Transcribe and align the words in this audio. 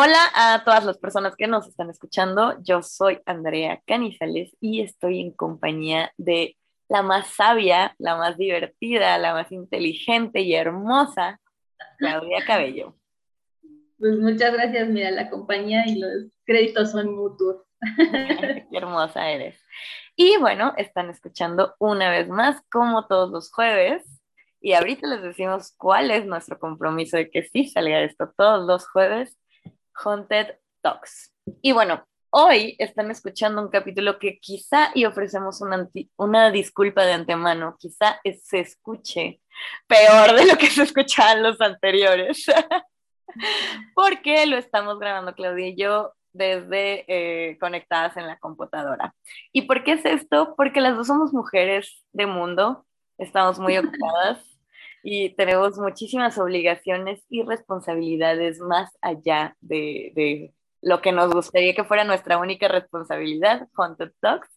Hola 0.00 0.30
a 0.32 0.62
todas 0.62 0.84
las 0.84 0.96
personas 0.96 1.34
que 1.34 1.48
nos 1.48 1.66
están 1.66 1.90
escuchando. 1.90 2.54
Yo 2.62 2.82
soy 2.82 3.18
Andrea 3.26 3.82
Canizales 3.84 4.56
y 4.60 4.80
estoy 4.80 5.20
en 5.20 5.32
compañía 5.32 6.12
de 6.16 6.56
la 6.88 7.02
más 7.02 7.26
sabia, 7.34 7.96
la 7.98 8.14
más 8.14 8.38
divertida, 8.38 9.18
la 9.18 9.32
más 9.32 9.50
inteligente 9.50 10.42
y 10.42 10.54
hermosa, 10.54 11.40
Claudia 11.98 12.44
Cabello. 12.46 12.94
Pues 13.98 14.16
muchas 14.18 14.52
gracias, 14.52 14.88
mira, 14.88 15.10
la 15.10 15.30
compañía 15.30 15.82
y 15.88 15.98
los 15.98 16.30
créditos 16.44 16.92
son 16.92 17.16
mutuos. 17.16 17.64
Qué 18.70 18.78
hermosa 18.78 19.28
eres. 19.28 19.60
Y 20.14 20.36
bueno, 20.36 20.74
están 20.76 21.10
escuchando 21.10 21.74
una 21.80 22.08
vez 22.08 22.28
más, 22.28 22.62
como 22.70 23.08
todos 23.08 23.32
los 23.32 23.50
jueves, 23.50 24.04
y 24.60 24.74
ahorita 24.74 25.08
les 25.08 25.22
decimos 25.22 25.74
cuál 25.76 26.12
es 26.12 26.24
nuestro 26.24 26.56
compromiso 26.60 27.16
de 27.16 27.30
que 27.30 27.42
sí 27.42 27.66
salga 27.66 28.00
esto 28.02 28.32
todos 28.36 28.64
los 28.64 28.88
jueves 28.88 29.36
Haunted 30.04 30.56
Talks. 30.82 31.34
Y 31.62 31.72
bueno, 31.72 32.06
hoy 32.30 32.76
están 32.78 33.10
escuchando 33.10 33.62
un 33.62 33.68
capítulo 33.68 34.18
que 34.18 34.38
quizá, 34.38 34.90
y 34.94 35.04
ofrecemos 35.04 35.60
una, 35.60 35.88
una 36.16 36.50
disculpa 36.50 37.04
de 37.04 37.12
antemano, 37.12 37.76
quizá 37.78 38.20
se 38.42 38.60
escuche 38.60 39.40
peor 39.86 40.34
de 40.34 40.46
lo 40.46 40.56
que 40.56 40.68
se 40.68 40.82
escuchaban 40.82 41.42
los 41.42 41.60
anteriores, 41.60 42.44
porque 43.94 44.46
lo 44.46 44.56
estamos 44.56 44.98
grabando 44.98 45.34
Claudia 45.34 45.68
y 45.68 45.76
yo 45.76 46.12
desde 46.32 47.04
eh, 47.08 47.58
conectadas 47.58 48.16
en 48.16 48.26
la 48.26 48.38
computadora. 48.38 49.14
¿Y 49.52 49.62
por 49.62 49.82
qué 49.82 49.92
es 49.92 50.04
esto? 50.04 50.54
Porque 50.56 50.80
las 50.80 50.96
dos 50.96 51.06
somos 51.06 51.32
mujeres 51.32 52.04
de 52.12 52.26
mundo, 52.26 52.86
estamos 53.16 53.58
muy 53.58 53.76
ocupadas 53.78 54.38
y 55.02 55.30
tenemos 55.30 55.78
muchísimas 55.78 56.38
obligaciones 56.38 57.24
y 57.28 57.42
responsabilidades 57.42 58.60
más 58.60 58.96
allá 59.00 59.56
de, 59.60 60.52
lo 60.80 61.00
que 61.00 61.12
nos 61.12 61.32
gustaría 61.32 61.74
que 61.74 61.84
fuera 61.84 62.04
nuestra 62.04 62.38
única 62.38 62.68
responsabilidad, 62.68 63.68
Haunted 63.74 64.12
Talks. 64.20 64.48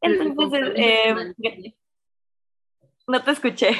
Entonces, 0.00 0.72
eh, 0.76 1.14
no 3.06 3.22
te 3.22 3.30
escuché. 3.30 3.70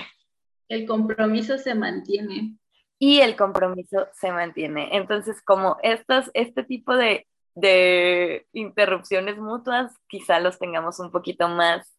El 0.68 0.86
compromiso 0.86 1.58
se 1.58 1.74
mantiene. 1.74 2.56
Y 2.98 3.20
el 3.20 3.36
compromiso 3.36 4.06
se 4.12 4.30
mantiene. 4.30 4.96
Entonces, 4.96 5.42
como 5.42 5.76
estos, 5.82 6.30
este 6.32 6.62
tipo 6.62 6.96
de, 6.96 7.26
de 7.54 8.46
interrupciones 8.52 9.36
mutuas, 9.36 9.92
quizá 10.08 10.40
los 10.40 10.58
tengamos 10.58 11.00
un 11.00 11.10
poquito 11.10 11.48
más 11.48 11.92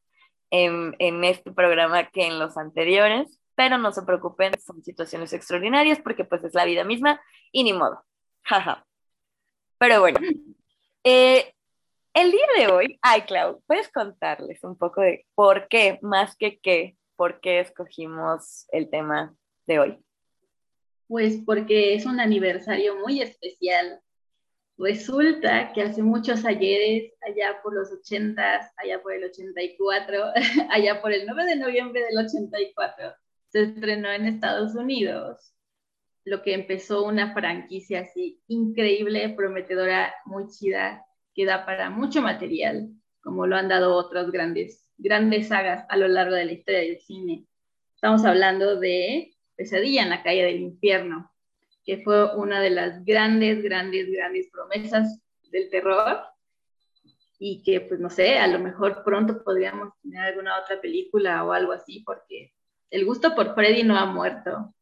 en, 0.52 0.96
en 1.00 1.24
este 1.24 1.52
programa 1.52 2.06
que 2.06 2.26
en 2.26 2.40
los 2.40 2.58
anteriores 2.58 3.40
pero 3.56 3.78
no 3.78 3.92
se 3.92 4.04
preocupen, 4.04 4.54
son 4.60 4.84
situaciones 4.84 5.34
extraordinarias 5.34 6.00
porque 6.00 6.26
pues 6.26 6.44
es 6.44 6.54
la 6.54 6.66
vida 6.66 6.84
misma 6.84 7.22
y 7.52 7.64
ni 7.64 7.74
modo. 7.74 8.04
Jaja. 8.44 8.86
Pero 9.78 10.00
bueno, 10.00 10.20
eh, 11.04 11.54
el 12.14 12.32
día 12.32 12.48
de 12.58 12.68
hoy, 12.68 13.00
ay 13.02 13.22
Clau, 13.24 13.62
¿puedes 13.68 13.90
contarles 13.90 14.64
un 14.64 14.78
poco 14.78 15.02
de 15.02 15.26
por 15.36 15.68
qué, 15.68 16.00
más 16.02 16.36
que 16.38 16.60
qué, 16.60 16.98
por 17.16 17.40
qué 17.42 17.60
escogimos 17.60 18.68
el 18.72 18.90
tema 18.90 19.36
de 19.68 19.80
hoy? 19.80 20.00
Pues 21.08 21.40
porque 21.46 21.94
es 21.94 22.06
un 22.06 22.20
aniversario 22.20 22.96
muy 22.96 23.22
especial. 23.22 24.00
Resulta 24.78 25.72
que 25.74 25.84
hace 25.84 26.02
muchos 26.02 26.44
ayeres, 26.46 27.14
allá 27.22 27.62
por 27.62 27.74
los 27.74 27.92
80, 27.92 28.72
allá 28.76 29.02
por 29.02 29.14
el 29.14 29.26
84, 29.26 30.24
allá 30.72 31.02
por 31.02 31.14
el 31.14 31.26
9 31.26 31.46
de 31.46 31.56
noviembre 31.56 32.04
del 32.04 32.18
84, 32.18 33.14
se 33.56 33.62
estrenó 33.62 34.12
en 34.12 34.26
Estados 34.26 34.76
Unidos, 34.76 35.54
lo 36.26 36.42
que 36.42 36.54
empezó 36.54 37.06
una 37.06 37.34
franquicia 37.34 38.02
así 38.02 38.42
increíble, 38.50 39.30
prometedora, 39.30 40.14
muy 40.26 40.50
chida, 40.50 41.06
que 41.34 41.46
da 41.46 41.66
para 41.66 41.90
mucho 41.90 42.22
material, 42.22 42.90
como 43.22 43.48
lo 43.48 43.56
han 43.56 43.70
dado 43.70 43.96
otras 43.96 44.30
grandes, 44.30 44.86
grandes 44.98 45.48
sagas 45.48 45.86
a 45.88 45.96
lo 45.96 46.10
largo 46.10 46.36
de 46.36 46.44
la 46.44 46.52
historia 46.52 46.82
del 46.82 47.00
cine. 47.00 47.46
Estamos 47.94 48.26
hablando 48.26 48.78
de 48.78 49.34
Pesadilla 49.56 50.04
en 50.04 50.10
la 50.10 50.22
calle 50.22 50.44
del 50.44 50.60
infierno, 50.60 51.32
que 51.86 52.04
fue 52.04 52.36
una 52.36 52.60
de 52.60 52.72
las 52.72 53.06
grandes, 53.06 53.64
grandes, 53.64 54.12
grandes 54.12 54.50
promesas 54.52 55.22
del 55.50 55.70
terror 55.70 56.24
y 57.40 57.64
que, 57.64 57.80
pues 57.80 58.02
no 58.02 58.10
sé, 58.10 58.38
a 58.38 58.48
lo 58.48 58.60
mejor 58.60 59.02
pronto 59.06 59.42
podríamos 59.46 59.94
tener 60.02 60.24
alguna 60.24 60.60
otra 60.60 60.82
película 60.82 61.46
o 61.46 61.54
algo 61.54 61.72
así, 61.72 62.02
porque 62.06 62.52
el 62.90 63.06
gusto 63.06 63.36
por 63.36 63.56
Freddy 63.56 63.84
no 63.84 63.98
ha 63.98 64.06
muerto. 64.06 64.74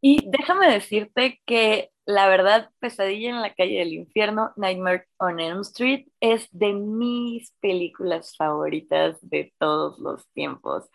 Y 0.00 0.28
déjame 0.30 0.70
decirte 0.70 1.40
que 1.46 1.92
la 2.04 2.28
verdad, 2.28 2.70
Pesadilla 2.80 3.30
en 3.30 3.42
la 3.42 3.54
calle 3.54 3.78
del 3.78 3.92
infierno, 3.92 4.52
Nightmare 4.56 5.06
on 5.18 5.38
Elm 5.38 5.60
Street, 5.60 6.06
es 6.20 6.48
de 6.50 6.72
mis 6.72 7.52
películas 7.60 8.36
favoritas 8.36 9.18
de 9.22 9.52
todos 9.58 9.98
los 10.00 10.28
tiempos. 10.32 10.88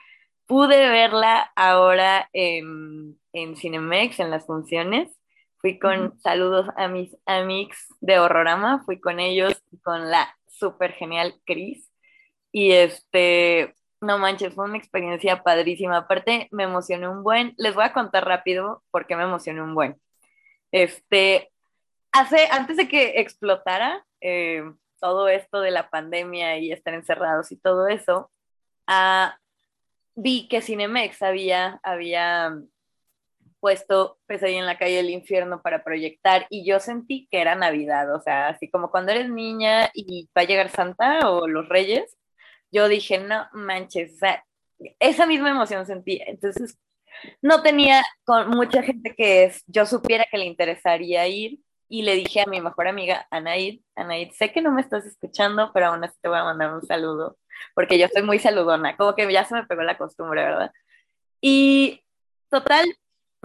Pude 0.46 0.90
verla 0.90 1.52
ahora 1.56 2.30
en, 2.34 3.18
en 3.34 3.56
Cinemex, 3.56 4.20
en 4.20 4.32
las 4.32 4.46
funciones. 4.46 5.10
Fui 5.60 5.80
con 5.80 6.20
saludos 6.20 6.68
a 6.76 6.88
mis 6.88 7.16
amigos 7.26 7.78
de 8.02 8.20
Horrorama, 8.20 8.84
fui 8.86 9.00
con 9.00 9.20
ellos, 9.20 9.62
con 9.84 10.12
la 10.12 10.36
súper 10.48 10.94
genial 10.94 11.36
Chris. 11.46 11.90
Y 12.52 12.72
este, 12.74 13.76
no 14.02 14.18
manches, 14.18 14.54
fue 14.54 14.66
una 14.66 14.78
experiencia 14.78 15.44
padrísima. 15.44 15.98
Aparte, 15.98 16.48
me 16.52 16.64
emocioné 16.64 17.08
un 17.08 17.24
buen. 17.24 17.54
Les 17.58 17.74
voy 17.76 17.86
a 17.86 17.94
contar 17.94 18.26
rápido 18.26 18.84
por 18.92 19.08
qué 19.08 19.16
me 19.16 19.24
emocioné 19.24 19.62
un 19.62 19.76
buen. 19.76 20.00
Este, 20.72 21.52
hace, 22.12 22.48
antes 22.52 22.78
de 22.78 22.88
que 22.88 23.20
explotara 23.22 24.06
eh, 24.22 24.64
todo 25.00 25.28
esto 25.30 25.62
de 25.62 25.72
la 25.72 25.90
pandemia 25.90 26.58
y 26.60 26.72
estar 26.72 26.94
encerrados 26.94 27.52
y 27.52 27.58
todo 27.58 27.88
eso, 27.88 28.32
ah, 28.88 29.38
vi 30.16 30.48
que 30.48 30.62
Cinemex 30.62 31.22
había, 31.22 31.80
había 31.84 32.58
puesto 33.60 34.20
Pesadilla 34.28 34.60
en 34.60 34.66
la 34.66 34.78
calle 34.78 34.98
del 34.98 35.10
infierno 35.10 35.62
para 35.62 35.84
proyectar 35.84 36.48
y 36.50 36.66
yo 36.66 36.80
sentí 36.80 37.28
que 37.32 37.42
era 37.42 37.56
Navidad, 37.56 38.14
o 38.16 38.22
sea, 38.22 38.50
así 38.50 38.70
como 38.70 38.92
cuando 38.92 39.12
eres 39.12 39.30
niña 39.30 39.90
y 39.94 40.30
va 40.38 40.44
a 40.44 40.46
llegar 40.46 40.70
Santa 40.70 41.30
o 41.32 41.48
los 41.48 41.68
Reyes, 41.70 42.17
yo 42.72 42.88
dije, 42.88 43.20
no 43.20 43.48
manches, 43.54 44.14
o 44.16 44.18
sea, 44.18 44.44
esa 45.00 45.26
misma 45.26 45.52
emoción 45.52 45.86
sentí. 45.86 46.22
Entonces, 46.26 46.78
no 47.42 47.64
tenía 47.64 48.04
con 48.26 48.50
mucha 48.50 48.84
gente 48.84 49.16
que 49.16 49.52
yo 49.68 49.86
supiera 49.86 50.26
que 50.30 50.38
le 50.38 50.46
interesaría 50.46 51.28
ir 51.28 51.60
y 51.90 52.04
le 52.04 52.16
dije 52.16 52.42
a 52.42 52.50
mi 52.50 52.62
mejor 52.62 52.88
amiga, 52.88 53.28
Anaid, 53.32 53.82
Anaid, 53.96 54.32
sé 54.34 54.52
que 54.52 54.62
no 54.62 54.72
me 54.72 54.82
estás 54.82 55.06
escuchando, 55.06 55.72
pero 55.74 55.88
aún 55.88 56.04
así 56.04 56.16
te 56.22 56.28
voy 56.28 56.38
a 56.38 56.44
mandar 56.44 56.74
un 56.74 56.86
saludo, 56.86 57.38
porque 57.74 57.98
yo 57.98 58.08
soy 58.14 58.24
muy 58.24 58.40
saludona, 58.40 58.98
como 58.98 59.16
que 59.16 59.32
ya 59.32 59.46
se 59.46 59.56
me 59.56 59.66
pegó 59.66 59.84
la 59.84 59.98
costumbre, 59.98 60.44
¿verdad? 60.44 60.72
Y 61.42 62.04
total, 62.50 62.86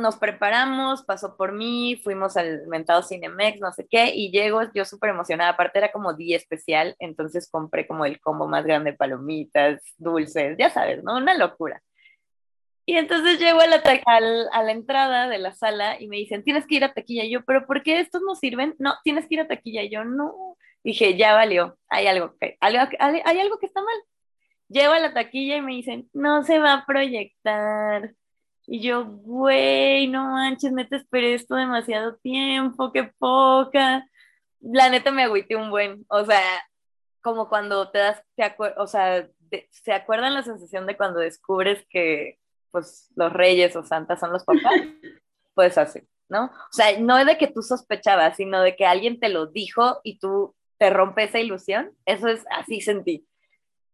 nos 0.02 0.16
preparamos, 0.16 1.04
pasó 1.04 1.36
por 1.36 1.52
mí, 1.52 2.00
fuimos 2.04 2.36
al 2.36 2.66
mentado 2.66 3.02
Cinemex, 3.02 3.60
no 3.60 3.72
sé 3.72 3.86
qué, 3.90 4.12
y 4.14 4.30
llego 4.30 4.60
yo 4.74 4.84
súper 4.84 5.10
emocionada, 5.10 5.50
aparte 5.50 5.78
era 5.78 5.92
como 5.92 6.12
día 6.14 6.36
especial, 6.36 6.96
entonces 6.98 7.48
compré 7.50 7.86
como 7.86 8.04
el 8.04 8.20
combo 8.20 8.46
más 8.48 8.64
grande, 8.64 8.92
palomitas, 8.92 9.82
dulces, 9.96 10.56
ya 10.58 10.68
sabes, 10.70 11.02
¿no? 11.02 11.16
Una 11.16 11.34
locura. 11.34 11.82
Y 12.84 12.96
entonces 12.96 13.38
llego 13.38 13.60
a 13.60 13.66
la, 13.66 13.80
a 14.52 14.62
la 14.62 14.72
entrada 14.72 15.28
de 15.28 15.38
la 15.38 15.54
sala 15.54 16.00
y 16.00 16.08
me 16.08 16.16
dicen, 16.16 16.42
tienes 16.42 16.66
que 16.66 16.74
ir 16.76 16.84
a 16.84 16.92
taquilla. 16.92 17.24
Y 17.24 17.30
yo, 17.30 17.44
¿pero 17.44 17.64
por 17.66 17.82
qué 17.82 18.00
estos 18.00 18.22
no 18.22 18.34
sirven? 18.34 18.74
No, 18.78 18.94
tienes 19.04 19.28
que 19.28 19.34
ir 19.36 19.40
a 19.40 19.48
taquilla. 19.48 19.82
Y 19.82 19.90
yo, 19.90 20.04
no. 20.04 20.56
Dije, 20.82 21.16
ya 21.16 21.34
valió, 21.34 21.78
hay 21.88 22.08
algo 22.08 22.34
que, 22.40 22.56
hay 22.60 23.40
algo 23.40 23.58
que 23.58 23.66
está 23.66 23.80
mal. 23.82 23.94
Llego 24.69 24.92
a 24.94 24.98
la 24.98 25.14
taquilla 25.14 25.56
y 25.58 25.62
me 25.62 25.74
dicen, 25.74 26.08
no 26.12 26.42
se 26.44 26.58
va 26.58 26.72
a 26.72 26.86
proyectar. 26.86 28.14
Y 28.72 28.80
yo, 28.80 29.04
güey, 29.04 30.08
no 30.08 30.30
manches, 30.30 30.72
neta, 30.72 30.96
esperé 30.96 31.34
esto 31.34 31.56
demasiado 31.56 32.16
tiempo, 32.16 32.90
qué 32.90 33.04
poca. 33.18 34.08
La 34.60 34.88
neta 34.88 35.10
me 35.10 35.24
agüité 35.24 35.56
un 35.56 35.69
buen, 35.69 36.06
o 36.08 36.24
sea, 36.24 36.40
como 37.20 37.50
cuando 37.50 37.90
te 37.90 37.98
das, 37.98 38.22
te 38.34 38.56
o 38.78 38.86
sea, 38.86 39.28
¿se 39.69 39.92
acuerdan 39.92 40.32
la 40.32 40.42
sensación 40.42 40.86
de 40.86 40.96
cuando 40.96 41.20
descubres 41.20 41.84
que, 41.90 42.38
pues, 42.70 43.10
los 43.14 43.30
reyes 43.30 43.76
o 43.76 43.84
santas 43.84 44.20
son 44.20 44.32
los 44.32 44.44
papás? 44.44 44.72
Pues 45.54 45.76
así, 45.76 46.00
¿no? 46.30 46.46
O 46.46 46.72
sea, 46.72 46.98
no 46.98 47.18
es 47.18 47.26
de 47.26 47.36
que 47.36 47.48
tú 47.48 47.60
sospechabas, 47.60 48.38
sino 48.38 48.62
de 48.62 48.75
que 48.75 48.86
alguien 48.86 49.20
te 49.20 49.28
lo 49.28 49.48
dijo 49.48 50.00
y 50.02 50.18
tú 50.18 50.56
te 50.78 50.88
rompe 50.88 51.25
esa 51.25 51.40
ilusión. 51.40 51.92
Eso 52.06 52.26
es, 52.28 52.42
así 52.50 52.80
sentí. 52.80 53.26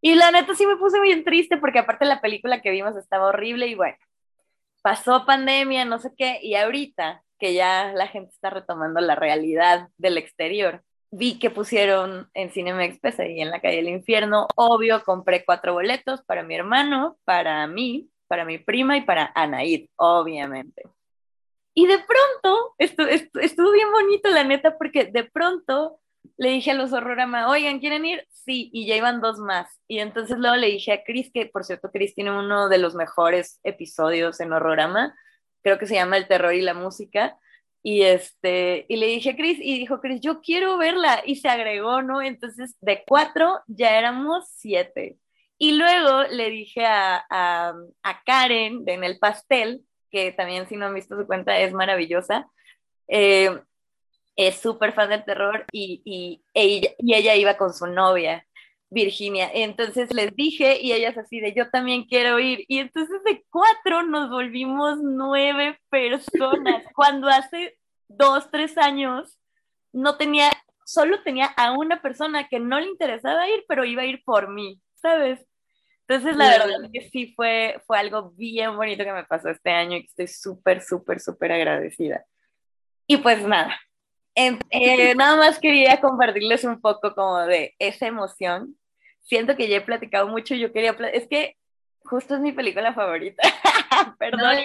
Y 0.01 0.15
la 0.15 0.31
neta 0.31 0.55
sí 0.55 0.69
me 0.69 0.77
puse 0.77 1.01
bien 1.01 1.25
triste 1.25 1.57
porque 1.57 1.81
aparte 1.81 2.05
la 2.05 2.21
película 2.21 2.63
que 2.63 2.71
vimos 2.71 2.97
estaba 2.97 3.27
horrible 3.27 3.67
y 3.67 3.75
bueno, 3.75 3.97
pasó 4.83 5.27
pandemia, 5.27 5.85
no 5.85 5.99
sé 5.99 6.11
qué, 6.17 6.39
y 6.43 6.55
ahorita 6.55 7.23
que 7.39 7.55
ya 7.55 7.93
la 7.95 8.09
gente 8.09 8.31
está 8.33 8.51
retomando 8.51 9.01
la 9.01 9.15
realidad 9.15 9.89
del 9.97 10.19
exterior, 10.19 10.83
vi 11.11 11.39
que 11.39 11.51
pusieron 11.51 12.29
en 12.35 12.51
Cinemex 12.51 12.99
y 13.21 13.41
en 13.41 13.51
la 13.51 13.61
calle 13.61 13.77
del 13.77 13.89
infierno, 13.89 14.47
obvio, 14.57 15.03
compré 15.05 15.45
cuatro 15.45 15.73
boletos 15.73 16.23
para 16.23 16.43
mi 16.43 16.55
hermano, 16.55 17.19
para 17.25 17.67
mí, 17.67 18.11
para 18.27 18.45
mi 18.45 18.59
prima 18.59 18.97
y 18.97 19.03
para 19.03 19.33
Anaid, 19.35 19.89
obviamente. 19.97 20.83
Y 21.75 21.87
de 21.87 21.99
pronto, 21.99 22.75
esto, 22.79 23.07
estuvo 23.07 23.71
bien 23.71 23.91
bonito, 23.93 24.29
la 24.31 24.45
neta, 24.45 24.77
porque 24.77 25.07
de 25.07 25.25
pronto 25.25 26.01
le 26.37 26.51
dije 26.51 26.71
a 26.71 26.75
los 26.75 26.93
horrorama, 26.93 27.51
oigan, 27.51 27.81
¿quieren 27.81 28.07
ir? 28.07 28.27
Sí, 28.31 28.71
y 28.73 28.87
ya 28.87 28.97
iban 28.97 29.21
dos 29.21 29.39
más. 29.39 29.81
Y 29.89 29.99
entonces 29.99 30.39
luego 30.39 30.57
le 30.57 30.69
dije 30.69 30.93
a 30.93 31.03
Chris, 31.05 31.31
que 31.33 31.47
por 31.47 31.65
cierto, 31.65 31.91
Chris 31.91 32.15
tiene 32.15 32.31
uno 32.31 32.69
de 32.69 32.79
los 32.79 32.95
mejores 32.95 33.61
episodios 33.65 34.41
en 34.41 34.53
horrorama, 34.53 35.17
creo 35.63 35.79
que 35.79 35.87
se 35.87 35.95
llama 35.95 36.17
El 36.17 36.29
terror 36.29 36.55
y 36.55 36.63
la 36.63 36.75
música. 36.75 37.37
Y, 37.83 38.03
este, 38.03 38.87
y 38.89 38.97
le 38.97 39.07
dije 39.07 39.31
a 39.31 39.37
Chris, 39.37 39.59
y 39.61 39.79
dijo 39.79 40.01
Chris, 40.01 40.21
yo 40.21 40.41
quiero 40.41 40.79
verla. 40.79 41.23
Y 41.25 41.37
se 41.37 41.49
agregó, 41.49 42.03
¿no? 42.03 42.23
Entonces, 42.23 42.77
de 42.81 43.05
cuatro 43.07 43.61
ya 43.67 43.99
éramos 43.99 44.49
siete. 44.57 45.19
Y 45.59 45.73
luego 45.73 46.23
le 46.25 46.51
dije 46.51 46.85
a, 46.87 47.25
a, 47.29 48.25
Karen 48.25 48.85
de 48.85 48.95
En 48.95 49.05
el 49.05 49.19
Pastel, 49.19 49.83
que 50.11 50.33
también 50.33 50.69
si 50.69 50.77
no 50.77 50.87
han 50.87 50.95
visto 50.95 51.19
su 51.19 51.27
cuenta 51.27 51.59
es 51.59 51.73
maravillosa, 51.73 52.49
eh, 53.09 53.61
es 54.39 54.61
súper 54.61 54.93
fan 54.93 55.11
del 55.11 55.25
terror 55.25 55.67
y, 55.73 56.01
y, 56.05 56.45
ella, 56.55 56.91
y 56.99 57.15
ella 57.15 57.35
iba 57.35 57.57
con 57.57 57.75
su 57.75 57.87
novia. 57.87 58.45
Virginia. 58.91 59.51
Entonces 59.53 60.13
les 60.15 60.35
dije 60.35 60.81
y 60.81 60.93
ellas 60.93 61.19
así 61.19 61.41
de 61.41 61.53
yo 61.53 61.69
también 61.71 62.05
quiero 62.05 62.39
ir. 62.39 62.65
Y 62.69 62.79
entonces 62.79 63.23
de 63.25 63.45
cuatro 63.51 64.03
nos 64.03 64.31
volvimos 64.31 64.99
nueve 65.03 65.79
personas. 65.91 66.85
Cuando 66.95 67.29
hace 67.29 67.79
dos, 68.09 68.51
tres 68.51 68.79
años 68.79 69.39
no 69.93 70.17
tenía, 70.17 70.51
solo 70.87 71.23
tenía 71.23 71.47
a 71.57 71.73
una 71.73 72.01
persona 72.01 72.49
que 72.49 72.61
no 72.61 72.81
le 72.81 72.87
interesaba 72.87 73.49
ir, 73.49 73.65
pero 73.69 73.85
iba 73.85 74.03
a 74.03 74.07
ir 74.07 74.23
por 74.25 74.49
mí, 74.49 74.81
¿sabes? 74.95 75.45
Entonces, 76.07 76.37
la 76.39 76.49
verdad 76.49 76.85
es 76.85 76.91
que 76.91 77.11
sí 77.11 77.35
fue, 77.37 77.83
fue 77.87 77.99
algo 77.99 78.31
bien 78.31 78.75
bonito 78.75 79.05
que 79.05 79.13
me 79.13 79.25
pasó 79.25 79.51
este 79.51 79.71
año 79.71 79.99
y 79.99 80.01
que 80.01 80.07
estoy 80.07 80.27
súper, 80.27 80.81
súper, 80.81 81.21
súper 81.21 81.53
agradecida. 81.53 82.25
Y 83.07 83.19
pues 83.19 83.43
nada, 83.43 83.79
eh, 84.71 85.15
nada 85.15 85.37
más 85.37 85.59
quería 85.59 86.01
compartirles 86.01 86.65
un 86.65 86.81
poco 86.81 87.15
como 87.15 87.39
de 87.41 87.75
esa 87.79 88.07
emoción. 88.07 88.77
Siento 89.21 89.57
que 89.57 89.69
ya 89.69 89.77
he 89.79 89.81
platicado 89.81 90.29
mucho, 90.29 90.55
yo 90.55 90.73
quería, 90.73 90.97
es 91.13 91.29
que 91.29 91.57
justo 92.05 92.35
es 92.35 92.41
mi 92.41 92.53
película 92.53 92.95
favorita. 92.95 93.43
Perdón, 94.19 94.57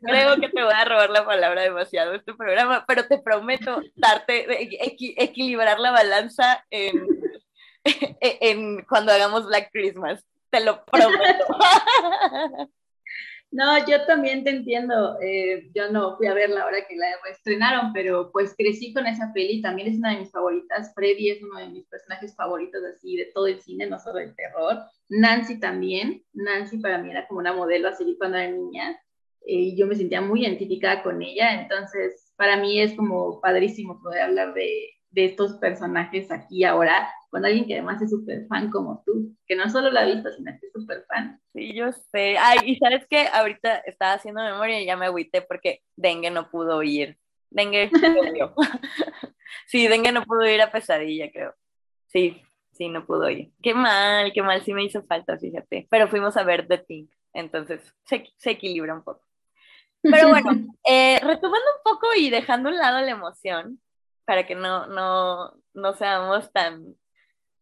creo 0.00 0.36
que 0.40 0.48
te 0.48 0.62
voy 0.62 0.72
a 0.74 0.84
robar 0.84 1.10
la 1.10 1.24
palabra 1.24 1.62
demasiado 1.62 2.14
este 2.14 2.34
programa, 2.34 2.84
pero 2.86 3.06
te 3.06 3.18
prometo 3.18 3.80
darte, 3.94 4.46
equilibrar 5.22 5.80
la 5.80 5.90
balanza 5.90 6.64
en, 6.70 7.06
en, 8.20 8.82
cuando 8.84 9.12
hagamos 9.12 9.46
Black 9.46 9.70
Christmas 9.72 10.24
te 10.50 10.60
lo 10.64 10.84
prometo. 10.84 11.44
No, 13.54 13.86
yo 13.86 14.04
también 14.04 14.42
te 14.42 14.50
entiendo. 14.50 15.16
Eh, 15.20 15.70
yo 15.76 15.88
no 15.92 16.16
fui 16.16 16.26
a 16.26 16.34
verla 16.34 16.62
ahora 16.62 16.84
que 16.88 16.96
la 16.96 17.06
estrenaron, 17.30 17.92
pero 17.92 18.32
pues 18.32 18.52
crecí 18.58 18.92
con 18.92 19.06
esa 19.06 19.32
peli. 19.32 19.62
También 19.62 19.86
es 19.86 19.98
una 19.98 20.10
de 20.10 20.18
mis 20.18 20.32
favoritas. 20.32 20.92
Freddy 20.92 21.30
es 21.30 21.40
uno 21.40 21.60
de 21.60 21.68
mis 21.68 21.86
personajes 21.86 22.34
favoritos 22.34 22.82
así 22.82 23.16
de 23.16 23.26
todo 23.26 23.46
el 23.46 23.60
cine, 23.60 23.86
no 23.86 24.00
solo 24.00 24.18
el 24.18 24.34
terror. 24.34 24.82
Nancy 25.08 25.60
también. 25.60 26.24
Nancy 26.32 26.78
para 26.78 26.98
mí 26.98 27.12
era 27.12 27.28
como 27.28 27.38
una 27.38 27.52
modelo 27.52 27.88
así 27.88 28.16
cuando 28.18 28.38
era 28.38 28.50
niña. 28.50 29.00
Eh, 29.46 29.76
yo 29.76 29.86
me 29.86 29.94
sentía 29.94 30.20
muy 30.20 30.42
identificada 30.44 31.04
con 31.04 31.22
ella. 31.22 31.62
Entonces, 31.62 32.32
para 32.34 32.56
mí 32.56 32.80
es 32.80 32.94
como 32.94 33.40
padrísimo 33.40 34.00
poder 34.02 34.22
hablar 34.22 34.52
de, 34.54 34.94
de 35.14 35.26
estos 35.26 35.54
personajes 35.54 36.30
aquí 36.30 36.64
ahora 36.64 37.08
con 37.30 37.44
alguien 37.44 37.66
que 37.66 37.74
además 37.74 38.02
es 38.02 38.10
súper 38.10 38.46
fan 38.46 38.70
como 38.70 39.02
tú, 39.04 39.34
que 39.46 39.56
no 39.56 39.68
solo 39.70 39.90
la 39.90 40.02
ha 40.02 40.06
visto, 40.06 40.30
sino 40.32 40.52
que 40.60 40.66
es 40.66 40.72
súper 40.72 41.04
fan. 41.08 41.40
Sí, 41.52 41.72
yo 41.72 41.90
sé. 41.92 42.36
Ay, 42.38 42.58
y 42.64 42.76
sabes 42.76 43.06
que 43.08 43.28
ahorita 43.32 43.78
estaba 43.78 44.14
haciendo 44.14 44.42
memoria 44.42 44.80
y 44.80 44.86
ya 44.86 44.96
me 44.96 45.06
agüité 45.06 45.42
porque 45.42 45.82
Dengue 45.96 46.30
no 46.30 46.50
pudo 46.50 46.82
ir. 46.82 47.16
Dengue 47.50 47.90
Sí, 49.66 49.88
Dengue 49.88 50.12
no 50.12 50.24
pudo 50.24 50.46
ir 50.48 50.60
a 50.60 50.70
Pesadilla, 50.70 51.30
creo. 51.32 51.54
Sí, 52.06 52.40
sí, 52.72 52.88
no 52.88 53.06
pudo 53.06 53.30
ir. 53.30 53.52
Qué 53.62 53.74
mal, 53.74 54.32
qué 54.32 54.42
mal, 54.42 54.62
sí 54.62 54.72
me 54.72 54.84
hizo 54.84 55.02
falta, 55.04 55.38
fíjate. 55.38 55.86
Pero 55.90 56.08
fuimos 56.08 56.36
a 56.36 56.44
ver 56.44 56.66
The 56.68 56.78
Thing, 56.78 57.06
entonces 57.32 57.94
se, 58.04 58.24
se 58.36 58.50
equilibra 58.50 58.94
un 58.94 59.02
poco. 59.02 59.24
Pero 60.02 60.28
bueno, 60.28 60.50
eh, 60.88 61.18
retomando 61.20 61.66
un 61.78 61.82
poco 61.82 62.08
y 62.16 62.30
dejando 62.30 62.68
a 62.68 62.72
un 62.72 62.78
lado 62.78 63.00
la 63.00 63.10
emoción, 63.10 63.80
para 64.24 64.46
que 64.46 64.54
no, 64.54 64.86
no, 64.86 65.54
no 65.74 65.92
seamos 65.94 66.50
tan 66.52 66.96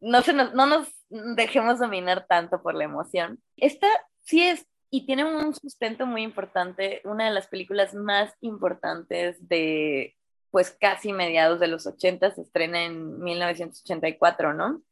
no, 0.02 0.20
se 0.22 0.32
nos, 0.32 0.52
no 0.52 0.66
nos 0.66 0.88
dejemos 1.08 1.78
dominar 1.78 2.26
tanto 2.26 2.60
por 2.60 2.74
la 2.74 2.84
emoción. 2.84 3.40
Esta 3.56 3.86
sí 4.20 4.42
es 4.42 4.66
y 4.90 5.06
tiene 5.06 5.24
un 5.24 5.54
sustento 5.54 6.04
muy 6.04 6.22
importante, 6.22 7.00
una 7.04 7.24
de 7.24 7.30
las 7.30 7.46
películas 7.46 7.94
más 7.94 8.34
importantes 8.42 9.48
de 9.48 10.14
pues 10.50 10.76
casi 10.78 11.14
mediados 11.14 11.60
de 11.60 11.68
los 11.68 11.86
80, 11.86 12.34
se 12.34 12.42
estrena 12.42 12.84
en 12.84 13.18
1984, 13.20 14.52
¿no? 14.52 14.82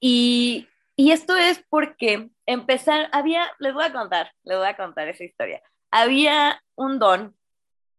y, 0.00 0.66
y 0.96 1.10
esto 1.10 1.36
es 1.36 1.62
porque 1.68 2.30
empezar, 2.46 3.10
había, 3.12 3.44
les 3.58 3.74
voy 3.74 3.84
a 3.84 3.92
contar, 3.92 4.32
les 4.44 4.56
voy 4.56 4.66
a 4.66 4.78
contar 4.78 5.08
esa 5.08 5.24
historia. 5.24 5.62
Había 5.90 6.62
un 6.74 6.98
don 6.98 7.36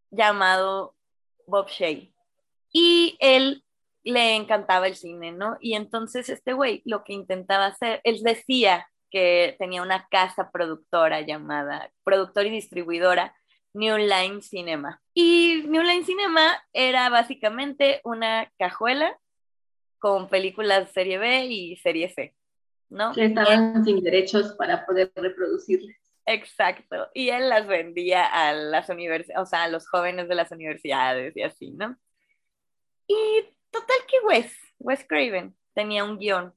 llamado 0.09 0.95
Bob 1.45 1.69
Shea 1.69 2.09
y 2.75 3.15
él 3.21 3.63
le 4.03 4.35
encantaba 4.35 4.87
el 4.87 4.97
cine, 4.97 5.31
¿no? 5.31 5.55
Y 5.61 5.75
entonces 5.75 6.27
este 6.27 6.51
güey 6.51 6.81
lo 6.83 7.05
que 7.05 7.13
intentaba 7.13 7.67
hacer, 7.67 8.01
él 8.03 8.21
decía 8.21 8.85
que 9.09 9.55
tenía 9.57 9.81
una 9.81 10.09
casa 10.09 10.51
productora 10.51 11.21
llamada, 11.21 11.89
productora 12.03 12.49
y 12.49 12.51
distribuidora, 12.51 13.33
New 13.73 13.95
Line 13.95 14.41
Cinema. 14.41 15.01
Y 15.13 15.63
New 15.69 15.83
Line 15.83 16.03
Cinema 16.03 16.61
era 16.73 17.07
básicamente 17.07 18.01
una 18.03 18.51
cajuela 18.59 19.17
con 19.97 20.27
películas 20.27 20.91
serie 20.91 21.17
B 21.17 21.45
y 21.45 21.77
serie 21.77 22.09
C, 22.09 22.35
¿no? 22.89 23.13
Que 23.13 23.27
estaban 23.27 23.85
sin 23.85 24.03
derechos 24.03 24.53
para 24.57 24.85
poder 24.85 25.13
reproducirlas. 25.15 25.95
Exacto. 26.25 27.07
Y 27.13 27.29
él 27.29 27.47
las 27.47 27.67
vendía 27.67 28.25
a 28.25 28.51
las 28.51 28.89
universidades, 28.89 29.41
o 29.41 29.45
sea, 29.45 29.63
a 29.63 29.69
los 29.69 29.87
jóvenes 29.87 30.27
de 30.27 30.35
las 30.35 30.51
universidades 30.51 31.37
y 31.37 31.41
así, 31.41 31.71
¿no? 31.71 31.97
Y 33.07 33.55
Total 33.75 33.97
que 34.07 34.25
Wes, 34.25 34.57
Wes 34.79 35.05
Craven 35.05 35.53
tenía 35.73 36.05
un 36.05 36.17
guion 36.17 36.53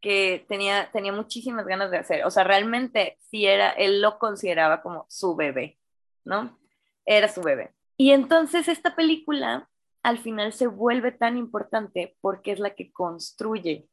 que 0.00 0.44
tenía, 0.48 0.90
tenía 0.90 1.12
muchísimas 1.12 1.64
ganas 1.64 1.92
de 1.92 1.98
hacer. 1.98 2.26
O 2.26 2.30
sea, 2.32 2.42
realmente 2.42 3.18
sí 3.30 3.46
era, 3.46 3.70
él 3.70 4.00
lo 4.00 4.18
consideraba 4.18 4.82
como 4.82 5.06
su 5.08 5.36
bebé, 5.36 5.78
¿no? 6.24 6.58
Era 7.04 7.28
su 7.28 7.40
bebé. 7.40 7.72
Y 7.96 8.10
entonces 8.10 8.66
esta 8.66 8.96
película 8.96 9.68
al 10.02 10.18
final 10.18 10.52
se 10.52 10.66
vuelve 10.66 11.12
tan 11.12 11.36
importante 11.36 12.16
porque 12.20 12.50
es 12.50 12.58
la 12.58 12.74
que 12.74 12.92
construye 12.92 13.88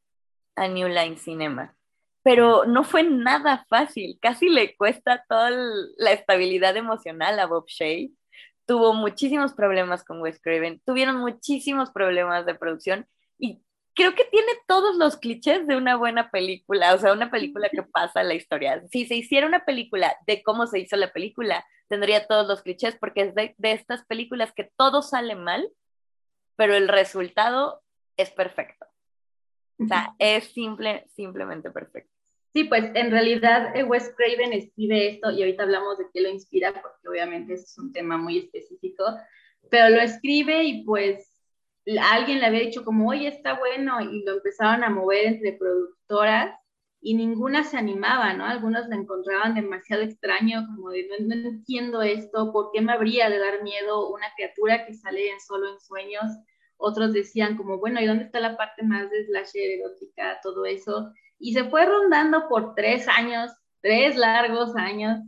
a 0.56 0.68
New 0.68 0.88
Line 0.88 1.18
Cinema. 1.18 1.76
Pero 2.24 2.66
no 2.66 2.84
fue 2.84 3.04
nada 3.04 3.68
fácil, 3.70 4.18
casi 4.20 4.50
le 4.50 4.76
cuesta 4.76 5.26
toda 5.30 5.52
la 5.52 6.12
estabilidad 6.12 6.76
emocional 6.76 7.40
a 7.40 7.46
Bob 7.46 7.66
Shea 7.68 8.10
tuvo 8.66 8.94
muchísimos 8.94 9.54
problemas 9.54 10.04
con 10.04 10.22
Wes 10.22 10.40
Craven, 10.42 10.82
tuvieron 10.86 11.18
muchísimos 11.18 11.92
problemas 11.92 12.46
de 12.46 12.56
producción 12.56 13.08
y 13.38 13.62
creo 13.94 14.16
que 14.16 14.26
tiene 14.26 14.52
todos 14.68 14.96
los 14.96 15.18
clichés 15.18 15.68
de 15.68 15.76
una 15.76 15.96
buena 15.96 16.32
película, 16.32 16.94
o 16.94 16.98
sea, 16.98 17.14
una 17.14 17.30
película 17.30 17.70
que 17.70 17.84
pasa 17.84 18.24
la 18.24 18.34
historia. 18.34 18.82
Si 18.92 19.06
se 19.06 19.16
hiciera 19.16 19.48
una 19.48 19.66
película 19.66 20.16
de 20.26 20.42
cómo 20.44 20.68
se 20.68 20.80
hizo 20.80 20.96
la 20.96 21.12
película, 21.12 21.66
tendría 21.90 22.28
todos 22.28 22.48
los 22.48 22.62
clichés 22.62 22.98
porque 23.00 23.22
es 23.22 23.36
de, 23.36 23.56
de 23.58 23.72
estas 23.74 24.06
películas 24.06 24.52
que 24.54 24.72
todo 24.76 25.02
sale 25.02 25.36
mal, 25.36 25.70
pero 26.56 26.76
el 26.76 26.88
resultado 26.88 27.82
es 28.18 28.32
perfecto. 28.32 28.86
O 29.80 29.88
sea, 29.88 30.16
es 30.20 30.46
simple, 30.54 31.06
simplemente 31.16 31.70
perfecto. 31.72 32.12
Sí, 32.54 32.66
pues 32.66 32.92
en 32.94 33.10
realidad 33.10 33.76
eh, 33.76 33.84
Wes 33.84 34.14
Craven 34.16 34.54
escribe 34.54 35.10
esto 35.10 35.32
y 35.32 35.42
ahorita 35.42 35.64
hablamos 35.64 35.98
de 35.98 36.06
qué 36.14 36.22
lo 36.22 36.30
inspira 36.30 36.72
porque 36.72 37.08
obviamente 37.08 37.56
es 37.56 37.76
un 37.80 37.92
tema 37.92 38.16
muy 38.18 38.38
específico, 38.38 39.04
pero 39.72 39.90
lo 39.90 40.00
escribe 40.02 40.64
y 40.64 40.84
pues 40.84 41.34
alguien 42.12 42.40
le 42.40 42.46
había 42.46 42.60
dicho 42.60 42.86
como, 42.86 43.10
oye, 43.10 43.28
está 43.28 43.58
bueno 43.58 44.02
y 44.02 44.24
lo 44.24 44.34
empezaron 44.34 44.84
a 44.84 44.90
mover 44.92 45.26
entre 45.26 45.54
productoras 45.54 46.56
y 47.02 47.16
ninguna 47.16 47.64
se 47.64 47.78
animaba, 47.78 48.34
¿no? 48.34 48.46
Algunos 48.46 48.88
lo 48.88 48.96
encontraban 48.96 49.56
demasiado 49.56 50.04
extraño, 50.04 50.66
como 50.68 50.92
de 50.92 51.08
no, 51.22 51.34
entiendo 51.34 52.02
esto, 52.04 52.54
¿por 52.54 52.72
qué 52.72 52.82
me 52.82 52.94
habría 52.94 53.30
de 53.30 53.40
dar 53.40 53.64
miedo 53.64 54.10
una 54.14 54.28
criatura 54.36 54.86
que 54.86 54.94
sale 54.94 55.30
en 55.32 55.40
solo 55.42 55.74
en 55.74 55.80
sueños? 55.82 56.32
Otros 56.78 57.14
decían 57.14 57.58
como, 57.58 57.80
bueno, 57.80 58.00
¿y 58.00 58.06
dónde 58.06 58.26
está 58.26 58.40
la 58.40 58.56
parte 58.58 58.84
más 58.84 59.10
de 59.10 59.26
slasher 59.26 59.80
erótica, 59.80 60.40
todo 60.44 60.66
eso? 60.66 61.12
Y 61.44 61.52
se 61.52 61.66
fue 61.66 61.86
rondando 61.86 62.48
por 62.48 62.74
tres 62.74 63.06
años, 63.10 63.52
tres 63.82 64.16
largos 64.16 64.78
años, 64.78 65.20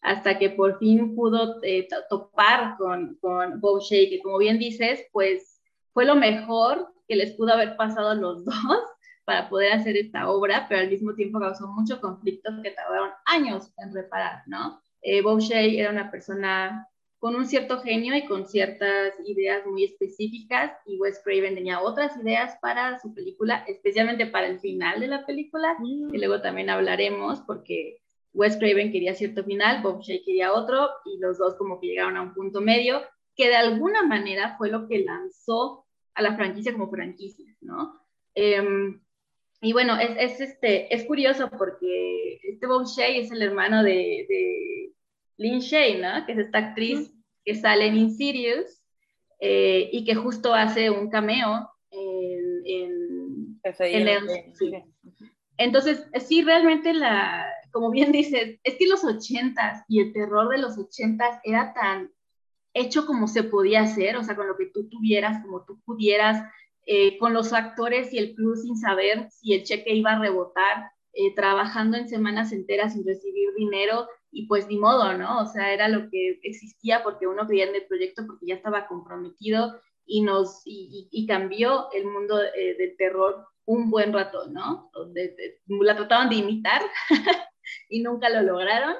hasta 0.00 0.38
que 0.38 0.48
por 0.48 0.78
fin 0.78 1.14
pudo 1.14 1.62
eh, 1.62 1.86
topar 2.08 2.78
con, 2.78 3.18
con 3.20 3.60
Bob 3.60 3.82
Shea, 3.82 4.08
que 4.08 4.22
como 4.22 4.38
bien 4.38 4.58
dices, 4.58 5.04
pues 5.12 5.60
fue 5.92 6.06
lo 6.06 6.14
mejor 6.14 6.90
que 7.06 7.14
les 7.14 7.32
pudo 7.32 7.52
haber 7.52 7.76
pasado 7.76 8.08
a 8.08 8.14
los 8.14 8.42
dos 8.46 8.56
para 9.26 9.50
poder 9.50 9.74
hacer 9.74 9.98
esta 9.98 10.30
obra, 10.30 10.64
pero 10.66 10.80
al 10.80 10.88
mismo 10.88 11.14
tiempo 11.14 11.38
causó 11.38 11.66
mucho 11.68 12.00
conflicto 12.00 12.50
que 12.62 12.70
tardaron 12.70 13.10
años 13.26 13.70
en 13.76 13.92
reparar, 13.92 14.42
¿no? 14.46 14.80
Eh, 15.02 15.20
Bob 15.20 15.40
Shea 15.40 15.60
era 15.60 15.90
una 15.90 16.10
persona 16.10 16.88
con 17.20 17.36
un 17.36 17.46
cierto 17.46 17.80
genio 17.82 18.16
y 18.16 18.24
con 18.24 18.46
ciertas 18.48 19.12
ideas 19.26 19.66
muy 19.66 19.84
específicas 19.84 20.72
y 20.86 20.98
Wes 20.98 21.20
Craven 21.22 21.54
tenía 21.54 21.82
otras 21.82 22.16
ideas 22.16 22.56
para 22.62 22.98
su 22.98 23.14
película, 23.14 23.62
especialmente 23.68 24.26
para 24.26 24.46
el 24.46 24.58
final 24.58 25.00
de 25.00 25.06
la 25.06 25.26
película, 25.26 25.76
mm. 25.78 26.10
que 26.10 26.18
luego 26.18 26.40
también 26.40 26.70
hablaremos 26.70 27.42
porque 27.42 27.98
Wes 28.32 28.56
Craven 28.56 28.90
quería 28.90 29.14
cierto 29.14 29.44
final, 29.44 29.82
Bob 29.82 30.00
Shea 30.00 30.20
quería 30.24 30.54
otro 30.54 30.88
y 31.04 31.18
los 31.18 31.36
dos 31.36 31.56
como 31.56 31.78
que 31.78 31.88
llegaron 31.88 32.16
a 32.16 32.22
un 32.22 32.32
punto 32.32 32.62
medio 32.62 33.02
que 33.36 33.48
de 33.48 33.56
alguna 33.56 34.02
manera 34.02 34.56
fue 34.56 34.70
lo 34.70 34.88
que 34.88 35.00
lanzó 35.00 35.84
a 36.14 36.22
la 36.22 36.36
franquicia 36.36 36.72
como 36.72 36.90
franquicia, 36.90 37.54
¿no? 37.60 38.00
Em, 38.34 38.98
y 39.60 39.74
bueno, 39.74 39.98
es, 39.98 40.16
es, 40.16 40.40
este, 40.40 40.94
es 40.94 41.04
curioso 41.04 41.50
porque 41.50 42.40
este 42.44 42.66
Bob 42.66 42.86
Shea 42.86 43.08
es 43.08 43.30
el 43.30 43.42
hermano 43.42 43.82
de 43.82 44.26
Lin 44.28 44.79
Shay, 45.40 46.00
¿no? 46.00 46.26
Que 46.26 46.32
es 46.32 46.38
esta 46.38 46.58
actriz 46.58 47.12
que 47.44 47.54
sale 47.54 47.86
en 47.86 47.96
Insidious 47.96 48.82
eh, 49.40 49.88
y 49.92 50.04
que 50.04 50.14
justo 50.14 50.54
hace 50.54 50.90
un 50.90 51.10
cameo 51.10 51.70
en, 51.90 52.62
en, 52.64 54.08
el, 54.08 54.08
Entonces, 55.56 56.06
sí, 56.20 56.42
realmente 56.42 56.92
la, 56.92 57.46
como 57.72 57.90
bien 57.90 58.12
dices, 58.12 58.58
es 58.62 58.74
que 58.76 58.86
los 58.86 59.04
ochentas 59.04 59.84
y 59.88 60.00
el 60.00 60.12
terror 60.12 60.48
de 60.48 60.58
los 60.58 60.78
ochentas 60.78 61.40
era 61.44 61.72
tan 61.72 62.10
hecho 62.74 63.06
como 63.06 63.26
se 63.26 63.42
podía 63.42 63.82
hacer, 63.82 64.16
o 64.16 64.22
sea, 64.22 64.36
con 64.36 64.46
lo 64.46 64.56
que 64.56 64.66
tú 64.66 64.88
tuvieras, 64.88 65.42
como 65.42 65.64
tú 65.64 65.80
pudieras, 65.84 66.44
eh, 66.86 67.18
con 67.18 67.34
los 67.34 67.52
actores 67.52 68.12
y 68.12 68.18
el 68.18 68.34
club 68.34 68.56
sin 68.56 68.76
saber 68.76 69.28
si 69.30 69.54
el 69.54 69.64
cheque 69.64 69.94
iba 69.94 70.12
a 70.12 70.18
rebotar, 70.18 70.90
eh, 71.12 71.34
trabajando 71.34 71.96
en 71.96 72.08
semanas 72.08 72.52
enteras 72.52 72.94
sin 72.94 73.06
recibir 73.06 73.48
dinero, 73.56 74.08
y 74.32 74.46
pues 74.46 74.68
ni 74.68 74.78
modo, 74.78 75.16
¿no? 75.16 75.42
O 75.42 75.46
sea, 75.46 75.72
era 75.72 75.88
lo 75.88 76.08
que 76.10 76.38
existía 76.42 77.02
porque 77.02 77.26
uno 77.26 77.46
creía 77.46 77.64
en 77.64 77.74
el 77.74 77.86
proyecto 77.86 78.26
porque 78.26 78.46
ya 78.46 78.54
estaba 78.54 78.86
comprometido 78.86 79.80
y 80.06 80.22
nos 80.22 80.62
y, 80.64 81.26
cambió 81.26 81.90
el 81.92 82.06
mundo 82.06 82.40
eh, 82.42 82.74
del 82.76 82.96
terror 82.96 83.46
un 83.66 83.90
buen 83.90 84.12
rato, 84.12 84.48
¿no? 84.48 84.90
la 85.68 85.96
trataban 85.96 86.28
de 86.28 86.36
imitar 86.36 86.82
y 87.88 88.02
nunca 88.02 88.28
lo 88.28 88.42
lograron. 88.42 88.96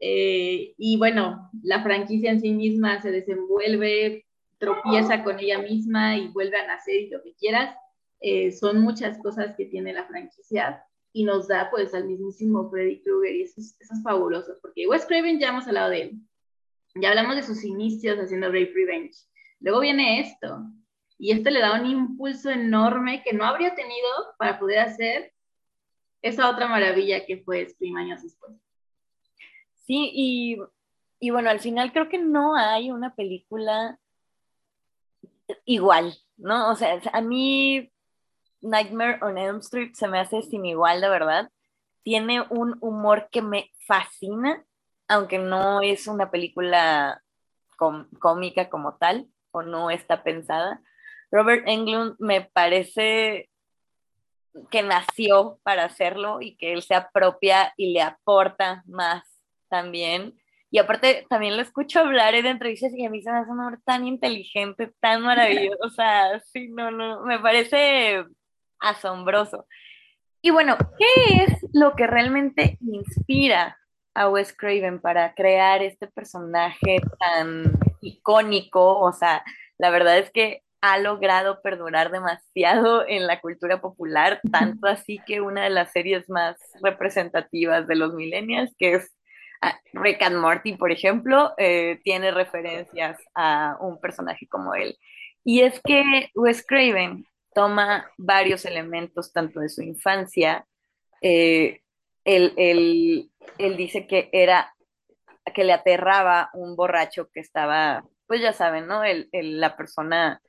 Eh, 0.00 0.74
y 0.76 0.98
bueno, 0.98 1.50
la 1.62 1.82
franquicia 1.82 2.30
en 2.30 2.40
sí 2.40 2.50
misma 2.52 3.00
se 3.00 3.10
desenvuelve, 3.10 4.26
tropieza 4.58 5.24
con 5.24 5.38
ella 5.38 5.60
misma 5.60 6.18
y 6.18 6.28
vuelve 6.28 6.58
a 6.58 6.66
nacer 6.66 6.96
y 6.96 7.08
lo 7.08 7.22
que 7.22 7.34
quieras. 7.34 7.74
Eh, 8.20 8.52
son 8.52 8.80
muchas 8.80 9.18
cosas 9.18 9.54
que 9.56 9.64
tiene 9.64 9.92
la 9.92 10.04
franquicia 10.04 10.84
y 11.12 11.24
nos 11.24 11.48
da 11.48 11.68
pues 11.70 11.94
al 11.94 12.06
mismísimo 12.06 12.70
Freddy 12.70 13.02
Krueger 13.02 13.36
y 13.36 13.42
eso 13.42 13.60
es, 13.60 13.76
fabuloso, 14.02 14.56
porque 14.62 14.86
Wes 14.86 15.06
Craven 15.06 15.38
ya 15.38 15.48
hemos 15.48 15.66
hablado 15.66 15.90
de 15.90 16.02
él, 16.02 16.12
ya 16.94 17.10
hablamos 17.10 17.36
de 17.36 17.42
sus 17.42 17.64
inicios 17.64 18.18
haciendo 18.18 18.48
Rape 18.48 18.72
Revenge, 18.74 19.16
luego 19.60 19.80
viene 19.80 20.20
esto, 20.20 20.64
y 21.18 21.32
esto 21.32 21.50
le 21.50 21.60
da 21.60 21.80
un 21.80 21.86
impulso 21.86 22.50
enorme 22.50 23.22
que 23.22 23.32
no 23.32 23.44
habría 23.44 23.74
tenido 23.74 24.08
para 24.38 24.58
poder 24.58 24.80
hacer 24.80 25.32
esa 26.20 26.50
otra 26.50 26.66
maravilla 26.66 27.24
que 27.26 27.38
fue 27.38 27.68
Scream 27.68 27.96
años 27.96 28.22
después. 28.22 28.52
Sí, 29.76 30.10
y, 30.12 30.58
y 31.20 31.30
bueno, 31.30 31.50
al 31.50 31.60
final 31.60 31.92
creo 31.92 32.08
que 32.08 32.18
no 32.18 32.56
hay 32.56 32.90
una 32.90 33.14
película 33.14 33.98
igual, 35.64 36.16
¿no? 36.36 36.70
O 36.70 36.74
sea, 36.74 37.00
a 37.12 37.20
mí 37.20 37.91
Nightmare 38.62 39.18
on 39.22 39.36
Elm 39.36 39.58
Street 39.58 39.94
se 39.94 40.08
me 40.08 40.18
hace 40.18 40.42
sin 40.42 40.64
igual, 40.64 41.00
de 41.00 41.08
verdad. 41.08 41.50
Tiene 42.02 42.42
un 42.48 42.78
humor 42.80 43.28
que 43.30 43.42
me 43.42 43.70
fascina, 43.86 44.64
aunque 45.08 45.38
no 45.38 45.82
es 45.82 46.06
una 46.06 46.30
película 46.30 47.22
cómica 48.20 48.70
como 48.70 48.96
tal, 48.96 49.26
o 49.50 49.62
no 49.62 49.90
está 49.90 50.22
pensada. 50.22 50.80
Robert 51.30 51.66
Englund 51.66 52.14
me 52.18 52.42
parece 52.42 53.50
que 54.70 54.82
nació 54.82 55.58
para 55.62 55.84
hacerlo 55.84 56.40
y 56.40 56.56
que 56.56 56.72
él 56.72 56.82
se 56.82 56.94
apropia 56.94 57.72
y 57.76 57.92
le 57.92 58.02
aporta 58.02 58.82
más 58.86 59.24
también. 59.68 60.34
Y 60.70 60.78
aparte, 60.78 61.26
también 61.28 61.56
lo 61.56 61.62
escucho 61.62 62.00
hablar 62.00 62.34
en 62.34 62.46
entrevistas 62.46 62.92
y 62.94 63.04
a 63.04 63.10
mí 63.10 63.22
se 63.22 63.30
me 63.30 63.38
hace 63.38 63.50
un 63.50 63.60
hombre 63.60 63.80
tan 63.84 64.06
inteligente, 64.06 64.92
tan 65.00 65.22
maravilloso. 65.22 65.78
O 65.82 66.40
sí, 66.50 66.68
no, 66.68 66.90
no, 66.90 67.22
me 67.24 67.38
parece 67.38 68.24
asombroso. 68.82 69.66
Y 70.42 70.50
bueno, 70.50 70.76
¿qué 70.98 71.44
es 71.44 71.66
lo 71.72 71.94
que 71.94 72.06
realmente 72.06 72.76
inspira 72.80 73.78
a 74.14 74.28
Wes 74.28 74.52
Craven 74.52 75.00
para 75.00 75.34
crear 75.34 75.82
este 75.82 76.08
personaje 76.08 77.00
tan 77.18 77.78
icónico? 78.00 78.98
O 78.98 79.12
sea, 79.12 79.44
la 79.78 79.90
verdad 79.90 80.18
es 80.18 80.30
que 80.30 80.62
ha 80.82 80.98
logrado 80.98 81.62
perdurar 81.62 82.10
demasiado 82.10 83.06
en 83.06 83.28
la 83.28 83.40
cultura 83.40 83.80
popular, 83.80 84.40
tanto 84.50 84.88
así 84.88 85.20
que 85.26 85.40
una 85.40 85.62
de 85.62 85.70
las 85.70 85.92
series 85.92 86.28
más 86.28 86.56
representativas 86.82 87.86
de 87.86 87.94
los 87.94 88.12
millennials, 88.12 88.74
que 88.76 88.94
es 88.94 89.14
ah, 89.60 89.78
Rick 89.92 90.22
and 90.22 90.38
Morty, 90.38 90.76
por 90.76 90.90
ejemplo, 90.90 91.54
eh, 91.56 92.00
tiene 92.02 92.32
referencias 92.32 93.16
a 93.36 93.76
un 93.80 94.00
personaje 94.00 94.48
como 94.48 94.74
él. 94.74 94.98
Y 95.44 95.60
es 95.60 95.80
que 95.84 96.30
Wes 96.34 96.64
Craven 96.66 97.24
toma 97.54 98.10
varios 98.16 98.64
elementos 98.64 99.32
tanto 99.32 99.60
de 99.60 99.68
su 99.68 99.82
infancia. 99.82 100.66
Eh, 101.20 101.80
él, 102.24 103.30
dice 103.76 104.06
que 104.06 104.28
era, 104.32 104.74
que 105.54 105.64
le 105.64 105.72
aterraba 105.72 106.50
un 106.54 106.76
borracho 106.76 107.28
que 107.32 107.40
estaba, 107.40 108.04
pues 108.26 108.40
ya 108.40 108.52
saben, 108.52 108.86
¿no? 108.86 109.02
la 109.32 109.76
persona 109.76 110.40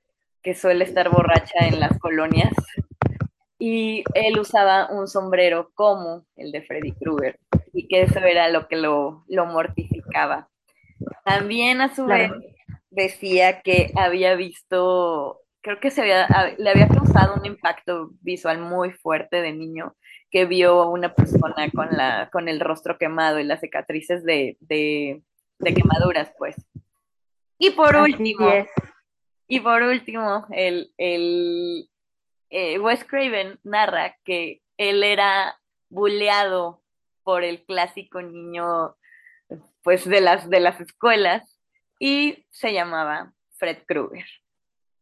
que 0.41 0.55
suele 0.55 0.83
estar 0.83 1.09
borracha 1.09 1.67
en 1.67 1.79
las 1.79 1.97
colonias. 1.99 2.53
Y 3.57 4.03
él 4.13 4.37
usaba 4.39 4.89
un 4.91 5.07
sombrero 5.07 5.71
como 5.73 6.25
el 6.35 6.51
de 6.51 6.63
Freddy 6.63 6.91
Krueger 6.91 7.39
y 7.71 7.87
que 7.87 8.01
eso 8.01 8.19
era 8.19 8.49
lo 8.49 8.67
que 8.67 8.75
lo, 8.75 9.23
mortificaba. 9.29 10.49
También 11.23 11.81
a 11.81 11.95
su 11.95 12.05
vez 12.05 12.31
decía 12.89 13.61
que 13.61 13.91
había 13.95 14.35
visto 14.35 15.42
creo 15.63 15.79
que 15.79 15.89
se 15.89 16.01
había, 16.01 16.27
le 16.57 16.69
había 16.69 16.87
causado 16.87 17.35
un 17.35 17.45
impacto 17.45 18.11
visual 18.21 18.59
muy 18.59 18.91
fuerte 18.91 19.41
de 19.41 19.53
niño 19.53 19.95
que 20.29 20.45
vio 20.45 20.81
a 20.81 20.89
una 20.89 21.15
persona 21.15 21.69
con, 21.73 21.89
la, 21.91 22.29
con 22.31 22.49
el 22.49 22.59
rostro 22.59 22.97
quemado 22.97 23.39
y 23.39 23.43
las 23.43 23.61
cicatrices 23.61 24.23
de, 24.23 24.57
quemaduras, 25.59 26.31
pues. 26.37 26.55
Y 27.57 27.69
por 27.71 27.95
último, 27.95 28.51
y 29.47 29.59
por 29.61 29.83
último, 29.83 30.45
el, 30.51 30.91
el 30.97 31.89
eh, 32.49 32.77
Wes 32.79 33.05
Craven 33.05 33.59
narra 33.63 34.17
que 34.25 34.61
él 34.77 35.03
era 35.03 35.57
buleado 35.89 36.81
por 37.23 37.43
el 37.43 37.63
clásico 37.63 38.21
niño 38.21 38.95
pues 39.81 40.05
de 40.05 40.21
las 40.21 40.49
de 40.49 40.59
las 40.59 40.81
escuelas 40.81 41.59
y 41.99 42.45
se 42.49 42.73
llamaba 42.73 43.33
Fred 43.57 43.83
Krueger. 43.85 44.25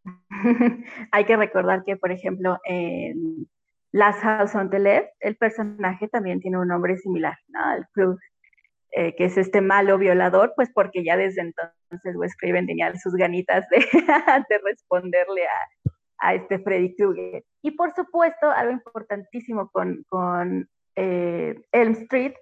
Hay 1.11 1.25
que 1.25 1.37
recordar 1.37 1.83
que, 1.83 1.97
por 1.97 2.11
ejemplo, 2.11 2.57
en 2.65 3.47
Las 3.91 4.17
House 4.17 4.55
on 4.55 4.69
the 4.69 4.79
Left, 4.79 5.09
el 5.19 5.35
personaje 5.35 6.07
también 6.07 6.39
tiene 6.39 6.57
un 6.57 6.67
nombre 6.67 6.97
similar, 6.97 7.37
¿no? 7.49 7.75
El 7.75 7.85
club, 7.93 8.19
eh, 8.91 9.15
que 9.15 9.25
es 9.25 9.37
este 9.37 9.61
malo 9.61 9.97
violador, 9.97 10.53
pues 10.55 10.69
porque 10.73 11.03
ya 11.03 11.17
desde 11.17 11.41
entonces 11.41 12.15
Wes 12.15 12.35
Craven 12.37 12.67
tenía 12.67 12.93
sus 12.95 13.13
ganitas 13.13 13.67
de, 13.69 13.77
de 14.49 14.57
responderle 14.63 15.43
a, 16.19 16.33
este 16.33 16.59
Freddy 16.59 16.95
Krueger. 16.95 17.43
Y 17.63 17.71
por 17.71 17.93
supuesto, 17.95 18.51
algo 18.51 18.71
importantísimo 18.71 19.69
con, 19.71 20.03
con 20.07 20.69
eh, 20.95 21.59
Elm 21.71 21.93
Street 21.93 22.33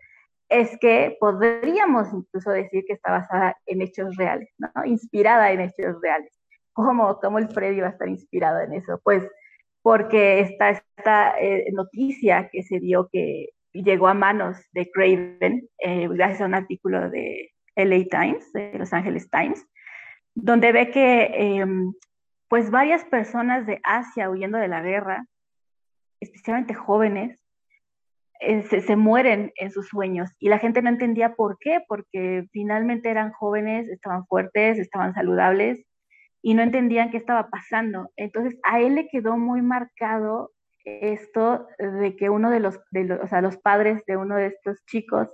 es 0.50 0.78
que 0.80 1.16
podríamos 1.20 2.12
incluso 2.12 2.52
decir 2.52 2.84
que 2.86 2.94
está 2.94 3.12
basada 3.12 3.56
en 3.68 3.82
hechos 3.82 4.18
reales, 4.18 4.50
¿no? 4.58 4.70
Inspirada 4.84 5.52
en 5.52 5.62
hechos 5.62 5.96
reales. 6.02 6.39
¿Cómo, 6.86 7.20
¿Cómo 7.20 7.40
el 7.40 7.50
Freddy 7.50 7.82
va 7.82 7.88
a 7.88 7.92
estar 7.92 8.08
inspirado 8.08 8.62
en 8.62 8.74
eso? 8.74 9.00
Pues 9.04 9.28
porque 9.82 10.42
está 10.42 10.70
esta 10.70 11.40
eh, 11.40 11.66
noticia 11.74 12.50
que 12.52 12.64
se 12.64 12.80
dio 12.80 13.10
que 13.12 13.50
llegó 13.74 14.08
a 14.08 14.14
manos 14.14 14.58
de 14.72 14.90
Craven 14.92 15.68
eh, 15.80 16.08
gracias 16.08 16.42
a 16.42 16.46
un 16.46 16.56
artículo 16.56 17.10
de 17.10 17.52
LA 17.76 18.06
Times, 18.10 18.52
de 18.54 18.78
Los 18.78 18.94
Angeles 18.94 19.30
Times, 19.30 19.66
donde 20.36 20.72
ve 20.72 20.90
que 20.90 21.24
em, 21.34 21.94
pues 22.48 22.72
varias 22.72 23.04
personas 23.06 23.66
de 23.66 23.80
Asia 23.84 24.30
huyendo 24.30 24.58
de 24.58 24.68
la 24.68 24.82
guerra, 24.82 25.26
especialmente 26.20 26.74
jóvenes, 26.74 27.40
eh, 28.42 28.64
se, 28.64 28.82
se, 28.82 28.96
mueren 28.96 29.52
en 29.58 29.70
sus 29.70 29.90
sueños 29.90 30.32
y 30.40 30.48
la 30.48 30.60
gente 30.60 30.82
no 30.82 30.90
entendía 30.90 31.36
por 31.36 31.58
qué, 31.60 31.84
porque 31.88 32.48
finalmente 32.52 33.10
eran 33.10 33.32
jóvenes, 33.34 33.90
estaban 33.90 34.26
fuertes, 34.28 34.80
estaban 34.80 35.14
saludables 35.14 35.89
y 36.42 36.54
no 36.54 36.64
entendían 36.64 37.12
qué 37.12 37.18
estaba 37.18 37.50
pasando. 37.50 38.12
Entonces 38.16 38.60
a 38.64 38.80
él 38.80 38.96
le 38.96 39.08
quedó 39.10 39.38
muy 39.38 39.62
marcado 39.62 40.52
esto 40.86 41.68
de 41.78 42.16
que 42.16 42.30
uno 42.30 42.50
de 42.50 42.60
los, 42.60 42.80
de 42.92 43.04
los, 43.04 43.20
o 43.22 43.28
sea, 43.28 43.42
los 43.42 43.58
padres 43.58 44.04
de 44.08 44.18
uno 44.18 44.36
de 44.36 44.48
estos 44.48 44.84
chicos 44.86 45.28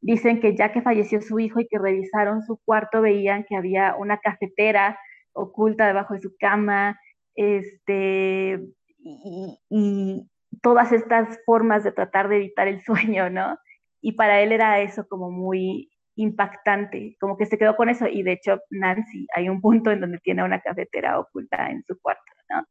dicen 0.00 0.40
que 0.40 0.56
ya 0.56 0.72
que 0.72 0.82
falleció 0.82 1.20
su 1.20 1.38
hijo 1.38 1.60
y 1.60 1.66
que 1.68 1.78
revisaron 1.78 2.42
su 2.42 2.58
cuarto, 2.64 3.00
veían 3.00 3.44
que 3.44 3.56
había 3.56 3.96
una 3.96 4.18
cafetera 4.18 4.98
oculta 5.32 5.86
debajo 5.86 6.14
de 6.14 6.20
su 6.20 6.34
cama, 6.38 6.98
este, 7.34 8.60
y, 8.98 9.58
y 9.68 10.30
todas 10.62 10.92
estas 10.92 11.38
formas 11.44 11.84
de 11.84 11.92
tratar 11.92 12.28
de 12.28 12.36
evitar 12.36 12.68
el 12.68 12.82
sueño, 12.82 13.30
¿no? 13.30 13.58
Y 14.00 14.12
para 14.12 14.42
él 14.42 14.52
era 14.52 14.80
eso 14.80 15.06
como 15.08 15.30
muy 15.30 15.90
impactante, 16.16 17.16
como 17.20 17.36
que 17.36 17.46
se 17.46 17.58
quedó 17.58 17.76
con 17.76 17.88
eso. 17.88 18.06
Y 18.06 18.22
de 18.22 18.32
hecho, 18.32 18.60
Nancy, 18.70 19.26
hay 19.34 19.48
un 19.48 19.60
punto 19.60 19.90
en 19.90 20.00
donde 20.00 20.18
tiene 20.18 20.44
una 20.44 20.60
cafetera 20.60 21.18
oculta 21.18 21.70
en 21.70 21.82
su 21.84 22.00
cuarto, 22.00 22.22
¿no? 22.50 22.64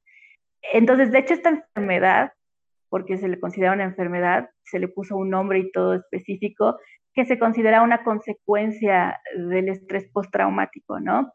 Entonces, 0.74 1.12
de 1.12 1.20
hecho, 1.20 1.34
esta 1.34 1.50
enfermedad, 1.50 2.32
porque 2.90 3.18
se 3.18 3.28
le 3.28 3.40
considera 3.40 3.74
una 3.74 3.84
enfermedad, 3.84 4.50
se 4.64 4.80
le 4.80 4.88
puso 4.88 5.18
un 5.18 5.30
nombre 5.30 5.60
y 5.60 5.72
todo 5.72 5.96
específico, 5.96 6.78
que 7.14 7.26
se 7.26 7.38
considera 7.38 7.82
una 7.82 8.04
consecuencia 8.04 9.20
del 9.36 9.70
estrés 9.70 10.10
postraumático, 10.12 11.00
¿no? 11.00 11.34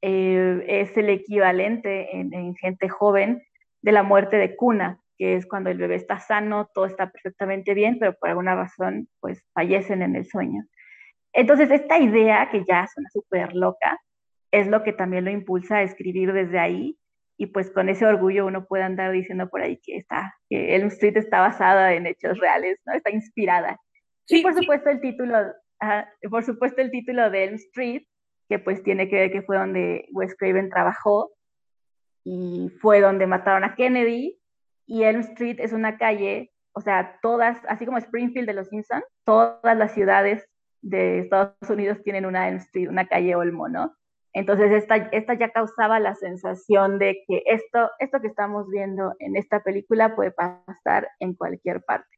Eh, 0.00 0.64
es 0.68 0.96
el 0.96 1.10
equivalente 1.10 2.16
en, 2.16 2.32
en 2.32 2.54
gente 2.56 2.88
joven 2.88 3.42
de 3.82 3.92
la 3.92 4.02
muerte 4.02 4.36
de 4.36 4.54
cuna, 4.54 5.00
que 5.18 5.34
es 5.34 5.46
cuando 5.46 5.70
el 5.70 5.78
bebé 5.78 5.96
está 5.96 6.18
sano, 6.20 6.68
todo 6.74 6.86
está 6.86 7.10
perfectamente 7.10 7.74
bien, 7.74 7.98
pero 7.98 8.14
por 8.14 8.28
alguna 8.28 8.54
razón, 8.54 9.08
pues 9.20 9.44
fallecen 9.54 10.02
en 10.02 10.16
el 10.16 10.26
sueño. 10.26 10.64
Entonces, 11.36 11.70
esta 11.70 11.98
idea, 11.98 12.48
que 12.50 12.64
ya 12.64 12.86
suena 12.86 13.10
súper 13.10 13.54
loca, 13.54 14.00
es 14.50 14.68
lo 14.68 14.82
que 14.82 14.94
también 14.94 15.26
lo 15.26 15.30
impulsa 15.30 15.76
a 15.76 15.82
escribir 15.82 16.32
desde 16.32 16.58
ahí, 16.58 16.98
y 17.36 17.48
pues 17.48 17.70
con 17.70 17.90
ese 17.90 18.06
orgullo 18.06 18.46
uno 18.46 18.64
puede 18.64 18.84
andar 18.84 19.12
diciendo 19.12 19.46
por 19.50 19.60
ahí 19.60 19.76
que 19.76 19.98
está, 19.98 20.34
que 20.48 20.74
Elm 20.74 20.86
Street 20.88 21.18
está 21.18 21.42
basada 21.42 21.92
en 21.92 22.06
hechos 22.06 22.38
reales, 22.38 22.80
¿no? 22.86 22.94
Está 22.94 23.10
inspirada. 23.10 23.78
Sí, 24.24 24.40
y 24.40 24.42
por 24.42 24.54
supuesto 24.54 24.88
el 24.88 25.02
título, 25.02 25.36
por 26.30 26.42
supuesto 26.42 26.80
el 26.80 26.90
título 26.90 27.28
de 27.28 27.44
Elm 27.44 27.56
Street, 27.56 28.04
que 28.48 28.58
pues 28.58 28.82
tiene 28.82 29.10
que 29.10 29.16
ver 29.16 29.30
que 29.30 29.42
fue 29.42 29.58
donde 29.58 30.08
Wes 30.12 30.34
Craven 30.38 30.70
trabajó 30.70 31.32
y 32.24 32.70
fue 32.80 33.02
donde 33.02 33.26
mataron 33.26 33.62
a 33.62 33.74
Kennedy, 33.74 34.40
y 34.86 35.02
Elm 35.02 35.20
Street 35.20 35.58
es 35.60 35.74
una 35.74 35.98
calle, 35.98 36.50
o 36.72 36.80
sea, 36.80 37.18
todas, 37.20 37.58
así 37.68 37.84
como 37.84 37.98
Springfield 37.98 38.46
de 38.46 38.54
los 38.54 38.68
Simpsons, 38.68 39.04
todas 39.24 39.76
las 39.76 39.92
ciudades 39.92 40.48
de 40.82 41.20
Estados 41.20 41.54
Unidos 41.68 42.02
tienen 42.02 42.26
una 42.26 42.48
Elm 42.48 42.58
Street, 42.58 42.88
una 42.88 43.06
calle 43.06 43.34
Olmo, 43.34 43.68
¿no? 43.68 43.94
Entonces 44.32 44.70
esta, 44.70 44.96
esta 44.96 45.34
ya 45.34 45.50
causaba 45.50 45.98
la 45.98 46.14
sensación 46.14 46.98
de 46.98 47.24
que 47.26 47.42
esto, 47.46 47.90
esto 47.98 48.20
que 48.20 48.26
estamos 48.26 48.68
viendo 48.68 49.14
en 49.18 49.34
esta 49.34 49.62
película 49.62 50.14
puede 50.14 50.30
pasar 50.30 51.08
en 51.20 51.34
cualquier 51.34 51.82
parte. 51.82 52.16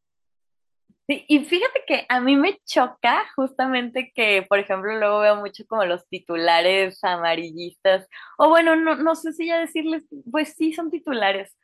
Sí, 1.06 1.24
y 1.26 1.44
fíjate 1.44 1.84
que 1.86 2.04
a 2.08 2.20
mí 2.20 2.36
me 2.36 2.58
choca 2.66 3.24
justamente 3.34 4.12
que, 4.14 4.44
por 4.48 4.58
ejemplo, 4.58 4.98
luego 4.98 5.20
veo 5.20 5.36
mucho 5.36 5.64
como 5.66 5.84
los 5.86 6.06
titulares 6.08 7.02
amarillistas, 7.02 8.06
o 8.36 8.48
bueno, 8.50 8.76
no, 8.76 8.96
no 8.96 9.14
sé 9.14 9.32
si 9.32 9.46
ya 9.46 9.58
decirles, 9.58 10.04
pues 10.30 10.54
sí 10.54 10.74
son 10.74 10.90
titulares, 10.90 11.56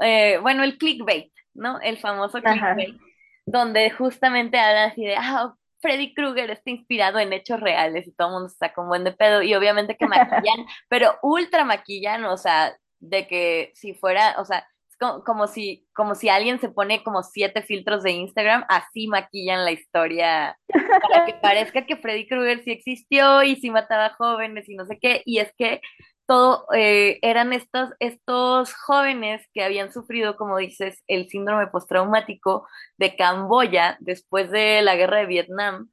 eh, 0.00 0.38
bueno, 0.42 0.64
el 0.64 0.78
clickbait, 0.78 1.32
¿no? 1.54 1.80
El 1.80 1.98
famoso 1.98 2.40
clickbait, 2.40 2.98
donde 3.46 3.90
justamente 3.90 4.58
habla 4.58 4.86
así 4.86 5.04
de, 5.04 5.16
ah, 5.16 5.54
Freddy 5.80 6.14
Krueger 6.14 6.50
está 6.50 6.70
inspirado 6.70 7.18
en 7.18 7.32
hechos 7.32 7.60
reales 7.60 8.06
y 8.06 8.12
todo 8.12 8.28
el 8.28 8.34
mundo 8.34 8.48
está 8.48 8.72
con 8.72 8.88
buen 8.88 9.04
de 9.04 9.12
pedo 9.12 9.42
y 9.42 9.54
obviamente 9.54 9.96
que 9.96 10.06
maquillan, 10.06 10.66
pero 10.88 11.18
ultra 11.22 11.64
maquillan, 11.64 12.24
o 12.24 12.36
sea, 12.36 12.76
de 13.00 13.26
que 13.26 13.72
si 13.74 13.94
fuera, 13.94 14.34
o 14.38 14.44
sea, 14.44 14.66
es 14.90 14.96
como, 14.98 15.22
como, 15.22 15.46
si, 15.46 15.86
como 15.94 16.14
si 16.14 16.28
alguien 16.28 16.58
se 16.60 16.68
pone 16.68 17.04
como 17.04 17.22
siete 17.22 17.62
filtros 17.62 18.02
de 18.02 18.12
Instagram, 18.12 18.64
así 18.68 19.06
maquillan 19.06 19.64
la 19.64 19.70
historia 19.70 20.58
para 20.68 21.26
que 21.26 21.34
parezca 21.42 21.86
que 21.86 21.96
Freddy 21.96 22.26
Krueger 22.26 22.62
sí 22.64 22.72
existió 22.72 23.42
y 23.42 23.56
sí 23.56 23.70
mataba 23.70 24.14
jóvenes 24.18 24.68
y 24.68 24.74
no 24.74 24.84
sé 24.86 24.98
qué, 25.00 25.22
y 25.24 25.38
es 25.38 25.52
que 25.56 25.80
todo 26.28 26.66
eh, 26.74 27.18
eran 27.22 27.54
estos, 27.54 27.88
estos 28.00 28.74
jóvenes 28.74 29.48
que 29.54 29.62
habían 29.62 29.90
sufrido, 29.90 30.36
como 30.36 30.58
dices, 30.58 31.02
el 31.06 31.26
síndrome 31.30 31.68
postraumático 31.68 32.68
de 32.98 33.16
Camboya 33.16 33.96
después 34.00 34.50
de 34.50 34.82
la 34.82 34.94
guerra 34.94 35.20
de 35.20 35.26
Vietnam. 35.26 35.90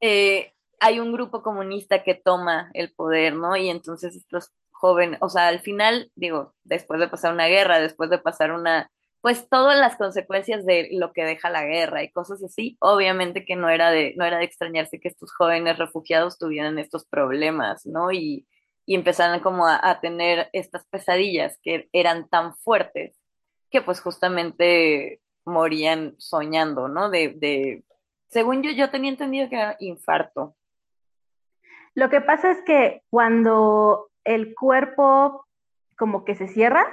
Eh, 0.00 0.52
hay 0.78 1.00
un 1.00 1.12
grupo 1.12 1.42
comunista 1.42 2.04
que 2.04 2.14
toma 2.14 2.70
el 2.74 2.92
poder, 2.92 3.34
¿no? 3.34 3.56
Y 3.56 3.70
entonces 3.70 4.14
estos 4.14 4.52
jóvenes, 4.70 5.18
o 5.20 5.28
sea, 5.28 5.48
al 5.48 5.58
final, 5.58 6.12
digo, 6.14 6.54
después 6.62 7.00
de 7.00 7.08
pasar 7.08 7.32
una 7.32 7.48
guerra, 7.48 7.80
después 7.80 8.08
de 8.08 8.18
pasar 8.18 8.52
una, 8.52 8.88
pues 9.20 9.48
todas 9.48 9.76
las 9.76 9.96
consecuencias 9.96 10.64
de 10.64 10.90
lo 10.92 11.12
que 11.12 11.24
deja 11.24 11.50
la 11.50 11.64
guerra 11.64 12.04
y 12.04 12.12
cosas 12.12 12.40
así, 12.44 12.76
obviamente 12.78 13.44
que 13.44 13.56
no 13.56 13.68
era 13.68 13.90
de, 13.90 14.14
no 14.16 14.24
era 14.24 14.38
de 14.38 14.44
extrañarse 14.44 15.00
que 15.00 15.08
estos 15.08 15.32
jóvenes 15.32 15.76
refugiados 15.76 16.38
tuvieran 16.38 16.78
estos 16.78 17.04
problemas, 17.04 17.84
¿no? 17.84 18.12
Y, 18.12 18.46
y 18.86 18.94
empezaron 18.94 19.40
como 19.40 19.66
a, 19.66 20.00
tener 20.00 20.48
estas 20.52 20.86
pesadillas 20.86 21.58
que 21.62 21.88
eran 21.92 22.28
tan 22.28 22.54
fuertes 22.56 23.20
que 23.70 23.82
pues 23.82 24.00
justamente 24.00 25.20
morían 25.44 26.14
soñando, 26.18 26.88
¿no? 26.88 27.10
De, 27.10 27.34
de, 27.36 27.84
según 28.28 28.62
yo, 28.62 28.70
yo 28.70 28.90
tenía 28.90 29.10
entendido 29.10 29.48
que 29.48 29.56
era 29.56 29.76
infarto. 29.80 30.54
Lo 31.94 32.08
que 32.10 32.20
pasa 32.20 32.52
es 32.52 32.62
que 32.62 33.02
cuando 33.10 34.10
el 34.24 34.54
cuerpo 34.54 35.46
como 35.96 36.24
que 36.24 36.36
se 36.36 36.46
cierra, 36.46 36.86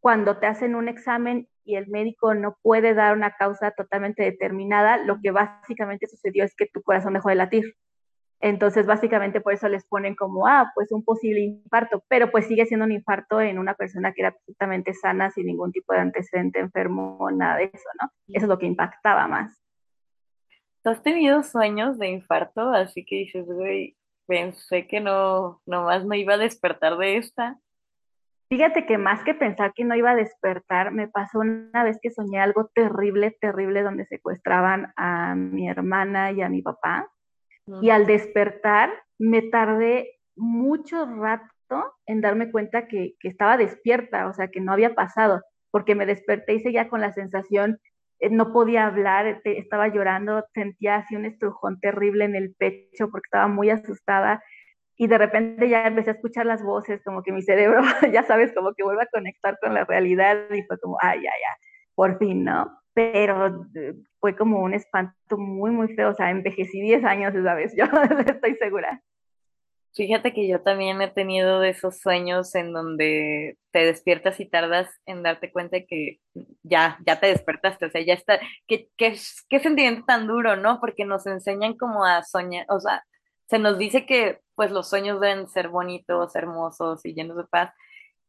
cuando 0.00 0.38
te 0.38 0.46
hacen 0.46 0.74
un 0.74 0.88
examen 0.88 1.48
y 1.64 1.76
el 1.76 1.86
médico 1.88 2.34
no 2.34 2.56
puede 2.62 2.94
dar 2.94 3.14
una 3.14 3.36
causa 3.36 3.70
totalmente 3.70 4.22
determinada, 4.22 4.96
lo 4.96 5.20
que 5.20 5.30
básicamente 5.30 6.08
sucedió 6.08 6.42
es 6.44 6.56
que 6.56 6.66
tu 6.66 6.82
corazón 6.82 7.12
dejó 7.12 7.28
de 7.28 7.34
latir. 7.34 7.76
Entonces, 8.42 8.86
básicamente 8.86 9.42
por 9.42 9.52
eso 9.52 9.68
les 9.68 9.84
ponen 9.84 10.14
como, 10.14 10.46
ah, 10.46 10.72
pues 10.74 10.90
un 10.92 11.04
posible 11.04 11.40
infarto, 11.40 12.02
pero 12.08 12.30
pues 12.30 12.46
sigue 12.46 12.64
siendo 12.64 12.86
un 12.86 12.92
infarto 12.92 13.40
en 13.40 13.58
una 13.58 13.74
persona 13.74 14.12
que 14.14 14.22
era 14.22 14.32
perfectamente 14.32 14.94
sana, 14.94 15.30
sin 15.30 15.46
ningún 15.46 15.72
tipo 15.72 15.92
de 15.92 16.00
antecedente 16.00 16.58
enfermo, 16.58 17.28
nada 17.32 17.56
de 17.56 17.64
eso, 17.64 17.88
¿no? 18.00 18.08
Eso 18.28 18.46
es 18.46 18.48
lo 18.48 18.58
que 18.58 18.64
impactaba 18.64 19.28
más. 19.28 19.62
¿Tú 20.82 20.88
has 20.88 21.02
tenido 21.02 21.42
sueños 21.42 21.98
de 21.98 22.08
infarto? 22.08 22.70
Así 22.70 23.04
que 23.04 23.16
dices, 23.16 23.44
güey, 23.44 23.98
pensé 24.26 24.86
que 24.86 25.00
no, 25.00 25.60
nomás 25.66 26.06
no 26.06 26.14
iba 26.14 26.34
a 26.34 26.38
despertar 26.38 26.96
de 26.96 27.18
esta. 27.18 27.58
Fíjate 28.48 28.86
que 28.86 28.96
más 28.96 29.22
que 29.22 29.34
pensar 29.34 29.74
que 29.74 29.84
no 29.84 29.94
iba 29.94 30.12
a 30.12 30.16
despertar, 30.16 30.92
me 30.92 31.08
pasó 31.08 31.40
una 31.40 31.84
vez 31.84 31.98
que 32.00 32.10
soñé 32.10 32.40
algo 32.40 32.70
terrible, 32.74 33.36
terrible, 33.38 33.82
donde 33.82 34.06
secuestraban 34.06 34.94
a 34.96 35.34
mi 35.34 35.68
hermana 35.68 36.32
y 36.32 36.40
a 36.40 36.48
mi 36.48 36.62
papá 36.62 37.10
y 37.80 37.90
al 37.90 38.06
despertar 38.06 38.90
me 39.18 39.42
tardé 39.42 40.20
mucho 40.36 41.04
rato 41.06 41.50
en 42.06 42.20
darme 42.20 42.50
cuenta 42.50 42.88
que, 42.88 43.14
estaba 43.22 43.56
despierta, 43.56 44.26
o 44.26 44.32
sea, 44.32 44.48
que 44.48 44.60
no 44.60 44.72
había 44.72 44.94
pasado, 44.94 45.42
porque 45.70 45.94
me 45.94 46.06
desperté 46.06 46.54
y 46.54 46.60
seguía 46.60 46.88
con 46.88 47.00
la 47.00 47.12
sensación, 47.12 47.78
eh, 48.18 48.30
no 48.30 48.52
podía 48.52 48.86
hablar, 48.86 49.40
estaba 49.44 49.88
llorando, 49.88 50.44
sentía 50.54 50.96
así 50.96 51.16
un 51.16 51.26
estrujón 51.26 51.78
terrible 51.80 52.24
en 52.24 52.34
el 52.34 52.54
pecho 52.54 53.10
porque 53.10 53.26
estaba 53.26 53.48
muy 53.48 53.70
asustada 53.70 54.42
y 54.96 55.06
de 55.06 55.16
repente 55.16 55.68
ya 55.68 55.86
empecé 55.86 56.10
a 56.10 56.14
escuchar 56.14 56.46
las 56.46 56.62
voces, 56.62 57.02
como 57.04 57.22
que 57.22 57.32
mi 57.32 57.42
cerebro, 57.42 57.80
ya 58.12 58.22
sabes, 58.24 58.52
como 58.54 58.74
que 58.74 58.82
vuelve 58.82 59.02
a 59.02 59.08
conectar 59.12 59.58
con 59.60 59.74
la 59.74 59.84
realidad 59.84 60.36
y 60.50 60.62
fue 60.64 60.78
como, 60.78 60.98
ay, 61.00 61.20
ya, 61.22 61.30
ya, 61.30 61.56
por 61.94 62.18
fin, 62.18 62.44
¿no? 62.44 62.79
Pero 63.12 63.66
eh, 63.74 63.94
fue 64.18 64.36
como 64.36 64.60
un 64.60 64.74
espanto 64.74 65.38
muy, 65.38 65.70
muy 65.70 65.88
feo. 65.94 66.10
O 66.10 66.14
sea, 66.14 66.30
envejecí 66.30 66.80
10 66.80 67.04
años 67.04 67.34
esa 67.34 67.54
vez, 67.54 67.74
yo 67.76 67.84
estoy 67.84 68.54
segura. 68.56 69.02
Fíjate 69.92 70.32
que 70.32 70.46
yo 70.46 70.60
también 70.60 71.02
he 71.02 71.08
tenido 71.08 71.64
esos 71.64 71.98
sueños 71.98 72.54
en 72.54 72.72
donde 72.72 73.58
te 73.72 73.84
despiertas 73.84 74.38
y 74.38 74.46
tardas 74.46 74.88
en 75.04 75.24
darte 75.24 75.50
cuenta 75.50 75.78
que 75.80 76.20
ya, 76.62 76.96
ya 77.04 77.18
te 77.18 77.26
despertaste, 77.26 77.86
o 77.86 77.90
sea, 77.90 78.00
ya 78.00 78.14
está, 78.14 78.38
qué, 78.68 78.88
qué, 78.96 79.16
qué 79.48 79.58
sentimiento 79.58 80.04
tan 80.06 80.28
duro, 80.28 80.54
¿no? 80.54 80.78
Porque 80.78 81.04
nos 81.04 81.26
enseñan 81.26 81.76
como 81.76 82.04
a 82.04 82.22
soñar, 82.22 82.66
o 82.68 82.78
sea, 82.78 83.04
se 83.48 83.58
nos 83.58 83.78
dice 83.78 84.06
que 84.06 84.38
pues 84.54 84.70
los 84.70 84.88
sueños 84.88 85.20
deben 85.20 85.48
ser 85.48 85.68
bonitos, 85.68 86.36
hermosos 86.36 87.04
y 87.04 87.12
llenos 87.12 87.36
de 87.36 87.44
paz, 87.44 87.74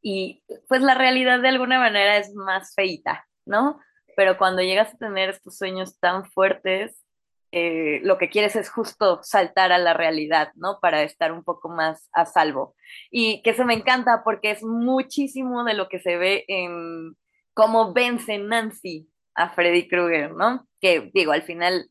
y 0.01 0.43
pues 0.67 0.81
la 0.81 0.95
realidad 0.95 1.41
de 1.41 1.49
alguna 1.49 1.77
manera 1.77 2.17
es 2.17 2.33
más 2.33 2.73
feita, 2.73 3.27
¿no? 3.45 3.79
Pero 4.21 4.37
cuando 4.37 4.61
llegas 4.61 4.93
a 4.93 4.97
tener 4.99 5.31
estos 5.31 5.57
sueños 5.57 5.97
tan 5.99 6.25
fuertes, 6.25 7.03
eh, 7.51 8.01
lo 8.03 8.19
que 8.19 8.29
quieres 8.29 8.55
es 8.55 8.69
justo 8.69 9.19
saltar 9.23 9.71
a 9.71 9.79
la 9.79 9.95
realidad, 9.95 10.51
¿no? 10.53 10.77
Para 10.79 11.01
estar 11.01 11.31
un 11.31 11.43
poco 11.43 11.69
más 11.69 12.07
a 12.13 12.27
salvo. 12.27 12.75
Y 13.09 13.41
que 13.41 13.49
eso 13.49 13.65
me 13.65 13.73
encanta 13.73 14.21
porque 14.23 14.51
es 14.51 14.61
muchísimo 14.61 15.63
de 15.63 15.73
lo 15.73 15.89
que 15.89 15.97
se 15.97 16.17
ve 16.17 16.45
en 16.47 17.17
cómo 17.55 17.93
vence 17.93 18.37
Nancy 18.37 19.09
a 19.33 19.49
Freddy 19.49 19.87
Krueger, 19.87 20.35
¿no? 20.35 20.67
Que 20.79 21.09
digo, 21.15 21.31
al 21.31 21.41
final, 21.41 21.89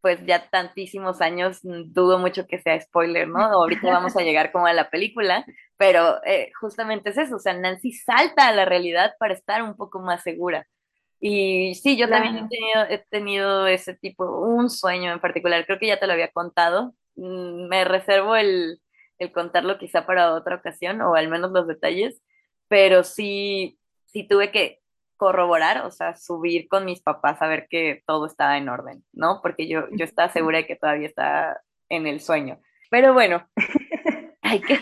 pues 0.00 0.18
ya 0.26 0.50
tantísimos 0.50 1.20
años, 1.20 1.60
dudo 1.62 2.18
mucho 2.18 2.48
que 2.48 2.58
sea 2.60 2.80
spoiler, 2.80 3.28
¿no? 3.28 3.38
Ahorita 3.38 3.88
vamos 3.88 4.16
a 4.16 4.22
llegar 4.22 4.50
como 4.50 4.66
a 4.66 4.72
la 4.72 4.90
película, 4.90 5.46
pero 5.76 6.20
eh, 6.24 6.50
justamente 6.60 7.10
es 7.10 7.18
eso, 7.18 7.36
o 7.36 7.38
sea, 7.38 7.52
Nancy 7.52 7.92
salta 7.92 8.48
a 8.48 8.52
la 8.52 8.64
realidad 8.64 9.14
para 9.20 9.32
estar 9.32 9.62
un 9.62 9.76
poco 9.76 10.00
más 10.00 10.24
segura 10.24 10.66
Y 11.20 11.74
sí, 11.76 11.96
yo 11.96 12.08
también 12.08 12.36
he 12.36 12.48
tenido, 12.48 12.82
he 12.88 12.98
tenido 13.10 13.66
ese 13.66 13.94
tipo, 13.94 14.24
un 14.24 14.68
sueño 14.70 15.12
en 15.12 15.20
particular, 15.20 15.64
creo 15.66 15.78
que 15.78 15.86
ya 15.86 15.98
te 15.98 16.06
lo 16.06 16.12
había 16.12 16.30
contado. 16.30 16.94
Mm, 17.16 17.68
me 17.68 17.84
reservo 17.84 18.36
el, 18.36 18.80
el 19.18 19.32
contarlo 19.32 19.78
quizá 19.78 20.06
para 20.06 20.34
otra 20.34 20.56
ocasión, 20.56 21.00
o 21.00 21.14
al 21.14 21.28
menos 21.28 21.52
los 21.52 21.66
detalles, 21.66 22.22
pero 22.68 23.04
sí, 23.04 23.78
sí 24.06 24.24
tuve 24.28 24.50
que 24.50 24.80
corroborar, 25.16 25.86
o 25.86 25.90
sea, 25.90 26.14
subir 26.16 26.68
con 26.68 26.84
mis 26.84 27.00
papás 27.00 27.40
a 27.40 27.48
ver 27.48 27.66
que 27.68 28.02
todo 28.06 28.26
estaba 28.26 28.58
en 28.58 28.68
orden, 28.68 29.04
¿no? 29.12 29.40
Porque 29.42 29.68
yo, 29.68 29.86
yo 29.92 30.04
estaba 30.04 30.32
segura 30.32 30.58
de 30.58 30.66
que 30.66 30.76
todavía 30.76 31.08
está 31.08 31.60
en 31.88 32.06
el 32.06 32.20
sueño. 32.20 32.60
Pero 32.90 33.14
bueno, 33.14 33.48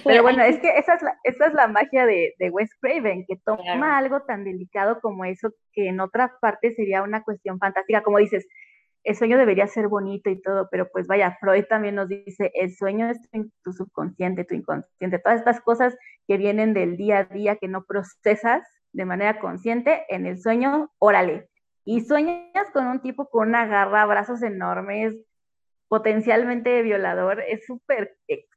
Pero 0.05 0.23
bueno, 0.23 0.43
es 0.43 0.59
que 0.59 0.77
esa 0.77 0.95
es 0.95 1.03
la, 1.03 1.19
esa 1.25 1.47
es 1.47 1.55
la 1.55 1.69
magia 1.69 2.07
de, 2.07 2.35
de 2.39 2.51
Wes 2.51 2.71
Craven, 2.81 3.25
que 3.27 3.37
toma 3.37 3.99
algo 3.99 4.23
tan 4.23 4.45
delicado 4.45 5.01
como 5.01 5.25
eso, 5.25 5.53
que 5.73 5.89
en 5.89 6.01
otra 6.01 6.37
parte 6.41 6.75
sería 6.75 7.03
una 7.03 7.23
cuestión 7.23 7.59
fantástica, 7.59 8.03
como 8.03 8.19
dices, 8.19 8.47
el 9.05 9.15
sueño 9.17 9.37
debería 9.37 9.67
ser 9.67 9.89
bonito 9.89 10.31
y 10.31 10.41
todo, 10.41 10.69
pero 10.71 10.89
pues 10.91 11.07
vaya, 11.07 11.37
Freud 11.39 11.65
también 11.69 11.95
nos 11.95 12.09
dice, 12.09 12.51
el 12.55 12.75
sueño 12.75 13.11
es 13.11 13.19
tu 13.63 13.73
subconsciente, 13.73 14.45
tu 14.45 14.55
inconsciente, 14.55 15.19
todas 15.19 15.39
estas 15.39 15.61
cosas 15.61 15.95
que 16.27 16.39
vienen 16.39 16.73
del 16.73 16.97
día 16.97 17.19
a 17.19 17.25
día 17.25 17.57
que 17.57 17.69
no 17.69 17.85
procesas 17.85 18.63
de 18.93 19.05
manera 19.05 19.39
consciente, 19.41 20.05
en 20.09 20.25
el 20.25 20.41
sueño, 20.41 20.91
órale. 20.99 21.49
Y 21.85 22.01
sueñas 22.01 22.71
con 22.73 22.87
un 22.87 23.01
tipo 23.01 23.29
con 23.29 23.49
una 23.49 23.67
garra, 23.67 24.07
brazos 24.07 24.43
enormes, 24.43 25.15
potencialmente 25.89 26.81
violador, 26.83 27.41
es 27.41 27.67
súper 27.67 28.17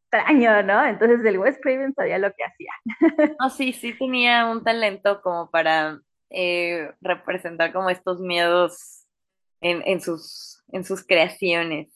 extraño, 0.10 0.64
¿no? 0.64 0.86
Entonces 0.86 1.24
el 1.26 1.38
Wes 1.38 1.60
Craven 1.62 1.94
sabía 1.94 2.18
lo 2.18 2.32
que 2.34 2.44
hacía. 2.44 2.72
No, 3.40 3.50
sí, 3.50 3.74
sí 3.74 3.94
tenía 3.94 4.48
un 4.48 4.64
talento 4.64 5.22
como 5.22 5.50
para 5.50 6.00
eh, 6.30 6.92
representar 7.02 7.74
como 7.74 7.90
estos 7.90 8.20
miedos 8.20 9.06
en, 9.62 10.02
sus, 10.02 10.64
en 10.72 10.84
sus 10.84 11.06
creaciones. 11.06 11.90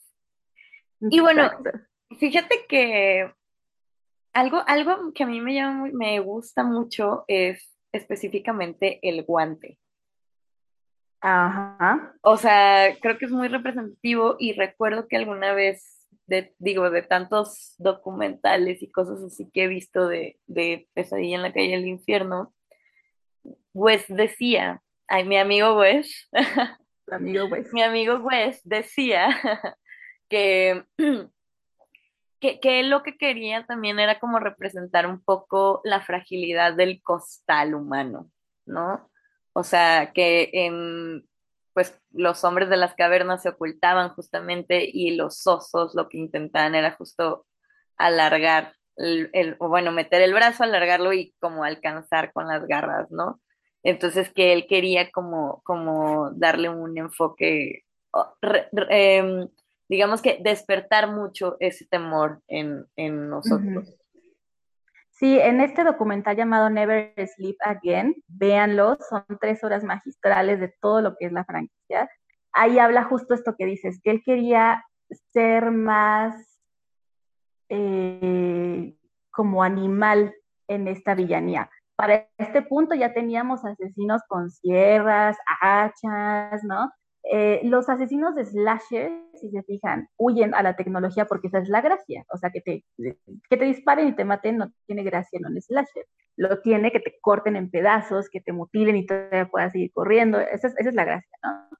Y 0.99 1.19
bueno, 1.19 1.49
fíjate 2.19 2.65
que 2.67 3.31
algo, 4.33 4.63
algo 4.67 5.13
que 5.13 5.23
a 5.23 5.27
mí 5.27 5.41
me, 5.41 5.53
llama, 5.53 5.89
me 5.93 6.19
gusta 6.19 6.63
mucho 6.63 7.23
es 7.27 7.75
específicamente 7.91 8.99
el 9.01 9.23
guante. 9.23 9.77
Ajá. 11.21 12.13
O 12.21 12.35
sea, 12.37 12.95
creo 12.99 13.17
que 13.17 13.25
es 13.25 13.31
muy 13.31 13.47
representativo 13.47 14.35
y 14.39 14.53
recuerdo 14.53 15.07
que 15.07 15.17
alguna 15.17 15.53
vez, 15.53 16.00
de, 16.31 16.55
digo, 16.59 16.89
de 16.89 17.01
tantos 17.01 17.75
documentales 17.77 18.81
y 18.81 18.89
cosas 18.89 19.21
así 19.21 19.51
que 19.53 19.65
he 19.65 19.67
visto 19.67 20.07
de, 20.07 20.39
de 20.47 20.87
Pesadilla 20.93 21.35
en 21.35 21.41
la 21.41 21.51
calle 21.51 21.71
del 21.71 21.87
infierno, 21.87 22.53
Wes 23.73 24.05
decía, 24.07 24.81
ay, 25.07 25.25
mi 25.25 25.37
amigo 25.37 25.77
Wes, 25.77 26.29
amigo 27.11 27.47
Wes. 27.47 27.73
mi 27.73 27.81
amigo 27.81 28.15
Wes 28.19 28.61
decía 28.63 29.27
que 30.29 30.85
que, 32.39 32.83
lo 32.83 33.03
que 33.03 33.17
quería 33.17 33.65
también 33.65 33.99
era 33.99 34.19
como 34.19 34.39
representar 34.39 35.05
un 35.05 35.21
poco 35.21 35.81
la 35.83 36.01
fragilidad 36.01 36.73
del 36.73 37.01
costal 37.03 37.75
humano, 37.75 38.31
¿no? 38.65 39.11
O 39.53 39.63
sea, 39.63 40.13
que 40.13 40.49
en, 40.53 41.27
pues 41.73 41.99
los 42.11 42.43
hombres 42.43 42.69
de 42.69 42.77
las 42.77 42.95
cavernas 42.95 43.43
se 43.43 43.49
ocultaban 43.49 44.09
justamente 44.09 44.89
y 44.91 45.15
los 45.15 45.45
osos 45.47 45.95
lo 45.95 46.09
que 46.09 46.17
intentaban 46.17 46.75
era 46.75 46.91
justo 46.91 47.45
alargar, 47.97 48.75
el, 48.97 49.55
o 49.59 49.69
bueno, 49.69 49.91
meter 49.91 50.21
el 50.21 50.33
brazo, 50.33 50.63
alargarlo 50.63 51.13
y 51.13 51.33
como 51.39 51.63
alcanzar 51.63 52.33
con 52.33 52.47
las 52.47 52.65
garras, 52.67 53.09
¿no? 53.11 53.39
Entonces 53.83 54.31
que 54.31 54.53
él 54.53 54.67
quería 54.67 55.11
como, 55.11 55.61
como 55.63 56.31
darle 56.31 56.69
un 56.69 56.97
enfoque, 56.97 57.83
em, 58.89 59.47
digamos 59.87 60.21
que 60.21 60.39
despertar 60.41 61.11
mucho 61.11 61.57
ese 61.59 61.85
temor 61.85 62.41
en, 62.47 62.85
nosotros. 63.29 63.95
Sí, 65.21 65.37
en 65.37 65.61
este 65.61 65.83
documental 65.83 66.35
llamado 66.35 66.71
Never 66.71 67.13
Sleep 67.15 67.55
Again, 67.63 68.15
véanlo, 68.27 68.97
son 69.07 69.23
tres 69.39 69.63
horas 69.63 69.83
magistrales 69.83 70.59
de 70.59 70.73
todo 70.81 70.99
lo 71.03 71.15
que 71.15 71.27
es 71.27 71.31
la 71.31 71.45
franquicia. 71.45 72.09
Ahí 72.53 72.79
habla 72.79 73.03
justo 73.03 73.35
esto 73.35 73.53
que 73.55 73.67
dices, 73.67 73.99
que 74.03 74.09
él 74.09 74.23
quería 74.25 74.83
ser 75.31 75.69
más 75.69 76.59
eh, 77.69 78.97
como 79.29 79.61
animal 79.61 80.33
en 80.67 80.87
esta 80.87 81.13
villanía. 81.13 81.69
Para 81.95 82.27
este 82.39 82.63
punto 82.63 82.95
ya 82.95 83.13
teníamos 83.13 83.63
asesinos 83.63 84.23
con 84.27 84.49
sierras, 84.49 85.37
hachas, 85.61 86.63
¿no? 86.63 86.89
Eh, 87.33 87.61
los 87.63 87.87
asesinos 87.87 88.35
de 88.35 88.43
slasher, 88.43 89.09
si 89.35 89.49
se 89.51 89.63
fijan, 89.63 90.09
huyen 90.17 90.53
a 90.53 90.61
la 90.61 90.75
tecnología 90.75 91.27
porque 91.27 91.47
esa 91.47 91.59
es 91.59 91.69
la 91.69 91.79
gracia. 91.79 92.25
O 92.27 92.37
sea, 92.37 92.49
que 92.49 92.59
te, 92.59 92.83
que 92.97 93.55
te 93.55 93.63
disparen 93.63 94.09
y 94.09 94.15
te 94.17 94.25
maten 94.25 94.57
no 94.57 94.73
tiene 94.85 95.01
gracia 95.03 95.39
en 95.39 95.45
un 95.45 95.61
slasher. 95.61 96.05
Lo 96.35 96.59
tiene 96.59 96.91
que 96.91 96.99
te 96.99 97.17
corten 97.21 97.55
en 97.55 97.71
pedazos, 97.71 98.29
que 98.29 98.41
te 98.41 98.51
mutilen 98.51 98.97
y 98.97 99.05
todavía 99.05 99.47
puedas 99.49 99.71
seguir 99.71 99.93
corriendo. 99.93 100.41
Esa 100.41 100.73
es, 100.77 100.93
la 100.93 101.05
gracia, 101.05 101.37
¿no? 101.41 101.77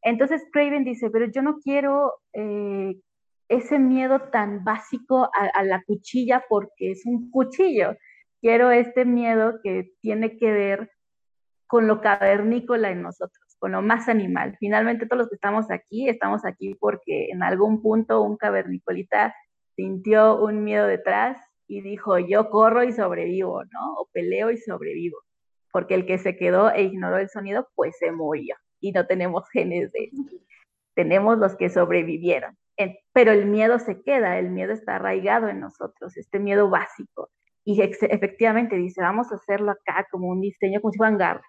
Entonces 0.00 0.42
Craven 0.50 0.84
dice, 0.84 1.10
pero 1.10 1.26
yo 1.26 1.42
no 1.42 1.58
quiero 1.58 2.14
eh, 2.32 2.96
ese 3.50 3.78
miedo 3.78 4.20
tan 4.32 4.64
básico 4.64 5.28
a 5.34 5.62
la 5.64 5.82
cuchilla 5.84 6.46
porque 6.48 6.92
es 6.92 7.04
un 7.04 7.30
cuchillo. 7.30 7.94
Quiero 8.40 8.70
este 8.70 9.04
miedo 9.04 9.60
que 9.62 9.92
tiene 10.00 10.38
que 10.38 10.50
ver 10.50 10.90
con 11.66 11.86
lo 11.88 12.00
cavernícola 12.00 12.90
en 12.90 13.02
nosotros 13.02 13.43
con 13.58 13.72
lo 13.72 13.82
más 13.82 14.08
animal. 14.08 14.56
Finalmente 14.58 15.06
todos 15.06 15.18
los 15.18 15.28
que 15.28 15.36
estamos 15.36 15.70
aquí, 15.70 16.08
estamos 16.08 16.44
aquí 16.44 16.74
porque 16.74 17.30
en 17.30 17.42
algún 17.42 17.80
punto 17.82 18.22
un 18.22 18.36
cavernicolita 18.36 19.34
sintió 19.76 20.36
un 20.42 20.64
miedo 20.64 20.86
detrás 20.86 21.38
y 21.66 21.80
dijo, 21.80 22.18
yo 22.18 22.50
corro 22.50 22.84
y 22.84 22.92
sobrevivo, 22.92 23.64
¿no? 23.64 23.94
O 23.98 24.08
peleo 24.12 24.50
y 24.50 24.58
sobrevivo. 24.58 25.18
Porque 25.72 25.94
el 25.94 26.06
que 26.06 26.18
se 26.18 26.36
quedó 26.36 26.70
e 26.70 26.82
ignoró 26.82 27.18
el 27.18 27.28
sonido, 27.28 27.68
pues 27.74 27.96
se 27.98 28.12
murió. 28.12 28.56
Y 28.80 28.92
no 28.92 29.06
tenemos 29.06 29.48
genes 29.50 29.90
de 29.92 30.10
eso. 30.12 30.36
Tenemos 30.94 31.38
los 31.38 31.56
que 31.56 31.70
sobrevivieron. 31.70 32.56
Pero 33.12 33.32
el 33.32 33.46
miedo 33.46 33.78
se 33.78 34.02
queda, 34.02 34.38
el 34.38 34.50
miedo 34.50 34.72
está 34.72 34.96
arraigado 34.96 35.48
en 35.48 35.60
nosotros, 35.60 36.16
este 36.16 36.38
miedo 36.38 36.68
básico. 36.68 37.30
Y 37.64 37.80
efectivamente 37.80 38.76
dice, 38.76 39.00
vamos 39.00 39.32
a 39.32 39.36
hacerlo 39.36 39.70
acá 39.72 40.06
como 40.10 40.28
un 40.28 40.40
diseño, 40.40 40.80
como 40.80 40.92
si 40.92 40.98
fueran 40.98 41.16
garras, 41.16 41.46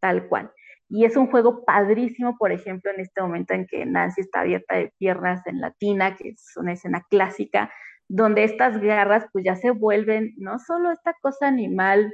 tal 0.00 0.28
cual. 0.28 0.50
Y 0.94 1.06
es 1.06 1.16
un 1.16 1.30
juego 1.30 1.64
padrísimo, 1.64 2.36
por 2.36 2.52
ejemplo, 2.52 2.90
en 2.90 3.00
este 3.00 3.22
momento 3.22 3.54
en 3.54 3.66
que 3.66 3.86
Nancy 3.86 4.20
está 4.20 4.40
abierta 4.40 4.76
de 4.76 4.92
piernas 4.98 5.40
en 5.46 5.58
la 5.58 5.70
tina, 5.70 6.16
que 6.16 6.28
es 6.28 6.52
una 6.56 6.74
escena 6.74 7.02
clásica, 7.08 7.72
donde 8.08 8.44
estas 8.44 8.78
garras 8.78 9.24
pues 9.32 9.42
ya 9.42 9.56
se 9.56 9.70
vuelven 9.70 10.34
no 10.36 10.58
solo 10.58 10.92
esta 10.92 11.14
cosa 11.22 11.48
animal, 11.48 12.12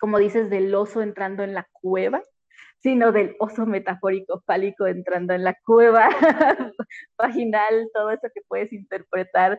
como 0.00 0.18
dices, 0.18 0.50
del 0.50 0.74
oso 0.74 1.02
entrando 1.02 1.44
en 1.44 1.54
la 1.54 1.68
cueva, 1.70 2.20
sino 2.82 3.12
del 3.12 3.36
oso 3.38 3.64
metafórico 3.64 4.42
fálico 4.44 4.88
entrando 4.88 5.32
en 5.32 5.44
la 5.44 5.56
cueva 5.64 6.08
vaginal, 7.16 7.88
todo 7.94 8.10
eso 8.10 8.26
que 8.34 8.40
puedes 8.48 8.72
interpretar 8.72 9.56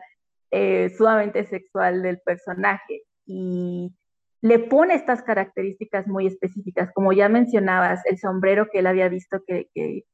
eh, 0.50 0.90
sumamente 0.90 1.46
sexual 1.46 2.02
del 2.02 2.20
personaje. 2.20 3.00
Y 3.24 3.94
le 4.42 4.58
pone 4.58 4.94
estas 4.94 5.22
características 5.22 6.06
muy 6.06 6.26
específicas, 6.26 6.90
como 6.92 7.12
ya 7.12 7.28
mencionabas, 7.28 8.04
el 8.06 8.18
sombrero 8.18 8.68
que 8.70 8.80
él 8.80 8.86
había 8.86 9.08
visto 9.08 9.42
que, 9.46 9.68
eh, 9.74 10.04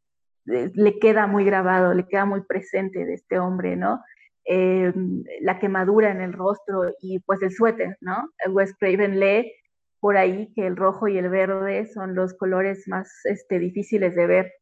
le 0.44 0.98
queda 0.98 1.26
muy 1.26 1.44
grabado, 1.44 1.94
le 1.94 2.06
queda 2.06 2.24
muy 2.24 2.42
presente 2.42 3.04
de 3.04 3.14
este 3.14 3.38
hombre, 3.38 3.76
¿no? 3.76 4.00
Em, 4.44 5.22
la 5.40 5.60
quemadura 5.60 6.10
en 6.10 6.20
el 6.20 6.32
rostro 6.32 6.92
y 7.00 7.20
pues 7.20 7.42
el 7.42 7.52
suéter, 7.52 7.96
¿no? 8.00 8.28
Wes 8.50 8.74
Craven 8.78 9.20
lee 9.20 9.52
por 10.00 10.16
ahí 10.16 10.52
que 10.54 10.66
el 10.66 10.76
rojo 10.76 11.06
y 11.06 11.16
el 11.16 11.28
verde 11.30 11.86
son 11.86 12.16
los 12.16 12.34
colores 12.34 12.88
más 12.88 13.08
este, 13.24 13.60
difíciles 13.60 14.16
de 14.16 14.26
ver 14.26 14.52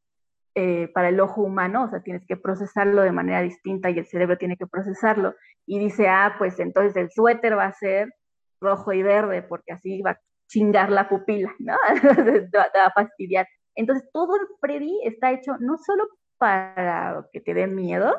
eh, 0.54 0.88
para 0.92 1.08
el 1.08 1.18
ojo 1.20 1.42
humano, 1.42 1.84
o 1.84 1.88
sea, 1.88 2.02
tienes 2.02 2.26
que 2.26 2.36
procesarlo 2.36 3.02
de 3.02 3.12
manera 3.12 3.40
distinta 3.40 3.88
y 3.88 3.98
el 3.98 4.06
cerebro 4.06 4.36
tiene 4.36 4.58
que 4.58 4.66
procesarlo. 4.66 5.34
Y 5.64 5.78
dice, 5.78 6.08
ah, 6.08 6.34
pues 6.38 6.60
entonces 6.60 6.94
el 6.96 7.10
suéter 7.10 7.56
va 7.56 7.66
a 7.66 7.72
ser 7.72 8.12
rojo 8.60 8.92
y 8.92 9.02
verde, 9.02 9.42
porque 9.42 9.72
así 9.72 10.02
va 10.02 10.12
a 10.12 10.20
chingar 10.48 10.90
la 10.90 11.08
pupila, 11.08 11.54
¿no? 11.58 11.76
te, 12.52 12.58
va, 12.58 12.86
a 12.86 12.92
fastidiar. 12.92 13.46
Entonces, 13.74 14.08
todo 14.12 14.36
el 14.36 14.46
Freddy 14.60 15.00
está 15.04 15.32
hecho 15.32 15.56
no 15.58 15.78
solo 15.78 16.04
para 16.38 17.26
que 17.32 17.40
te 17.40 17.54
dé 17.54 17.66
miedo, 17.66 18.14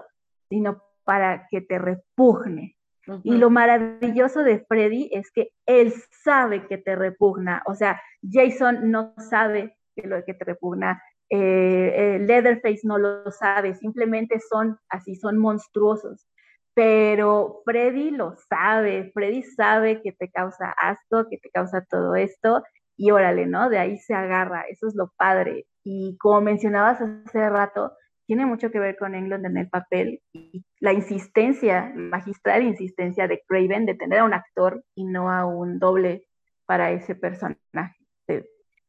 sino 0.49 0.81
para 1.03 1.47
que 1.49 1.61
te 1.61 1.77
repugne. 1.77 2.77
Y 3.23 3.35
lo 3.35 3.49
maravilloso 3.49 4.43
de 4.43 4.63
Freddy 4.69 5.09
es 5.11 5.31
que 5.31 5.49
él 5.65 5.91
sabe 6.23 6.67
que 6.67 6.77
te 6.77 6.95
repugna. 6.95 7.61
O 7.65 7.73
sea, 7.73 7.99
Jason 8.21 8.89
no 8.89 9.13
sabe 9.17 9.75
que 9.95 10.07
lo 10.07 10.23
que 10.23 10.33
te 10.33 10.45
repugna. 10.45 11.01
Eh, 11.29 11.93
eh, 11.95 12.19
Leatherface 12.19 12.81
no 12.83 12.97
lo 12.97 13.29
sabe. 13.31 13.73
Simplemente 13.75 14.39
son 14.39 14.79
así, 14.87 15.15
son 15.15 15.39
monstruosos 15.39 16.30
pero 16.73 17.61
Freddy 17.65 18.11
lo 18.11 18.35
sabe, 18.49 19.11
Freddy 19.13 19.43
sabe 19.43 20.01
que 20.01 20.11
te 20.13 20.29
causa 20.29 20.73
asco, 20.77 21.27
que 21.29 21.37
te 21.37 21.49
causa 21.49 21.85
todo 21.89 22.15
esto, 22.15 22.63
y 22.97 23.11
órale, 23.11 23.47
¿no? 23.47 23.69
De 23.69 23.79
ahí 23.79 23.97
se 23.97 24.13
agarra, 24.13 24.63
eso 24.69 24.87
es 24.87 24.95
lo 24.95 25.11
padre. 25.17 25.65
Y 25.83 26.17
como 26.19 26.41
mencionabas 26.41 27.01
hace 27.01 27.49
rato, 27.49 27.93
tiene 28.27 28.45
mucho 28.45 28.71
que 28.71 28.79
ver 28.79 28.95
con 28.97 29.15
England 29.15 29.45
en 29.45 29.57
el 29.57 29.69
papel 29.69 30.21
y 30.31 30.63
la 30.79 30.93
insistencia, 30.93 31.91
magistral 31.95 32.63
insistencia 32.63 33.27
de 33.27 33.43
Craven 33.47 33.85
de 33.85 33.95
tener 33.95 34.19
a 34.19 34.23
un 34.23 34.33
actor 34.33 34.83
y 34.95 35.05
no 35.05 35.31
a 35.31 35.45
un 35.45 35.79
doble 35.79 36.27
para 36.65 36.91
ese 36.91 37.15
personaje. 37.15 37.97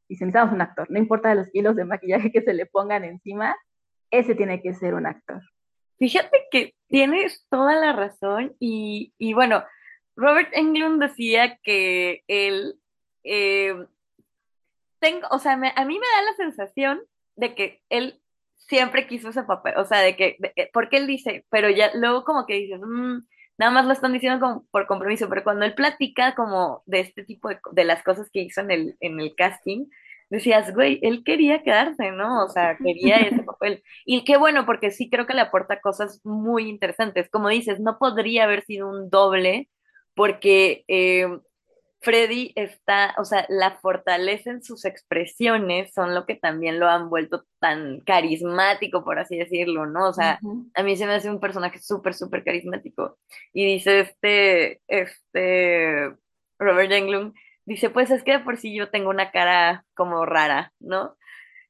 Y 0.08 0.16
si 0.16 0.24
necesitamos 0.24 0.52
un 0.52 0.60
actor, 0.60 0.90
no 0.90 0.98
importa 0.98 1.34
los 1.34 1.48
kilos 1.48 1.74
de 1.74 1.86
maquillaje 1.86 2.30
que 2.30 2.42
se 2.42 2.52
le 2.52 2.66
pongan 2.66 3.02
encima, 3.02 3.56
ese 4.10 4.34
tiene 4.34 4.60
que 4.60 4.74
ser 4.74 4.94
un 4.94 5.06
actor. 5.06 5.40
Fíjate 6.02 6.48
que 6.50 6.74
tienes 6.88 7.46
toda 7.48 7.76
la 7.76 7.92
razón 7.92 8.56
y, 8.58 9.14
y 9.18 9.34
bueno, 9.34 9.62
Robert 10.16 10.48
Englund 10.52 11.00
decía 11.00 11.60
que 11.62 12.24
él, 12.26 12.74
eh, 13.22 13.72
tengo, 14.98 15.28
o 15.30 15.38
sea, 15.38 15.52
a 15.52 15.84
mí 15.84 15.98
me 16.00 16.06
da 16.16 16.22
la 16.24 16.34
sensación 16.36 17.02
de 17.36 17.54
que 17.54 17.82
él 17.88 18.20
siempre 18.56 19.06
quiso 19.06 19.28
ese 19.28 19.44
papel, 19.44 19.74
o 19.76 19.84
sea, 19.84 20.00
de 20.00 20.16
que, 20.16 20.38
porque 20.72 20.96
él 20.96 21.06
dice, 21.06 21.46
pero 21.50 21.70
ya 21.70 21.92
luego 21.94 22.24
como 22.24 22.46
que 22.46 22.54
dices, 22.54 22.80
mm, 22.82 23.18
nada 23.58 23.70
más 23.70 23.86
lo 23.86 23.92
están 23.92 24.12
diciendo 24.12 24.40
como 24.40 24.66
por 24.72 24.88
compromiso, 24.88 25.28
pero 25.28 25.44
cuando 25.44 25.64
él 25.64 25.74
platica 25.76 26.34
como 26.34 26.82
de 26.84 26.98
este 26.98 27.22
tipo 27.22 27.48
de, 27.48 27.60
de 27.70 27.84
las 27.84 28.02
cosas 28.02 28.28
que 28.32 28.40
hizo 28.40 28.60
en 28.60 28.72
el, 28.72 28.96
en 28.98 29.20
el 29.20 29.36
casting, 29.36 29.86
decías, 30.32 30.72
güey, 30.74 30.98
él 31.02 31.24
quería 31.24 31.62
quedarse, 31.62 32.10
¿no? 32.10 32.44
O 32.44 32.48
sea, 32.48 32.76
quería 32.82 33.16
ese 33.16 33.42
papel. 33.42 33.82
Y 34.06 34.24
qué 34.24 34.38
bueno, 34.38 34.64
porque 34.64 34.90
sí 34.90 35.10
creo 35.10 35.26
que 35.26 35.34
le 35.34 35.42
aporta 35.42 35.80
cosas 35.80 36.20
muy 36.24 36.68
interesantes. 36.68 37.28
Como 37.30 37.48
dices, 37.50 37.80
no 37.80 37.98
podría 37.98 38.44
haber 38.44 38.62
sido 38.64 38.88
un 38.88 39.10
doble, 39.10 39.68
porque 40.14 40.84
eh, 40.88 41.28
Freddy 42.00 42.52
está, 42.56 43.14
o 43.18 43.26
sea, 43.26 43.44
la 43.50 43.72
fortaleza 43.72 44.50
en 44.50 44.62
sus 44.62 44.86
expresiones 44.86 45.92
son 45.92 46.14
lo 46.14 46.24
que 46.24 46.34
también 46.34 46.80
lo 46.80 46.88
han 46.88 47.10
vuelto 47.10 47.44
tan 47.60 48.00
carismático, 48.00 49.04
por 49.04 49.18
así 49.18 49.36
decirlo, 49.36 49.84
¿no? 49.84 50.08
O 50.08 50.12
sea, 50.14 50.40
a 50.74 50.82
mí 50.82 50.96
se 50.96 51.06
me 51.06 51.12
hace 51.12 51.28
un 51.28 51.40
personaje 51.40 51.78
súper, 51.78 52.14
súper 52.14 52.42
carismático. 52.42 53.18
Y 53.52 53.66
dice 53.66 54.00
este, 54.00 54.80
este, 54.88 56.10
Robert 56.58 56.90
Englund, 56.90 57.34
dice, 57.64 57.90
pues 57.90 58.10
es 58.10 58.22
que 58.22 58.38
por 58.38 58.56
sí 58.56 58.74
yo 58.74 58.90
tengo 58.90 59.10
una 59.10 59.30
cara 59.30 59.84
como 59.94 60.26
rara, 60.26 60.72
¿no? 60.80 61.16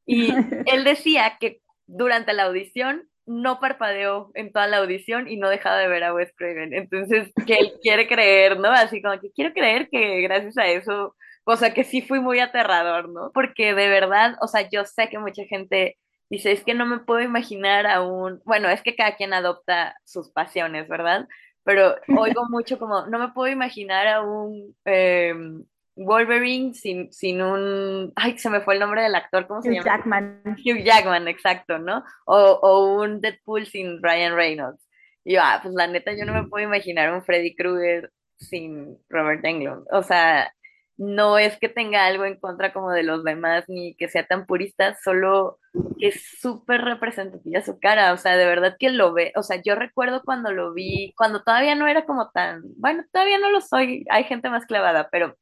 Y 0.07 0.33
él 0.67 0.85
decía 0.85 1.37
que 1.41 1.61
durante 1.87 2.33
la 2.33 2.45
audición 2.45 3.09
no 3.27 3.61
parpadeó 3.61 4.31
en 4.35 4.53
toda 4.53 4.67
la 4.67 4.79
audición 4.79 5.29
y 5.29 5.37
no 5.37 5.49
dejaba 5.49 5.79
de 5.79 5.89
ver 5.89 6.05
a 6.05 6.15
Wes 6.15 6.33
Craven. 6.37 6.75
Entonces, 6.75 7.33
que 7.47 7.55
él 7.55 7.73
quiere 7.81 8.09
creer, 8.09 8.59
¿no? 8.59 8.71
Así 8.71 9.01
como 9.01 9.19
que 9.21 9.31
quiero 9.33 9.53
creer 9.53 9.89
que 9.91 10.21
gracias 10.23 10.59
a 10.59 10.67
eso, 10.67 11.15
o 11.45 11.57
sea, 11.57 11.73
que 11.75 11.85
sí 11.85 12.03
fui 12.03 12.21
muy 12.21 12.41
aterrador, 12.41 13.09
¿no? 13.09 13.31
Porque 13.33 13.75
de 13.75 13.89
verdad, 13.89 14.37
o 14.41 14.49
sea, 14.49 14.69
yo 14.69 14.85
sé 14.85 15.09
que 15.09 15.19
mucha 15.19 15.45
gente 15.45 15.99
dice, 16.31 16.53
es 16.53 16.65
que 16.65 16.75
no 16.75 16.87
me 16.87 17.01
puedo 17.01 17.21
imaginar 17.21 17.87
a 17.87 18.03
un, 18.03 18.41
bueno, 18.45 18.69
es 18.69 18.83
que 18.83 18.97
cada 18.97 19.17
quien 19.17 19.35
adopta 19.35 19.97
sus 20.05 20.31
pasiones, 20.31 20.89
¿verdad? 20.89 21.29
Pero 21.65 21.97
oigo 22.19 22.45
mucho 22.51 22.79
como, 22.79 23.07
no 23.07 23.19
me 23.19 23.29
puedo 23.33 23.53
imaginar 23.53 24.09
a 24.09 24.23
un 24.23 24.75
em, 24.85 25.65
Wolverine 25.97 26.75
sin, 26.75 27.13
sin 27.13 27.43
un. 27.43 28.13
Ay, 28.17 28.39
se 28.39 28.51
me 28.51 28.61
fue 28.61 28.75
el 28.75 28.81
nombre 28.81 29.03
del 29.03 29.15
actor, 29.15 29.47
¿cómo 29.47 29.63
se 29.63 29.71
Hugh 29.71 29.85
Jackman. 29.85 30.43
Hugh 30.47 30.83
Jackman, 30.85 31.29
exacto, 31.29 31.79
¿no? 31.79 32.05
O, 32.27 32.37
o 32.37 33.03
un 33.03 33.21
Deadpool 33.21 33.67
sin 33.67 34.03
Ryan 34.03 34.35
Reynolds. 34.35 34.89
Y 35.25 35.35
yo, 35.35 35.41
ah, 35.43 35.61
pues 35.63 35.75
la 35.75 35.87
neta, 35.87 36.13
yo 36.13 36.25
no 36.25 36.33
me 36.33 36.49
puedo 36.49 36.65
imaginar 36.65 37.13
un 37.13 37.23
Freddy 37.23 37.55
Krueger 37.55 38.11
sin 38.39 38.99
Robert 39.09 39.45
Englund. 39.45 39.87
O 39.93 40.03
sea, 40.03 40.53
no 40.97 41.39
es 41.39 41.59
que 41.59 41.69
tenga 41.69 42.07
algo 42.07 42.25
en 42.25 42.39
contra 42.39 42.73
como 42.73 42.91
de 42.91 43.03
los 43.03 43.25
demás 43.25 43.65
ni 43.69 43.95
que 43.97 44.09
sea 44.09 44.27
tan 44.27 44.47
purista, 44.47 44.97
solo 45.03 45.59
que 45.99 46.09
es 46.09 46.23
súper 46.41 46.83
representativa 46.83 47.63
su 47.63 47.79
cara, 47.81 48.13
o 48.13 48.17
sea, 48.17 48.37
de 48.37 48.47
verdad 48.47 48.77
que 48.79 48.91
lo 48.91 49.13
ve, 49.13 49.33
o 49.37 49.43
sea, 49.43 49.61
yo 49.63 49.75
recuerdo 49.75 50.23
cuando 50.25 50.53
lo 50.53 50.73
vi, 50.75 51.15
cuando 51.17 51.43
todavía 51.43 51.75
no 51.75 51.87
era 51.87 52.05
como 52.05 52.31
tan, 52.31 52.63
bueno, 52.77 53.05
todavía 53.11 53.39
no 53.39 53.51
lo 53.51 53.61
soy, 53.61 54.05
hay 54.11 54.25
gente 54.25 54.51
más 54.51 54.67
clavada, 54.67 55.09
pero 55.11 55.37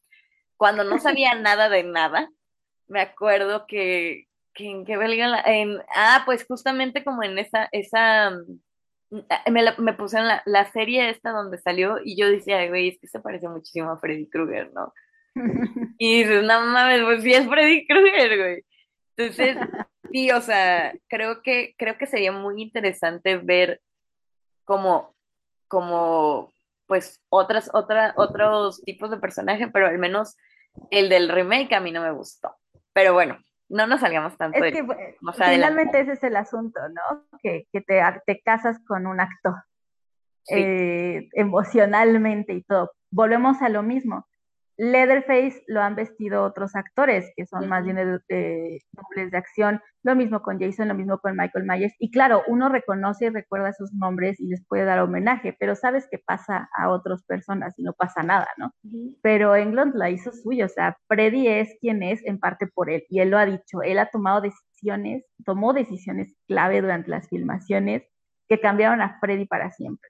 cuando 0.61 0.85
no 0.85 0.99
sabía 0.99 1.35
nada 1.37 1.71
de 1.71 1.85
nada, 1.85 2.29
me 2.87 3.01
acuerdo 3.01 3.65
que, 3.67 4.27
que 4.53 4.67
en 4.67 4.85
qué 4.85 4.99
belga, 4.99 5.41
en, 5.47 5.79
ah, 5.97 6.21
pues 6.27 6.45
justamente 6.47 7.03
como 7.03 7.23
en 7.23 7.39
esa, 7.39 7.71
esa, 7.73 8.31
mm, 9.09 9.23
me, 9.51 9.65
me 9.79 9.95
puse 9.95 10.19
en 10.19 10.29
la, 10.29 10.43
la, 10.45 10.71
serie 10.71 11.09
esta 11.09 11.31
donde 11.31 11.57
salió 11.57 11.97
y 12.05 12.15
yo 12.15 12.29
decía, 12.29 12.69
güey, 12.69 12.89
es 12.89 12.99
que 13.01 13.07
se 13.07 13.21
parece 13.21 13.49
muchísimo 13.49 13.91
a 13.91 13.97
Freddy 13.97 14.29
Krueger, 14.29 14.71
¿no? 14.75 14.93
y 15.97 16.25
dices, 16.25 16.43
no 16.43 16.61
mames, 16.61 17.05
pues 17.05 17.23
sí 17.23 17.33
es 17.33 17.49
Freddy 17.49 17.87
Krueger, 17.87 18.39
güey. 18.39 18.65
Entonces, 19.17 19.57
sí, 20.13 20.31
o 20.31 20.43
sea, 20.43 20.93
creo 21.09 21.41
que, 21.41 21.75
creo 21.79 21.97
que 21.97 22.07
sería 22.07 22.33
muy 22.33 22.61
interesante 22.61 23.39
ver 23.39 23.81
como, 24.67 25.15
como, 25.69 26.53
pues, 26.87 27.19
otras, 27.31 27.71
otra, 27.73 28.13
otros 28.19 28.83
tipos 28.83 29.11
de 29.11 29.17
personajes, 29.17 29.71
pero 29.73 29.87
al 29.87 29.97
menos 29.97 30.37
el 30.91 31.09
del 31.09 31.29
remake 31.29 31.75
a 31.75 31.81
mí 31.81 31.93
no 31.93 32.03
me 32.03 32.13
gustó. 32.13 32.57
Pero 32.93 33.13
bueno, 33.13 33.39
no 33.69 33.87
nos 33.87 34.01
salgamos 34.01 34.37
tanto. 34.37 34.63
Es 34.65 34.75
que, 34.75 34.87
finalmente 35.33 36.01
ese 36.01 36.13
es 36.13 36.23
el 36.25 36.37
asunto, 36.37 36.81
¿no? 36.89 37.25
Que, 37.43 37.67
que 37.73 37.81
te, 37.81 38.03
te, 38.27 38.41
casas 38.41 38.79
con 38.87 39.07
un 39.07 39.21
actor 39.21 39.55
eh, 40.51 41.29
emocionalmente 41.33 42.53
y 42.53 42.63
todo. 42.63 42.93
Volvemos 43.11 43.63
a 43.63 43.69
lo 43.69 43.83
mismo. 43.83 44.27
Leatherface 44.83 45.63
lo 45.67 45.83
han 45.83 45.95
vestido 45.95 46.43
otros 46.43 46.75
actores 46.75 47.31
que 47.37 47.45
son 47.45 47.69
más 47.69 47.85
bien 47.85 47.99
eh, 48.31 48.79
dobles 48.93 49.31
de 49.31 49.37
acción. 49.37 49.83
Lo 50.03 50.17
mismo 50.17 50.41
con 50.41 50.59
Jason, 50.59 50.89
lo 50.89 50.95
mismo 50.95 51.19
con 51.19 51.37
Michael 51.37 51.67
Myers. 51.67 51.93
Y 51.99 52.11
claro, 52.11 52.43
uno 52.49 52.71
reconoce 52.71 53.27
y 53.27 53.29
recuerda 53.29 53.75
sus 53.75 53.93
nombres 53.93 54.41
y 54.41 54.47
les 54.47 54.65
puede 54.67 54.85
dar 54.87 55.01
homenaje, 55.01 55.55
pero 55.61 55.77
sabes 55.77 56.09
que 56.11 56.17
pasa 56.17 56.71
a 56.75 56.89
otras 56.89 57.23
personas 57.25 57.79
y 57.79 57.83
no 57.83 57.93
pasa 57.93 58.23
nada, 58.23 58.49
¿no? 58.57 58.73
Pero 59.21 59.55
Englund 59.55 59.97
la 59.97 60.09
hizo 60.09 60.33
suyo, 60.33 60.65
o 60.65 60.71
sea, 60.71 60.97
Freddy 61.09 61.47
es 61.47 61.77
quien 61.83 62.03
es 62.03 62.25
en 62.25 62.39
parte 62.39 62.67
por 62.67 62.89
él 62.89 63.05
y 63.11 63.21
él 63.21 63.29
lo 63.29 63.37
ha 63.37 63.45
dicho. 63.45 63.83
Él 63.83 63.99
ha 63.99 64.07
tomado 64.07 64.41
decisiones, 64.41 65.27
tomó 65.45 65.75
decisiones 65.75 66.35
clave 66.47 66.81
durante 66.81 67.11
las 67.11 67.29
filmaciones 67.29 68.03
que 68.49 68.59
cambiaron 68.59 69.03
a 69.03 69.19
Freddy 69.21 69.45
para 69.45 69.73
siempre. 69.73 70.09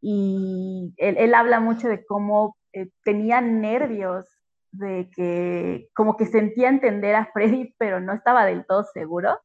Y 0.00 0.94
él, 0.96 1.14
él 1.16 1.32
habla 1.32 1.60
mucho 1.60 1.86
de 1.86 2.04
cómo 2.04 2.56
eh, 2.72 2.90
tenía 3.04 3.40
nervios 3.40 4.26
de 4.72 5.10
que 5.14 5.88
como 5.94 6.16
que 6.16 6.26
sentía 6.26 6.68
entender 6.68 7.14
a 7.14 7.26
Freddy, 7.32 7.74
pero 7.78 8.00
no 8.00 8.12
estaba 8.12 8.44
del 8.46 8.64
todo 8.66 8.84
seguro. 8.84 9.38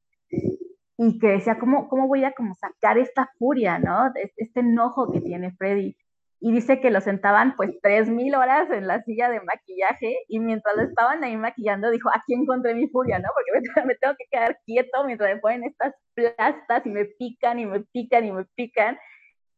Y 0.97 1.19
que 1.19 1.27
decía, 1.27 1.57
¿cómo, 1.59 1.89
cómo 1.89 2.07
voy 2.07 2.23
a 2.23 2.31
como 2.33 2.55
sacar 2.55 2.97
esta 2.97 3.29
furia, 3.37 3.79
¿no? 3.79 4.11
Este 4.37 4.61
enojo 4.61 5.11
que 5.11 5.21
tiene 5.21 5.51
Freddy. 5.57 5.95
Y 6.39 6.51
dice 6.51 6.79
que 6.79 6.91
lo 6.91 7.01
sentaban 7.01 7.55
pues 7.55 7.71
tres 7.81 8.07
mil 8.09 8.35
horas 8.35 8.69
en 8.69 8.87
la 8.87 9.01
silla 9.03 9.29
de 9.29 9.41
maquillaje 9.41 10.17
y 10.27 10.39
mientras 10.39 10.75
lo 10.75 10.83
estaban 10.83 11.23
ahí 11.23 11.35
maquillando 11.37 11.89
dijo, 11.89 12.09
aquí 12.13 12.33
encontré 12.33 12.75
mi 12.75 12.87
furia, 12.87 13.19
¿no? 13.19 13.29
Porque 13.33 13.51
me 13.87 13.95
tengo 13.95 14.13
que 14.17 14.25
quedar 14.29 14.59
quieto 14.65 15.03
mientras 15.05 15.33
me 15.33 15.41
ponen 15.41 15.63
estas 15.63 15.95
plastas 16.13 16.85
y 16.85 16.89
me 16.89 17.05
pican 17.05 17.59
y 17.59 17.65
me 17.65 17.81
pican 17.81 18.25
y 18.25 18.31
me 18.31 18.45
pican. 18.55 18.97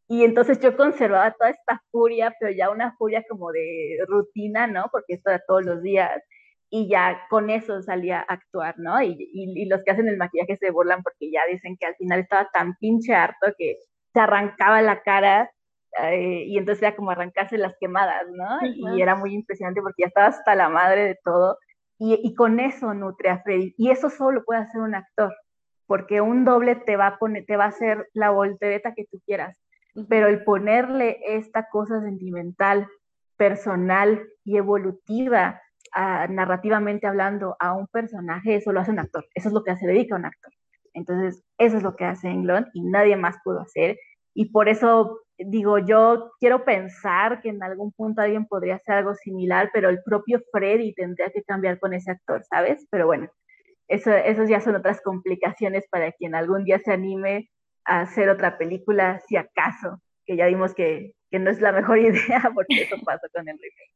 Y 0.10 0.24
entonces 0.24 0.60
yo 0.62 0.78
conservaba 0.78 1.32
toda 1.32 1.50
esta 1.50 1.82
furia, 1.91 2.34
pero 2.39 2.52
ya 2.54 2.70
una 2.70 2.96
furia 2.98 3.24
como 3.30 3.52
de 3.52 4.00
rutina, 4.08 4.65
¿no? 4.65 4.88
Porque 4.91 5.15
esto 5.15 5.30
era 5.30 5.43
todos 5.46 5.65
los 5.65 5.82
días. 5.82 6.22
Y 6.70 6.89
ya 6.89 7.22
con 7.30 7.50
eso 7.50 7.82
salía 7.82 8.20
a 8.20 8.34
actuar, 8.34 8.76
¿no? 8.78 9.02
Y, 9.02 9.17
y, 9.20 9.65
los 9.67 9.84
que 9.84 9.91
hacen 9.91 10.08
el 10.08 10.17
maquillaje 10.17 10.58
se 10.58 10.72
burlan 10.72 11.04
porque 11.04 11.32
ya 11.32 11.41
dicen 11.50 11.78
que 11.78 11.88
al 11.88 11.96
final 11.96 12.22
estaba 12.22 12.50
tan 12.54 12.76
pinche 12.78 13.13
harto 13.13 13.48
que 13.58 13.78
se 14.13 14.20
arrancaba 14.20 14.82
la 14.82 15.02
cara 15.02 15.52
eh, 16.04 16.43
y 16.48 16.58
entonces 16.58 16.84
era 16.84 16.96
como 16.96 17.12
arrancarse 17.12 17.58
las 17.58 17.76
quemadas, 17.80 18.24
¿no? 18.32 18.60
Y 18.96 19.02
era 19.02 19.15
muy 19.15 19.34
impresionante 19.34 19.82
porque 19.82 20.04
ya 20.04 20.08
estaba 20.08 20.28
hasta 20.28 20.56
la 20.56 20.70
madre 20.70 21.06
de 21.06 21.20
todo. 21.24 21.58
Y, 22.00 22.20
y, 22.24 22.36
con 22.36 22.60
eso 22.60 22.93
nutre 22.93 23.30
a 23.30 23.41
Freddy. 23.41 23.74
Y 23.78 23.89
eso 23.91 24.10
solo 24.10 24.43
puede 24.46 24.62
hacer 24.62 24.82
un 24.82 24.96
actor, 24.96 25.34
porque 25.88 26.22
un 26.22 26.46
doble 26.46 26.76
te 26.76 26.96
va 26.98 27.08
a 27.08 27.17
poner, 27.17 27.46
te 27.46 27.58
va 27.58 27.65
a 27.65 27.70
hacer 27.70 28.08
la 28.13 28.30
voltereta 28.30 28.93
que 28.93 29.06
tú 29.06 29.20
quieras 29.26 29.58
pero 30.10 30.28
el 30.28 30.44
ponerle 30.44 31.20
esta 31.26 31.70
cosa 31.70 32.02
sentimental, 32.02 32.88
personal 33.38 34.28
y 34.44 34.58
evolutiva, 34.58 35.62
narrativamente 35.96 37.08
hablando, 37.08 37.56
a 37.60 37.74
un 37.74 37.88
personaje, 37.88 38.56
eso 38.56 38.72
lo 38.72 38.82
hace 38.82 38.92
un 38.92 39.00
actor, 39.00 39.26
eso 39.34 39.50
es 39.50 39.54
lo 39.54 39.64
que 39.64 39.76
se 39.78 39.88
dedica 39.88 40.16
un 40.16 40.26
actor. 40.26 40.52
Entonces, 40.94 41.44
eso 41.58 41.78
es 41.78 41.84
lo 41.84 41.96
que 41.96 42.06
hace 42.06 42.28
Englund 42.28 42.68
y 42.74 42.82
nadie 42.82 43.16
más 43.16 43.38
pudo 43.44 43.62
hacer. 43.62 43.98
Y 44.34 44.52
por 44.52 44.70
eso 44.70 45.22
digo, 45.38 45.78
yo 45.80 46.32
quiero 46.40 46.66
pensar 46.66 47.42
que 47.42 47.50
en 47.50 47.62
algún 47.62 47.92
punto 47.92 48.22
alguien 48.22 48.48
podría 48.48 48.76
hacer 48.76 48.96
algo 48.96 49.14
similar, 49.14 49.70
pero 49.74 49.90
el 49.90 50.02
propio 50.04 50.42
Freddy 50.52 50.94
tendría 50.94 51.30
que 51.30 51.44
cambiar 51.44 51.80
con 51.80 51.94
ese 51.94 52.12
actor, 52.12 52.44
¿sabes? 52.50 52.88
Pero 52.90 53.06
bueno, 53.06 53.30
eso, 53.88 54.12
esos 54.12 54.50
ya 54.50 54.60
son 54.60 54.76
otras 54.76 55.02
complicaciones 55.02 55.86
para 55.90 56.12
quien 56.12 56.34
algún 56.34 56.64
día 56.66 56.80
se 56.80 56.92
anime 56.92 57.50
hacer 57.88 58.30
otra 58.30 58.58
película, 58.58 59.21
si 59.28 59.38
acaso, 59.38 60.02
que 60.26 60.36
ya 60.36 60.45
vimos 60.47 60.73
que, 60.76 61.13
que 61.32 61.39
no 61.39 61.50
es 61.50 61.62
la 61.62 61.71
mejor 61.71 61.97
idea 62.00 62.52
porque 62.54 62.84
eso 62.84 62.97
pasó 63.04 63.28
con 63.34 63.47
el 63.47 63.58
remake. 63.58 63.93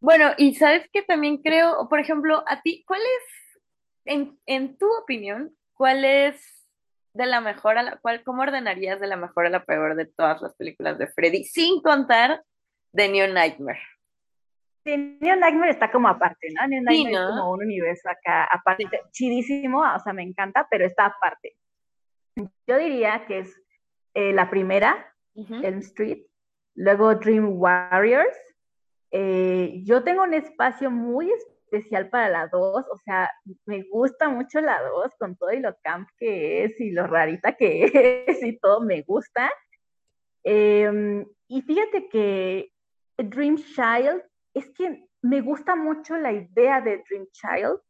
Bueno, 0.00 0.32
y 0.36 0.54
sabes 0.54 0.88
que 0.92 1.02
también 1.02 1.38
creo, 1.38 1.88
por 1.88 2.00
ejemplo, 2.00 2.42
a 2.48 2.60
ti, 2.62 2.84
¿cuál 2.86 3.00
es, 3.00 3.60
en, 4.04 4.38
en 4.46 4.76
tu 4.76 4.86
opinión, 5.00 5.54
cuál 5.74 6.04
es 6.04 6.66
de 7.14 7.26
la 7.26 7.40
mejor 7.40 7.78
a 7.78 7.82
la 7.82 7.96
cual, 7.98 8.24
cómo 8.24 8.42
ordenarías 8.42 8.98
de 8.98 9.06
la 9.06 9.16
mejor 9.16 9.46
a 9.46 9.50
la 9.50 9.64
peor 9.64 9.94
de 9.94 10.06
todas 10.06 10.42
las 10.42 10.54
películas 10.54 10.98
de 10.98 11.06
Freddy, 11.06 11.44
sin 11.44 11.82
contar 11.82 12.42
de 12.92 13.08
New 13.08 13.32
Nightmare? 13.32 13.80
Sí, 14.84 14.96
New 15.20 15.36
Nightmare 15.36 15.70
está 15.70 15.92
como 15.92 16.08
aparte, 16.08 16.48
¿no? 16.52 16.66
New 16.66 16.82
Nightmare 16.82 17.24
es 17.24 17.30
como 17.30 17.52
un 17.52 17.62
universo 17.62 18.08
acá 18.08 18.44
aparte, 18.44 18.88
chidísimo, 19.12 19.80
o 19.80 20.00
sea, 20.00 20.12
me 20.12 20.22
encanta, 20.22 20.66
pero 20.68 20.84
está 20.84 21.06
aparte. 21.06 21.56
Yo 22.66 22.78
diría 22.78 23.24
que 23.26 23.40
es 23.40 23.62
eh, 24.14 24.32
la 24.32 24.50
primera, 24.50 25.14
Elm 25.34 25.78
Street, 25.78 26.26
luego 26.74 27.14
Dream 27.14 27.58
Warriors. 27.58 28.36
Eh, 29.10 29.82
yo 29.84 30.02
tengo 30.02 30.22
un 30.22 30.34
espacio 30.34 30.90
muy 30.90 31.30
especial 31.30 32.08
para 32.10 32.28
la 32.28 32.48
2, 32.48 32.84
o 32.90 32.98
sea, 33.04 33.30
me 33.66 33.82
gusta 33.90 34.28
mucho 34.28 34.60
la 34.60 34.82
2 34.82 35.12
con 35.18 35.36
todo 35.36 35.52
y 35.52 35.60
lo 35.60 35.76
camp 35.82 36.08
que 36.18 36.64
es 36.64 36.80
y 36.80 36.90
lo 36.90 37.06
rarita 37.06 37.56
que 37.56 37.84
es 38.26 38.42
y 38.42 38.58
todo 38.58 38.80
me 38.80 39.02
gusta. 39.02 39.50
Em, 40.44 41.26
y 41.48 41.62
fíjate 41.62 42.08
que 42.08 42.72
Dream 43.16 43.56
Child, 43.56 44.22
es 44.54 44.70
que 44.70 45.06
me 45.22 45.40
gusta 45.40 45.76
mucho 45.76 46.16
la 46.16 46.32
idea 46.32 46.80
de 46.80 47.02
Dream 47.08 47.26
Child, 47.32 47.80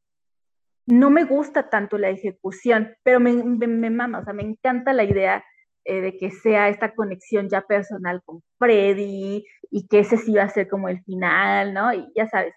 no 0.86 1.10
me 1.10 1.24
gusta 1.24 1.70
tanto 1.70 1.98
la 1.98 2.10
ejecución, 2.10 2.94
pero 3.02 3.20
me, 3.20 3.32
me, 3.32 3.90
mama, 3.90 4.20
o 4.20 4.24
sea, 4.24 4.32
me 4.32 4.42
encanta 4.42 4.92
la 4.92 5.04
idea 5.04 5.44
eh, 5.84 6.00
de 6.00 6.16
que 6.16 6.30
sea 6.30 6.68
esta 6.68 6.94
conexión 6.94 7.48
ya 7.48 7.62
personal 7.62 8.22
con 8.24 8.42
Freddy 8.58 9.44
y 9.70 9.86
que 9.88 10.00
ese 10.00 10.16
sí 10.16 10.34
va 10.34 10.44
a 10.44 10.48
ser 10.48 10.68
como 10.68 10.88
el 10.88 11.02
final, 11.04 11.74
¿no? 11.74 11.92
Y 11.94 12.06
ya 12.16 12.28
sabes, 12.28 12.54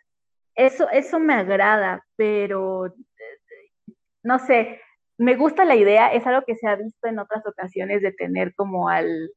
eso, 0.56 0.90
eso 0.90 1.20
me 1.20 1.34
agrada, 1.34 2.04
pero 2.16 2.94
no 4.24 4.40
sé, 4.40 4.82
me 5.18 5.36
gusta 5.36 5.66
la 5.66 5.76
idea, 5.76 6.14
es 6.14 6.26
algo 6.26 6.44
que 6.46 6.56
se 6.56 6.68
ha 6.68 6.76
visto 6.76 7.08
en 7.08 7.20
otras 7.20 7.46
ocasiones 7.46 8.02
de 8.02 8.12
tener 8.12 8.54
como 8.56 8.90
al 8.90 9.32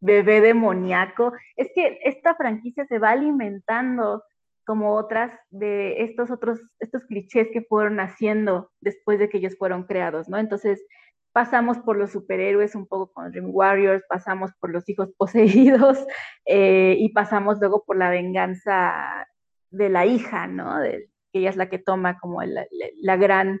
bebé 0.00 0.40
demoníaco. 0.40 1.32
Es 1.56 1.70
que 1.74 2.00
esta 2.04 2.34
franquicia 2.34 2.86
se 2.86 2.98
va 2.98 3.10
alimentando 3.10 4.22
como 4.64 4.94
otras 4.96 5.32
de 5.50 6.02
estos 6.02 6.30
otros, 6.30 6.60
estos 6.78 7.04
clichés 7.04 7.48
que 7.52 7.62
fueron 7.62 8.00
haciendo 8.00 8.70
después 8.80 9.18
de 9.18 9.28
que 9.28 9.38
ellos 9.38 9.56
fueron 9.58 9.84
creados, 9.84 10.28
¿no? 10.28 10.38
Entonces, 10.38 10.84
pasamos 11.32 11.78
por 11.78 11.96
los 11.96 12.12
superhéroes 12.12 12.74
un 12.74 12.86
poco 12.86 13.12
con 13.12 13.30
Dream 13.32 13.50
Warriors, 13.50 14.04
pasamos 14.08 14.52
por 14.60 14.70
los 14.70 14.88
hijos 14.88 15.10
poseídos 15.16 15.98
eh, 16.46 16.96
y 16.98 17.10
pasamos 17.10 17.58
luego 17.58 17.84
por 17.84 17.96
la 17.96 18.10
venganza 18.10 19.26
de 19.70 19.88
la 19.88 20.06
hija, 20.06 20.46
¿no? 20.46 20.78
De, 20.78 21.08
que 21.32 21.40
ella 21.40 21.50
es 21.50 21.56
la 21.56 21.68
que 21.68 21.78
toma 21.78 22.18
como 22.18 22.42
el, 22.42 22.54
la, 23.00 23.16
gran, 23.16 23.60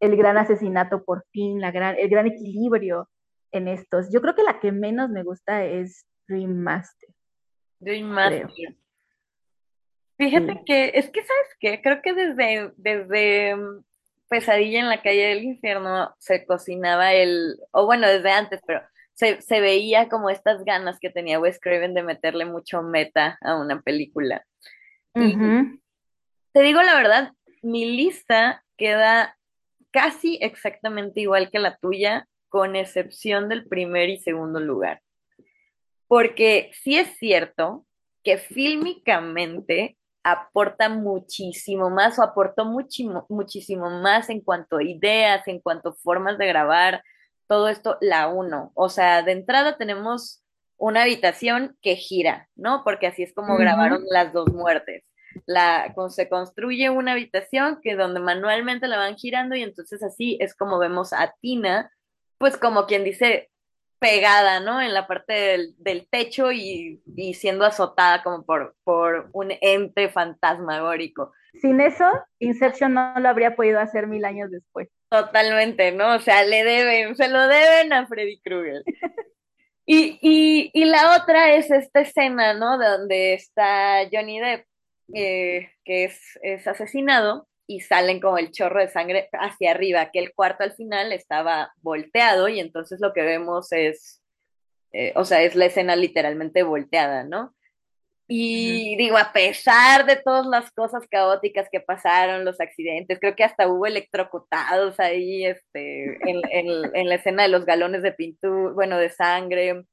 el 0.00 0.16
gran 0.16 0.38
asesinato 0.38 1.04
por 1.04 1.24
fin, 1.32 1.60
la 1.60 1.72
gran, 1.72 1.96
el 1.98 2.08
gran 2.08 2.26
equilibrio 2.26 3.08
en 3.50 3.66
estos. 3.66 4.12
Yo 4.12 4.20
creo 4.20 4.34
que 4.34 4.44
la 4.44 4.60
que 4.60 4.70
menos 4.70 5.10
me 5.10 5.24
gusta 5.24 5.64
es 5.64 6.06
Dream 6.28 6.54
Master. 6.54 7.10
Dream 7.80 8.06
Master. 8.06 8.48
Fíjate 10.18 10.62
que, 10.66 10.92
es 10.94 11.10
que, 11.10 11.20
¿sabes 11.20 11.56
qué? 11.60 11.80
Creo 11.80 12.02
que 12.02 12.12
desde, 12.12 12.72
desde 12.76 13.56
mm, 13.56 13.84
Pesadilla 14.28 14.80
en 14.80 14.88
la 14.88 15.00
calle 15.00 15.28
del 15.28 15.44
infierno 15.44 16.14
se 16.18 16.44
cocinaba 16.44 17.14
el, 17.14 17.56
o 17.70 17.86
bueno, 17.86 18.06
desde 18.06 18.30
antes, 18.30 18.60
pero 18.66 18.82
se, 19.14 19.40
se 19.40 19.60
veía 19.60 20.08
como 20.08 20.28
estas 20.28 20.64
ganas 20.64 20.98
que 21.00 21.10
tenía 21.10 21.40
Wes 21.40 21.58
Craven 21.60 21.94
de 21.94 22.02
meterle 22.02 22.44
mucho 22.44 22.82
meta 22.82 23.38
a 23.40 23.56
una 23.56 23.80
película 23.80 24.44
te 26.52 26.62
digo 26.62 26.82
la 26.82 26.94
verdad, 26.94 27.32
mi 27.62 27.84
lista 27.96 28.64
queda 28.76 29.36
casi 29.90 30.38
exactamente 30.40 31.20
igual 31.20 31.50
que 31.50 31.58
la 31.58 31.76
tuya, 31.76 32.26
con 32.48 32.76
excepción 32.76 33.48
del 33.48 33.66
primer 33.66 34.08
y 34.08 34.18
segundo 34.18 34.60
lugar. 34.60 35.02
Porque 36.06 36.70
sí 36.72 36.96
es 36.96 37.16
cierto 37.18 37.84
que 38.24 38.38
fílmicamente 38.38 39.98
aporta 40.32 40.88
muchísimo 40.88 41.90
más 41.90 42.18
o 42.18 42.22
aportó 42.22 42.64
muchísimo, 42.64 43.26
muchísimo 43.28 43.90
más 43.90 44.30
en 44.30 44.40
cuanto 44.40 44.78
a 44.78 44.82
ideas, 44.82 45.46
en 45.48 45.60
cuanto 45.60 45.90
a 45.90 45.94
formas 45.94 46.38
de 46.38 46.46
grabar, 46.46 47.02
todo 47.46 47.68
esto, 47.68 47.96
la 48.00 48.28
uno. 48.28 48.72
O 48.74 48.88
sea, 48.88 49.22
de 49.22 49.32
entrada 49.32 49.78
tenemos 49.78 50.42
una 50.76 51.02
habitación 51.02 51.76
que 51.82 51.96
gira, 51.96 52.48
¿no? 52.54 52.82
Porque 52.84 53.06
así 53.06 53.22
es 53.22 53.32
como 53.34 53.56
grabaron 53.56 54.04
las 54.10 54.32
dos 54.32 54.52
muertes 54.52 55.02
la, 55.46 55.94
se 56.08 56.28
construye 56.28 56.90
una 56.90 57.12
habitación 57.12 57.80
que 57.82 57.96
donde 57.96 58.20
manualmente 58.20 58.88
la 58.88 58.98
van 58.98 59.16
girando 59.16 59.54
y 59.54 59.62
entonces 59.62 60.02
así 60.02 60.36
es 60.40 60.54
como 60.54 60.78
vemos 60.78 61.12
a 61.12 61.34
Tina, 61.40 61.92
pues 62.38 62.56
como 62.56 62.86
quien 62.86 63.04
dice, 63.04 63.50
pegada, 63.98 64.60
¿no? 64.60 64.80
En 64.80 64.94
la 64.94 65.06
parte 65.06 65.74
del, 65.78 66.08
techo 66.08 66.52
y, 66.52 67.00
siendo 67.34 67.64
azotada 67.64 68.22
como 68.22 68.44
por, 68.44 68.76
por 68.84 69.28
un 69.32 69.52
ente 69.60 70.08
fantasmagórico. 70.08 71.32
Sin 71.60 71.80
eso, 71.80 72.04
Inception 72.38 72.94
no 72.94 73.14
lo 73.18 73.28
habría 73.28 73.56
podido 73.56 73.80
hacer 73.80 74.06
mil 74.06 74.24
años 74.24 74.50
después. 74.50 74.88
Totalmente, 75.08 75.92
¿no? 75.92 76.16
O 76.16 76.20
sea, 76.20 76.44
le 76.44 76.62
deben, 76.64 77.16
se 77.16 77.28
lo 77.28 77.46
deben 77.48 77.92
a 77.92 78.06
Freddy 78.06 78.40
Krueger. 78.40 78.82
Y, 79.90 80.18
y, 80.20 80.70
y, 80.74 80.84
la 80.84 81.16
otra 81.16 81.54
es 81.54 81.70
esta 81.70 82.00
escena, 82.00 82.52
¿no? 82.52 82.76
Donde 82.76 83.32
está 83.32 84.06
Johnny 84.12 84.38
Depp 84.38 84.66
eh, 85.14 85.70
que 85.84 86.04
es, 86.04 86.66
asesinado 86.66 87.47
y 87.68 87.80
salen 87.80 88.18
como 88.18 88.38
el 88.38 88.50
chorro 88.50 88.80
de 88.80 88.88
sangre 88.88 89.28
hacia 89.32 89.72
arriba, 89.72 90.10
que 90.10 90.18
el 90.20 90.34
cuarto 90.34 90.64
al 90.64 90.72
final 90.72 91.12
estaba 91.12 91.72
volteado 91.82 92.48
y 92.48 92.60
entonces 92.60 92.98
lo 92.98 93.12
que 93.12 93.20
vemos 93.22 93.70
es, 93.72 94.22
eh, 94.92 95.12
o 95.16 95.24
sea, 95.26 95.42
es 95.42 95.54
la 95.54 95.66
escena 95.66 95.94
literalmente 95.94 96.62
volteada, 96.62 97.24
¿no? 97.24 97.54
Y 98.26 98.96
digo, 98.96 99.18
a 99.18 99.32
pesar 99.32 100.06
de 100.06 100.16
todas 100.16 100.46
las 100.46 100.70
cosas 100.72 101.06
caóticas 101.10 101.68
que 101.70 101.80
pasaron, 101.80 102.44
los 102.46 102.60
accidentes, 102.60 103.18
creo 103.20 103.36
que 103.36 103.44
hasta 103.44 103.68
hubo 103.68 103.86
electrocutados 103.86 104.98
ahí 104.98 105.44
este, 105.44 106.18
en, 106.26 107.08
la 107.08 107.14
escena 107.14 107.42
de 107.42 107.50
los 107.50 107.66
galones 107.66 108.02
de 108.02 108.12
pintura, 108.12 108.72
bueno, 108.72 108.98
de 108.98 109.10
sangre. 109.10 109.84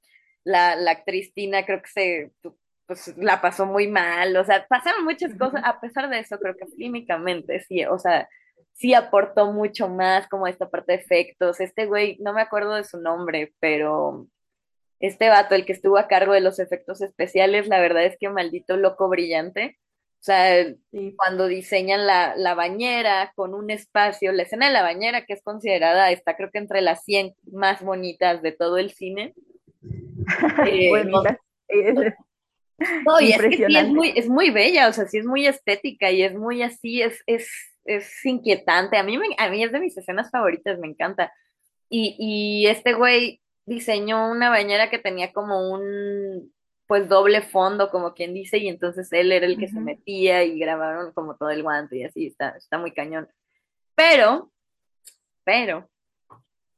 La, 0.45 0.75
la 0.77 0.91
actriz 0.91 1.33
Tina 1.33 1.65
creo 1.65 1.81
que 1.81 1.89
se 1.89 2.31
pues 2.87 3.15
la 3.17 3.41
pasó 3.41 3.65
muy 3.65 3.87
mal, 3.87 4.35
o 4.37 4.43
sea, 4.43 4.65
pasaron 4.67 5.03
muchas 5.05 5.33
cosas, 5.35 5.61
a 5.65 5.79
pesar 5.79 6.09
de 6.09 6.19
eso, 6.19 6.37
creo 6.39 6.55
que 6.55 6.65
químicamente 6.77 7.59
sí, 7.61 7.85
o 7.85 7.97
sea, 7.97 8.27
sí 8.75 8.93
aportó 8.93 9.51
mucho 9.51 9.87
más 9.89 10.27
como 10.27 10.47
esta 10.47 10.69
parte 10.69 10.93
de 10.93 10.99
efectos. 10.99 11.59
Este 11.59 11.85
güey, 11.85 12.17
no 12.19 12.33
me 12.33 12.41
acuerdo 12.41 12.75
de 12.75 12.83
su 12.83 12.99
nombre, 12.99 13.53
pero 13.59 14.27
este 14.99 15.29
vato, 15.29 15.55
el 15.55 15.65
que 15.65 15.73
estuvo 15.73 15.97
a 15.97 16.07
cargo 16.07 16.33
de 16.33 16.41
los 16.41 16.59
efectos 16.59 17.01
especiales, 17.01 17.67
la 17.67 17.79
verdad 17.79 18.05
es 18.05 18.17
que 18.19 18.29
maldito 18.29 18.77
loco 18.77 19.07
brillante. 19.09 19.79
O 20.19 20.25
sea, 20.25 20.65
cuando 21.17 21.47
diseñan 21.47 22.07
la, 22.07 22.35
la, 22.35 22.55
bañera 22.55 23.31
con 23.35 23.53
un 23.53 23.69
espacio, 23.69 24.31
la 24.31 24.43
escena 24.43 24.67
de 24.67 24.73
la 24.73 24.81
bañera, 24.81 25.23
que 25.23 25.33
es 25.33 25.43
considerada, 25.43 26.09
está 26.09 26.35
creo 26.35 26.49
que 26.49 26.57
entre 26.57 26.81
las 26.81 27.03
100 27.03 27.35
más 27.51 27.83
bonitas 27.83 28.41
de 28.41 28.51
todo 28.51 28.77
el 28.77 28.91
cine. 28.91 29.35
eh, 30.67 31.03
no, 31.05 31.21
y 33.21 33.31
es 33.31 33.41
que 33.41 33.67
sí 33.67 33.75
es 33.77 33.87
muy, 33.87 34.13
es 34.15 34.27
muy 34.27 34.49
bella, 34.49 34.87
o 34.87 34.93
sea, 34.93 35.05
sí 35.05 35.17
es 35.17 35.25
muy 35.25 35.47
estética 35.47 36.11
y 36.11 36.23
es 36.23 36.33
muy 36.33 36.61
así, 36.61 37.01
es, 37.01 37.23
es, 37.25 37.49
es 37.85 38.25
inquietante. 38.25 38.97
A 38.97 39.03
mí, 39.03 39.17
me, 39.17 39.27
a 39.37 39.49
mí 39.49 39.63
es 39.63 39.71
de 39.71 39.79
mis 39.79 39.97
escenas 39.97 40.29
favoritas, 40.29 40.79
me 40.79 40.87
encanta. 40.87 41.33
Y, 41.89 42.15
y 42.19 42.67
este 42.67 42.93
güey 42.93 43.41
diseñó 43.65 44.29
una 44.29 44.49
bañera 44.49 44.89
que 44.89 44.99
tenía 44.99 45.31
como 45.31 45.71
un, 45.71 46.53
pues 46.87 47.09
doble 47.09 47.41
fondo, 47.41 47.89
como 47.89 48.13
quien 48.13 48.33
dice, 48.33 48.57
y 48.57 48.67
entonces 48.67 49.11
él 49.11 49.31
era 49.31 49.45
el 49.45 49.57
que 49.57 49.67
se 49.67 49.79
metía 49.79 50.43
y 50.43 50.59
grabaron 50.59 51.13
como 51.13 51.35
todo 51.35 51.49
el 51.49 51.63
guante 51.63 51.97
y 51.97 52.03
así, 52.03 52.27
está, 52.27 52.49
está 52.49 52.77
muy 52.77 52.91
cañón. 52.91 53.27
Pero, 53.95 54.51
pero, 55.43 55.89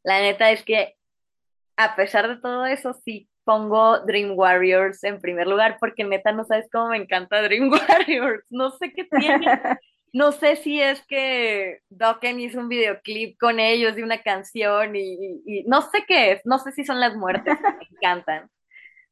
la 0.03 0.21
neta 0.21 0.51
es 0.51 0.63
que 0.63 0.95
a 1.75 1.95
pesar 1.95 2.27
de 2.27 2.41
todo 2.41 2.65
eso, 2.65 2.93
sí 2.93 3.29
pongo 3.47 3.99
Dream 4.01 4.33
Warriors 4.37 5.01
en 5.05 5.21
primer 5.21 5.47
lugar 5.47 5.77
porque 5.79 6.03
neta 6.03 6.33
no 6.33 6.43
sabes 6.43 6.67
cómo 6.69 6.89
me 6.89 6.97
encanta 6.97 7.41
Dream 7.41 7.71
Warriors. 7.71 8.43
No 8.49 8.71
sé 8.71 8.91
qué 8.91 9.05
tiene. 9.05 9.47
No 10.13 10.31
sé 10.31 10.55
si 10.55 10.81
es 10.81 11.05
que 11.05 11.81
Dokken 11.89 12.39
hizo 12.39 12.59
un 12.59 12.69
videoclip 12.69 13.37
con 13.37 13.59
ellos 13.59 13.93
de 13.93 14.03
una 14.03 14.23
canción 14.23 14.95
y, 14.95 15.63
no 15.67 15.81
sé 15.81 16.05
qué 16.07 16.31
es. 16.31 16.45
No 16.45 16.59
sé 16.59 16.71
si 16.71 16.85
son 16.85 17.01
las 17.01 17.15
muertes 17.15 17.55
que 17.57 17.61
me 17.63 17.87
encantan. 17.91 18.49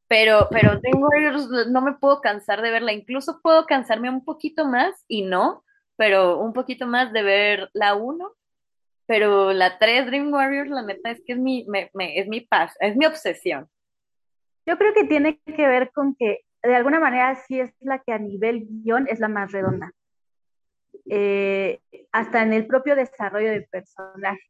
Pero, 0.08 0.48
pero 0.50 0.80
Dream 0.80 1.04
Warriors 1.04 1.68
no 1.68 1.82
me 1.82 1.94
puedo 1.94 2.22
cansar 2.22 2.62
de 2.62 2.72
verla. 2.72 2.94
Incluso 2.94 3.40
puedo 3.44 3.66
cansarme 3.66 4.10
un 4.10 4.24
poquito 4.24 4.66
más 4.66 4.96
y 5.08 5.24
no, 5.24 5.64
pero 5.98 6.40
un 6.40 6.54
poquito 6.54 6.88
más 6.88 7.12
de 7.12 7.24
ver 7.24 7.70
la 7.74 7.94
1 7.94 8.34
pero 9.06 9.54
la 9.54 9.78
3 9.78 10.08
Dream 10.08 10.34
Warriors, 10.34 10.70
la 10.70 10.82
neta 10.82 11.12
es 11.12 11.22
que 11.26 11.34
es 11.34 11.40
mi, 11.40 11.68
es 12.00 12.28
mi 12.28 12.42
paz, 12.42 12.74
es 12.80 12.96
mi 12.96 13.06
obsesión. 13.06 13.70
Yo 14.66 14.78
creo 14.78 14.93
que 14.93 15.05
tiene 15.05 15.39
que 15.39 15.68
ver 15.68 15.91
con 15.93 16.16
que 16.16 16.39
de 16.63 16.76
alguna 16.76 16.99
manera 16.99 17.36
sí 17.36 17.59
es 17.59 17.74
la 17.80 17.99
que 17.99 18.11
a 18.11 18.18
nivel 18.18 18.66
guion 18.68 19.07
es 19.09 19.20
la 19.20 19.28
más 19.28 19.51
redonda. 19.51 19.91
Eh, 21.07 21.80
hasta 22.11 22.41
en 22.41 22.53
el 22.53 22.66
propio 22.66 22.95
desarrollo 22.95 23.51
del 23.51 23.66
personaje. 23.66 24.41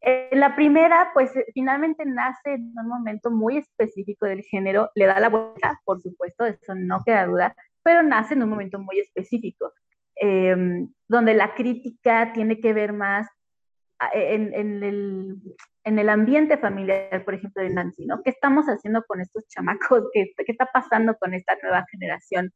En 0.00 0.40
la 0.40 0.56
primera, 0.56 1.12
pues 1.14 1.34
eh, 1.36 1.46
finalmente 1.54 2.04
nace 2.04 2.54
en 2.54 2.72
un 2.76 2.88
momento 2.88 3.30
muy 3.30 3.58
específico 3.58 4.26
del 4.26 4.42
género, 4.42 4.90
le 4.96 5.06
da 5.06 5.20
la 5.20 5.28
vuelta, 5.28 5.80
por 5.84 6.00
supuesto, 6.00 6.44
eso 6.44 6.74
no 6.74 7.02
queda 7.06 7.26
duda, 7.26 7.54
pero 7.84 8.02
nace 8.02 8.34
en 8.34 8.42
un 8.42 8.50
momento 8.50 8.80
muy 8.80 8.98
específico, 8.98 9.72
donde 11.08 11.34
la 11.34 11.54
crítica 11.54 12.32
tiene 12.32 12.60
que 12.60 12.72
ver 12.72 12.92
más 12.92 13.28
ah, 13.98 14.10
en, 14.12 14.82
el, 14.82 15.36
en, 15.84 15.98
el, 15.98 16.08
ambiente 16.08 16.58
familiar, 16.58 17.24
por 17.24 17.34
ejemplo, 17.34 17.62
de 17.62 17.70
Nancy, 17.70 18.06
¿no? 18.06 18.22
¿Qué 18.22 18.30
estamos 18.30 18.66
haciendo 18.66 19.02
con 19.04 19.20
estos 19.20 19.46
chamacos? 19.48 20.04
¿Qué, 20.12 20.32
qué 20.36 20.52
está 20.52 20.66
pasando 20.66 21.16
con 21.16 21.34
esta 21.34 21.56
nueva 21.62 21.84
generación? 21.90 22.52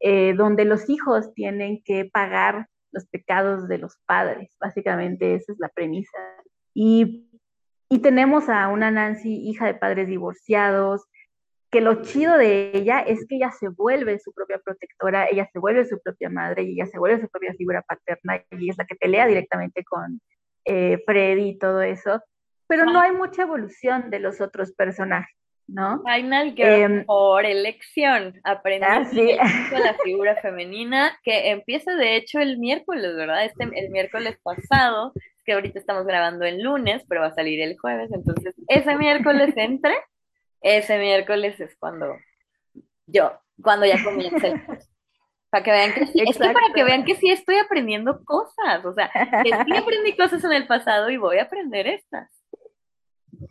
Eh, 0.00 0.34
donde 0.34 0.64
los 0.64 0.90
hijos 0.90 1.32
tienen 1.32 1.80
que 1.84 2.06
pagar 2.12 2.66
los 2.90 3.06
pecados 3.06 3.68
de 3.68 3.78
los 3.78 3.96
padres, 4.04 4.54
básicamente 4.60 5.34
esa 5.34 5.52
es 5.52 5.58
la 5.60 5.68
premisa. 5.68 6.18
Y, 6.74 7.30
y 7.88 8.00
tenemos 8.00 8.48
a 8.48 8.68
una 8.68 8.90
Nancy, 8.90 9.48
hija 9.48 9.66
de 9.66 9.74
padres 9.74 10.08
divorciados, 10.08 11.02
que 11.70 11.80
lo 11.80 12.02
chido 12.02 12.36
de 12.36 12.72
ella 12.74 13.00
es 13.00 13.26
que 13.26 13.36
ella 13.36 13.50
se 13.50 13.68
vuelve 13.68 14.18
su 14.18 14.32
propia 14.32 14.58
protectora, 14.58 15.26
ella 15.30 15.48
se 15.52 15.58
vuelve 15.58 15.86
su 15.86 15.98
propia 16.02 16.28
madre 16.28 16.64
y 16.64 16.72
ella 16.72 16.86
se 16.86 16.98
vuelve 16.98 17.22
su 17.22 17.28
propia 17.28 17.54
figura 17.54 17.80
paterna 17.82 18.44
y 18.50 18.68
es 18.68 18.76
la 18.76 18.84
que 18.84 18.94
pelea 18.94 19.26
directamente 19.26 19.82
con 19.82 20.20
eh, 20.66 21.02
Freddy 21.06 21.50
y 21.50 21.58
todo 21.58 21.80
eso, 21.80 22.20
pero 22.72 22.86
no 22.86 23.02
hay 23.02 23.12
mucha 23.12 23.42
evolución 23.42 24.08
de 24.08 24.18
los 24.18 24.40
otros 24.40 24.72
personajes, 24.72 25.36
¿no? 25.66 26.02
Final 26.04 26.54
Girl 26.54 26.68
em, 26.70 27.04
por 27.04 27.44
elección, 27.44 28.40
aprendiendo 28.44 29.34
ah, 29.38 29.78
la 29.78 29.94
figura 30.02 30.36
femenina 30.36 31.14
que 31.22 31.50
empieza 31.50 31.94
de 31.94 32.16
hecho 32.16 32.40
el 32.40 32.56
miércoles, 32.56 33.14
¿verdad? 33.14 33.44
Este, 33.44 33.64
el 33.74 33.90
miércoles 33.90 34.38
pasado, 34.42 35.12
que 35.44 35.52
ahorita 35.52 35.78
estamos 35.78 36.06
grabando 36.06 36.46
el 36.46 36.62
lunes, 36.62 37.04
pero 37.06 37.20
va 37.20 37.26
a 37.26 37.34
salir 37.34 37.60
el 37.60 37.76
jueves, 37.78 38.10
entonces 38.10 38.54
ese 38.68 38.96
miércoles 38.96 39.52
entre 39.56 39.94
ese 40.62 40.96
miércoles 40.96 41.60
es 41.60 41.76
cuando 41.78 42.16
yo, 43.04 43.38
cuando 43.60 43.84
ya 43.84 44.02
comienza 44.02 44.46
el. 44.46 44.62
Para 45.50 45.62
que 45.62 45.72
vean 45.72 45.92
que 45.92 46.06
sí, 46.06 46.22
es 46.26 46.38
que 46.38 46.44
para 46.54 46.72
que 46.74 46.84
vean 46.84 47.04
que 47.04 47.16
sí 47.16 47.28
estoy 47.28 47.56
aprendiendo 47.58 48.24
cosas, 48.24 48.82
o 48.86 48.94
sea, 48.94 49.10
que 49.44 49.50
sí 49.50 49.76
aprendí 49.76 50.16
cosas 50.16 50.42
en 50.44 50.52
el 50.52 50.66
pasado 50.66 51.10
y 51.10 51.18
voy 51.18 51.36
a 51.36 51.42
aprender 51.42 51.86
estas. 51.86 52.41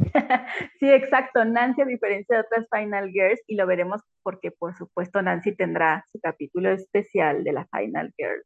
Sí, 0.80 0.90
exacto. 0.90 1.46
Nancy, 1.46 1.82
a 1.82 1.86
diferencia 1.86 2.36
de 2.38 2.42
otras 2.42 2.68
Final 2.72 3.10
Girls, 3.12 3.42
y 3.48 3.56
lo 3.56 3.66
veremos 3.68 4.02
porque, 4.24 4.52
por 4.52 4.76
supuesto, 4.76 5.22
Nancy 5.22 5.56
tendrá 5.56 6.04
su 6.12 6.20
capítulo 6.20 6.72
especial 6.72 7.44
de 7.44 7.54
la 7.54 7.68
Final 7.68 8.14
Girl. 8.18 8.44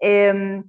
Em, 0.00 0.64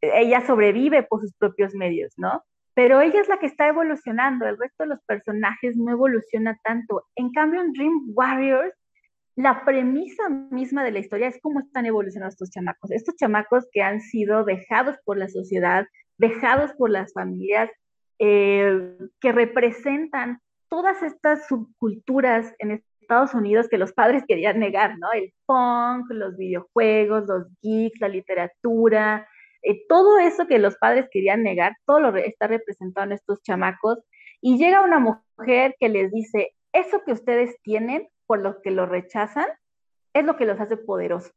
ella 0.00 0.40
sobrevive 0.46 1.02
por 1.04 1.20
sus 1.20 1.34
propios 1.34 1.74
medios, 1.74 2.12
¿no? 2.16 2.42
pero 2.74 3.00
ella 3.00 3.20
es 3.20 3.28
la 3.28 3.38
que 3.38 3.46
está 3.46 3.68
evolucionando, 3.68 4.46
el 4.46 4.58
resto 4.58 4.82
de 4.82 4.90
los 4.90 5.00
personajes 5.06 5.76
no 5.76 5.92
evoluciona 5.92 6.58
tanto. 6.64 7.06
En 7.14 7.30
cambio, 7.32 7.60
en 7.60 7.72
Dream 7.72 8.06
Warriors, 8.08 8.74
la 9.36 9.64
premisa 9.64 10.28
misma 10.28 10.84
de 10.84 10.90
la 10.90 10.98
historia 10.98 11.28
es 11.28 11.38
cómo 11.40 11.60
están 11.60 11.86
evolucionando 11.86 12.32
estos 12.32 12.50
chamacos, 12.50 12.90
estos 12.90 13.16
chamacos 13.16 13.66
que 13.72 13.82
han 13.82 14.00
sido 14.00 14.44
dejados 14.44 14.96
por 15.04 15.16
la 15.16 15.28
sociedad, 15.28 15.86
dejados 16.18 16.72
por 16.74 16.90
las 16.90 17.12
familias, 17.12 17.70
eh, 18.18 18.96
que 19.20 19.32
representan 19.32 20.40
todas 20.68 21.02
estas 21.02 21.46
subculturas 21.46 22.54
en 22.58 22.82
Estados 23.00 23.34
Unidos 23.34 23.68
que 23.68 23.78
los 23.78 23.92
padres 23.92 24.24
querían 24.26 24.58
negar, 24.58 24.98
¿no? 24.98 25.12
El 25.12 25.32
punk, 25.46 26.10
los 26.10 26.36
videojuegos, 26.36 27.26
los 27.26 27.46
geeks, 27.62 28.00
la 28.00 28.08
literatura, 28.08 29.28
eh, 29.62 29.82
todo 29.88 30.18
eso 30.18 30.46
que 30.46 30.58
los 30.58 30.76
padres 30.76 31.08
querían 31.10 31.42
negar, 31.42 31.76
todo 31.86 32.00
lo 32.00 32.16
está 32.16 32.46
representado 32.46 33.06
en 33.06 33.12
estos 33.12 33.42
chamacos, 33.42 33.98
y 34.40 34.58
llega 34.58 34.82
una 34.82 34.98
mujer 34.98 35.74
que 35.78 35.88
les 35.88 36.12
dice, 36.12 36.54
eso 36.72 37.02
que 37.04 37.12
ustedes 37.12 37.56
tienen, 37.62 38.08
por 38.26 38.40
lo 38.40 38.60
que 38.60 38.70
lo 38.70 38.84
rechazan, 38.84 39.46
es 40.12 40.24
lo 40.24 40.36
que 40.36 40.44
los 40.44 40.60
hace 40.60 40.76
poderosos. 40.76 41.32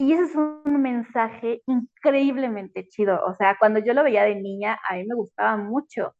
Y 0.00 0.14
ese 0.14 0.22
es 0.24 0.34
un 0.34 0.80
mensaje 0.80 1.60
increíblemente 1.66 2.88
chido. 2.88 3.22
O 3.26 3.34
sea, 3.34 3.56
cuando 3.58 3.80
yo 3.80 3.92
lo 3.92 4.02
veía 4.02 4.24
de 4.24 4.34
niña, 4.34 4.80
a 4.88 4.94
mí 4.94 5.04
me 5.04 5.14
gustaba 5.14 5.58
mucho 5.58 6.14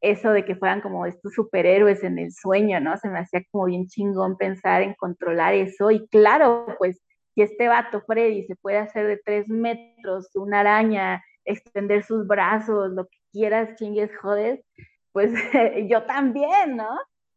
eso 0.00 0.30
de 0.30 0.46
que 0.46 0.56
fueran 0.56 0.80
como 0.80 1.04
estos 1.04 1.34
superhéroes 1.34 2.02
en 2.02 2.18
el 2.18 2.32
sueño, 2.32 2.80
¿no? 2.80 2.96
Se 2.96 3.10
me 3.10 3.18
hacía 3.18 3.42
como 3.50 3.66
bien 3.66 3.88
chingón 3.88 4.38
pensar 4.38 4.80
en 4.80 4.94
controlar 4.94 5.52
eso. 5.52 5.90
Y 5.90 6.08
claro, 6.08 6.66
pues 6.78 7.02
si 7.34 7.42
este 7.42 7.68
vato 7.68 8.00
Freddy 8.06 8.46
se 8.46 8.56
puede 8.56 8.78
hacer 8.78 9.06
de 9.06 9.18
tres 9.22 9.46
metros, 9.48 10.30
una 10.34 10.60
araña, 10.60 11.22
extender 11.44 12.04
sus 12.04 12.26
brazos, 12.26 12.92
lo 12.92 13.04
que 13.04 13.18
quieras, 13.32 13.76
chingues, 13.76 14.16
jodes, 14.16 14.64
pues 15.12 15.30
yo 15.90 16.04
también, 16.06 16.76
¿no? 16.76 16.88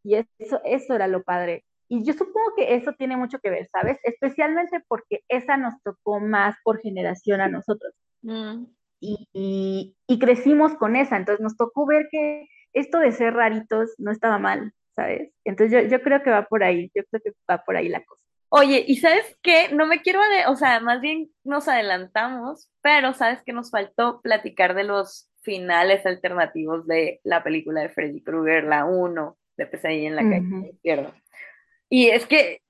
Y 0.02 0.14
eso, 0.14 0.62
eso 0.64 0.94
era 0.94 1.08
lo 1.08 1.22
padre. 1.24 1.64
Y 1.92 2.04
yo 2.04 2.12
supongo 2.12 2.54
que 2.56 2.76
eso 2.76 2.92
tiene 2.92 3.16
mucho 3.16 3.40
que 3.40 3.50
ver, 3.50 3.68
¿sabes? 3.72 3.98
Especialmente 4.04 4.80
porque 4.86 5.24
esa 5.28 5.56
nos 5.56 5.74
tocó 5.82 6.20
más 6.20 6.54
por 6.62 6.80
generación 6.80 7.40
a 7.40 7.48
nosotros. 7.48 7.92
Mm. 8.22 8.66
Y, 9.00 9.96
y, 10.06 10.18
crecimos 10.20 10.74
con 10.74 10.94
esa, 10.94 11.16
entonces 11.16 11.42
nos 11.42 11.56
tocó 11.56 11.86
ver 11.86 12.06
que 12.12 12.46
esto 12.74 13.00
de 13.00 13.10
ser 13.10 13.34
raritos 13.34 13.90
no 13.98 14.12
estaba 14.12 14.38
mal, 14.38 14.72
¿sabes? 14.94 15.32
Entonces 15.42 15.82
yo, 15.82 15.88
yo 15.88 16.00
creo 16.02 16.22
que 16.22 16.30
va 16.30 16.44
por 16.44 16.62
ahí, 16.62 16.92
yo 16.94 17.02
creo 17.10 17.22
que 17.24 17.32
va 17.50 17.64
por 17.64 17.76
ahí 17.76 17.88
la 17.88 18.04
cosa. 18.04 18.22
Oye, 18.50 18.84
¿y 18.86 18.98
sabes 18.98 19.36
qué? 19.42 19.70
No 19.72 19.86
me 19.86 20.00
quiero, 20.00 20.20
o 20.48 20.54
sea, 20.56 20.78
más 20.78 21.00
bien 21.00 21.30
nos 21.42 21.66
adelantamos, 21.66 22.70
pero 22.82 23.14
¿sabes 23.14 23.42
qué 23.44 23.52
nos 23.52 23.70
faltó 23.70 24.20
platicar 24.20 24.74
de 24.74 24.84
los 24.84 25.28
finales 25.40 26.06
alternativos 26.06 26.86
de 26.86 27.20
la 27.24 27.42
película 27.42 27.80
de 27.80 27.88
Freddy 27.88 28.22
Krueger, 28.22 28.64
la 28.64 28.84
1, 28.84 29.36
de 29.56 29.66
Pesadilla 29.66 30.08
en 30.08 30.16
la 30.16 30.22
calle 30.22 30.70
izquierda? 30.72 31.14
Y 31.90 32.08
es 32.08 32.26
que, 32.26 32.62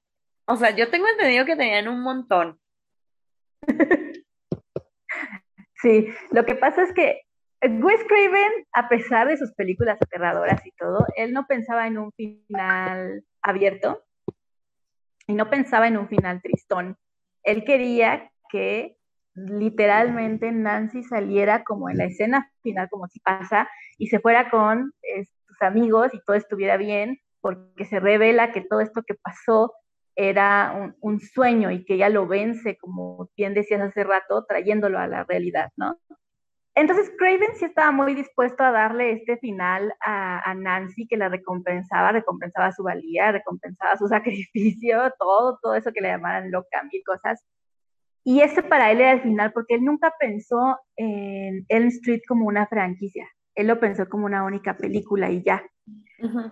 o 0.47 0.57
sea, 0.57 0.71
yo 0.71 0.91
tengo 0.91 1.07
entendido 1.07 1.45
que 1.45 1.57
tenían 1.57 1.89
un 1.89 2.03
montón. 2.03 2.59
Sí, 5.83 6.09
lo 6.31 6.45
que 6.45 6.57
pasa 6.57 6.83
es 6.83 6.93
que 6.93 7.23
Wes 7.63 8.05
Craven, 8.07 8.53
a 8.75 8.91
pesar 8.91 9.29
de 9.29 9.39
sus 9.39 9.55
películas 9.55 9.97
aterradoras 9.99 10.61
y 10.67 10.73
todo, 10.73 11.07
él 11.17 11.33
no 11.33 11.47
pensaba 11.47 11.87
en 11.87 11.97
un 11.97 12.13
final 12.13 13.25
abierto, 13.41 14.05
y 15.31 15.35
no 15.35 15.49
pensaba 15.49 15.87
en 15.87 15.97
un 15.97 16.09
final 16.09 16.43
tristón. 16.43 16.97
Él 17.45 17.65
quería 17.65 18.31
que 18.51 18.97
literalmente 19.35 20.51
Nancy 20.51 21.05
saliera 21.05 21.63
como 21.63 21.89
en 21.89 21.99
la 21.99 22.07
escena 22.07 22.51
final, 22.63 22.89
como 22.91 23.07
si 23.07 23.21
pasa, 23.21 23.69
y 23.97 24.09
se 24.09 24.19
fuera 24.19 24.51
con 24.51 24.93
eh, 25.03 25.25
sus 25.47 25.63
amigos 25.63 26.13
y 26.13 26.21
todo 26.27 26.35
estuviera 26.35 26.77
bien, 26.77 27.21
porque 27.41 27.85
se 27.85 28.01
revela 28.01 28.53
que 28.53 28.63
todo 28.63 28.81
esto 28.81 29.03
que 29.07 29.15
pasó 29.15 29.73
era 30.17 30.73
un, 30.77 30.97
un, 31.01 31.21
sueño 31.21 31.71
y 31.71 31.85
que 31.85 31.95
ella 31.95 32.09
lo 32.09 32.27
vence, 32.27 32.77
como 32.77 33.31
bien 33.37 33.55
decías 33.55 33.81
hace 33.81 34.05
rato, 34.05 34.45
trayéndolo 34.47 34.99
a 34.99 35.07
la 35.07 35.25
realidad, 35.25 35.71
¿no? 35.77 35.99
Entonces 36.75 37.13
Craven 37.19 37.57
sí 37.57 37.65
estaba 37.65 37.91
muy 37.91 38.15
dispuesto 38.15 38.63
a 38.63 38.71
darle 38.71 39.13
este 39.13 39.37
final 39.39 39.93
a, 40.01 40.55
Nancy, 40.55 41.07
que 41.07 41.17
la 41.17 41.29
recompensaba, 41.29 42.13
recompensaba 42.13 42.73
su 42.73 42.83
valía, 42.83 43.33
recompensaba 43.33 43.97
su 43.97 44.07
sacrificio, 44.09 45.13
todo, 45.19 45.59
todo 45.61 45.75
eso 45.75 45.93
que 45.93 46.01
le 46.01 46.09
llamaran 46.09 46.51
loca, 46.51 46.83
mil 46.91 47.03
cosas. 47.05 47.45
Y 48.23 48.41
ese 48.41 48.63
para 48.63 48.91
él 48.93 49.01
era 49.01 49.13
el 49.13 49.23
final, 49.23 49.53
porque 49.53 49.75
él 49.75 49.85
nunca 49.85 50.15
pensó 50.19 50.79
en 50.97 51.65
Elm 51.69 51.89
Street 51.89 52.21
como 52.29 52.47
una 52.47 52.67
franquicia. 52.67 53.27
Él 53.55 53.67
lo 53.67 53.81
pensó 53.81 54.09
como 54.09 54.27
una 54.27 54.45
única 54.45 54.77
película 54.77 55.31
y 55.31 55.43
ya. 55.43 55.63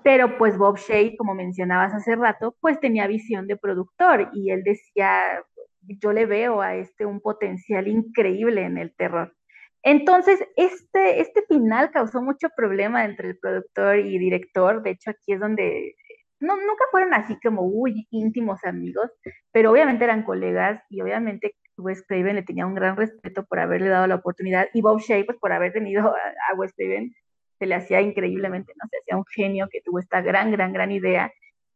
Pero 0.03 0.39
pues 0.39 0.57
Bob 0.57 0.79
Shade, 0.79 1.17
como 1.17 1.35
mencionabas 1.35 1.93
hace 1.93 2.17
rato, 2.17 2.57
pues 2.61 2.81
tenía 2.81 3.07
visión 3.07 3.47
de 3.47 3.57
productor 3.57 4.31
y 4.33 4.51
él 4.51 4.63
decía, 4.63 5.45
yo 5.83 6.13
le 6.13 6.25
veo 6.27 6.63
a 6.63 6.75
este 6.77 7.05
un 7.05 7.21
potencial 7.21 7.87
increíble 7.87 8.63
en 8.63 8.79
el 8.79 8.95
terror. 8.95 9.35
Entonces, 9.83 10.41
este, 10.57 11.21
este 11.21 11.43
final 11.49 11.91
causó 11.91 12.23
mucho 12.23 12.49
problema 12.57 13.05
entre 13.05 13.29
el 13.29 13.39
productor 13.39 13.99
y 13.99 14.19
director. 14.19 14.83
De 14.83 14.91
hecho, 14.91 15.11
aquí 15.11 15.33
es 15.33 15.41
donde 15.41 15.95
no, 16.41 16.57
nunca 16.57 16.85
fueron 16.91 17.15
así 17.15 17.39
como 17.41 17.69
muy 17.69 18.07
íntimos 18.11 18.65
amigos, 18.65 19.11
pero 19.53 19.71
obviamente 19.71 20.05
eran 20.05 20.23
colegas 20.23 20.83
y 20.89 21.01
obviamente 21.01 21.57
Wes 21.77 22.05
Craven 22.07 22.37
le 22.37 22.43
tenía 22.43 22.67
un 22.67 22.75
gran 22.75 22.97
respeto 22.97 23.45
por 23.45 23.61
haberle 23.61 23.89
dado 23.89 24.07
la 24.07 24.17
oportunidad 24.17 24.69
y 24.73 24.83
Bob 24.83 25.01
Shea, 25.01 25.25
pues 25.25 25.39
por 25.39 25.53
haber 25.53 25.73
tenido 25.73 26.09
a, 26.09 26.55
Wes 26.57 26.73
Craven, 26.77 27.13
se 27.59 27.67
le 27.67 27.75
hacía 27.75 28.01
increíblemente, 28.01 28.73
¿no? 28.77 28.89
Se 28.89 28.99
hacía 28.99 29.17
un 29.17 29.25
genio 29.27 29.69
que 29.71 29.81
tuvo 29.83 29.99
esta 29.99 30.21
gran, 30.21 30.51
gran, 30.53 30.73
gran 30.73 30.93
idea 30.93 31.33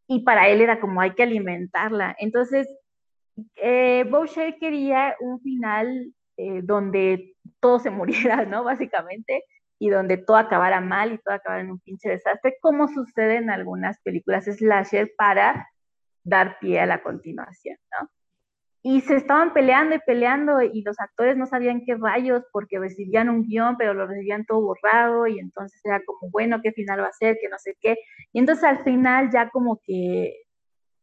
y 0.06 0.20
para 0.20 0.48
él 0.48 0.60
era 0.60 0.80
como 0.80 1.00
hay 1.00 1.12
que 1.12 1.22
alimentarla. 1.22 2.14
Entonces, 2.18 2.68
eh, 3.56 4.04
Bob 4.10 4.26
Shea 4.26 4.58
quería 4.58 5.16
un 5.20 5.40
final 5.40 6.12
eh, 6.36 6.60
donde 6.62 7.34
todo 7.60 7.78
se 7.78 7.90
muriera, 8.36 8.44
¿no? 8.44 8.64
Básicamente, 8.64 9.44
y 9.78 9.90
donde 9.90 10.16
todo 10.18 10.36
acabara 10.36 10.80
mal 10.80 11.12
y 11.12 11.18
todo 11.18 11.34
acabara 11.34 11.62
en 11.62 11.70
un 11.70 11.80
pinche 11.80 12.08
desastre, 12.10 12.56
como 12.60 12.88
sucede 12.88 13.36
en 13.36 13.50
algunas 13.50 14.00
películas 14.02 14.44
slasher 14.44 15.12
para 15.16 15.68
dar 16.24 16.58
pie 16.60 16.80
a 16.80 16.86
la 16.86 17.02
continuación, 17.02 17.76
¿no? 17.90 18.08
Y 18.82 19.00
se 19.02 19.16
estaban 19.16 19.52
peleando 19.52 19.94
y 19.94 20.00
peleando 20.00 20.60
y 20.60 20.82
los 20.82 20.98
actores 20.98 21.36
no 21.36 21.46
sabían 21.46 21.82
qué 21.86 21.94
rayos 21.94 22.42
porque 22.52 22.80
recibían 22.80 23.28
un 23.28 23.44
guion, 23.44 23.76
pero 23.76 23.94
lo 23.94 24.06
recibían 24.06 24.44
todo 24.44 24.60
borrado 24.60 25.26
y 25.28 25.38
entonces 25.38 25.80
era 25.84 26.00
como, 26.04 26.30
bueno, 26.32 26.60
¿qué 26.62 26.72
final 26.72 27.00
va 27.00 27.06
a 27.06 27.12
ser? 27.12 27.38
Que 27.40 27.48
no 27.48 27.58
sé 27.58 27.76
qué. 27.80 27.96
Y 28.32 28.40
entonces 28.40 28.64
al 28.64 28.82
final 28.82 29.30
ya 29.30 29.50
como 29.50 29.80
que 29.84 30.34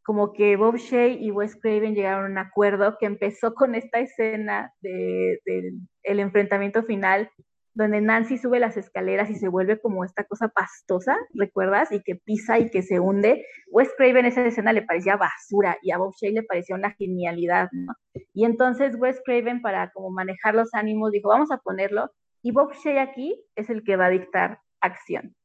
como 0.02 0.32
que 0.32 0.56
Bob 0.56 0.76
Shea 0.76 1.08
y 1.08 1.30
Wes 1.30 1.56
Craven 1.56 1.94
llegaron 1.94 2.24
a 2.24 2.30
un 2.30 2.38
acuerdo 2.38 2.96
que 2.98 3.06
empezó 3.06 3.54
con 3.54 3.74
esta 3.74 4.00
escena 4.00 4.72
del 4.80 5.38
de, 5.44 5.72
el 6.02 6.20
enfrentamiento 6.20 6.82
final 6.82 7.30
donde 7.74 8.00
Nancy 8.00 8.38
sube 8.38 8.58
las 8.58 8.76
escaleras 8.76 9.30
y 9.30 9.36
se 9.36 9.48
vuelve 9.48 9.80
como 9.80 10.04
esta 10.04 10.24
cosa 10.24 10.48
pastosa, 10.48 11.16
¿recuerdas? 11.34 11.92
Y 11.92 12.02
que 12.02 12.16
pisa 12.16 12.58
y 12.58 12.70
que 12.70 12.82
se 12.82 12.98
hunde. 12.98 13.44
Wes 13.68 13.90
Craven 13.96 14.26
esa 14.26 14.44
escena 14.44 14.72
le 14.72 14.82
parecía 14.82 15.16
basura 15.16 15.78
y 15.82 15.92
a 15.92 15.98
Bob 15.98 16.14
Shea 16.20 16.32
le 16.32 16.42
parecía 16.42 16.76
una 16.76 16.92
genialidad, 16.92 17.68
¿no? 17.72 17.94
Y 18.34 18.44
entonces 18.44 18.96
Wes 18.98 19.20
Craven 19.24 19.62
para 19.62 19.90
como 19.90 20.10
manejar 20.10 20.54
los 20.54 20.74
ánimos 20.74 21.12
dijo, 21.12 21.28
vamos 21.28 21.50
a 21.52 21.58
ponerlo 21.58 22.10
y 22.42 22.52
Bob 22.52 22.72
Shea 22.72 23.02
aquí 23.02 23.40
es 23.54 23.70
el 23.70 23.84
que 23.84 23.96
va 23.96 24.06
a 24.06 24.10
dictar 24.10 24.60
acción. 24.80 25.36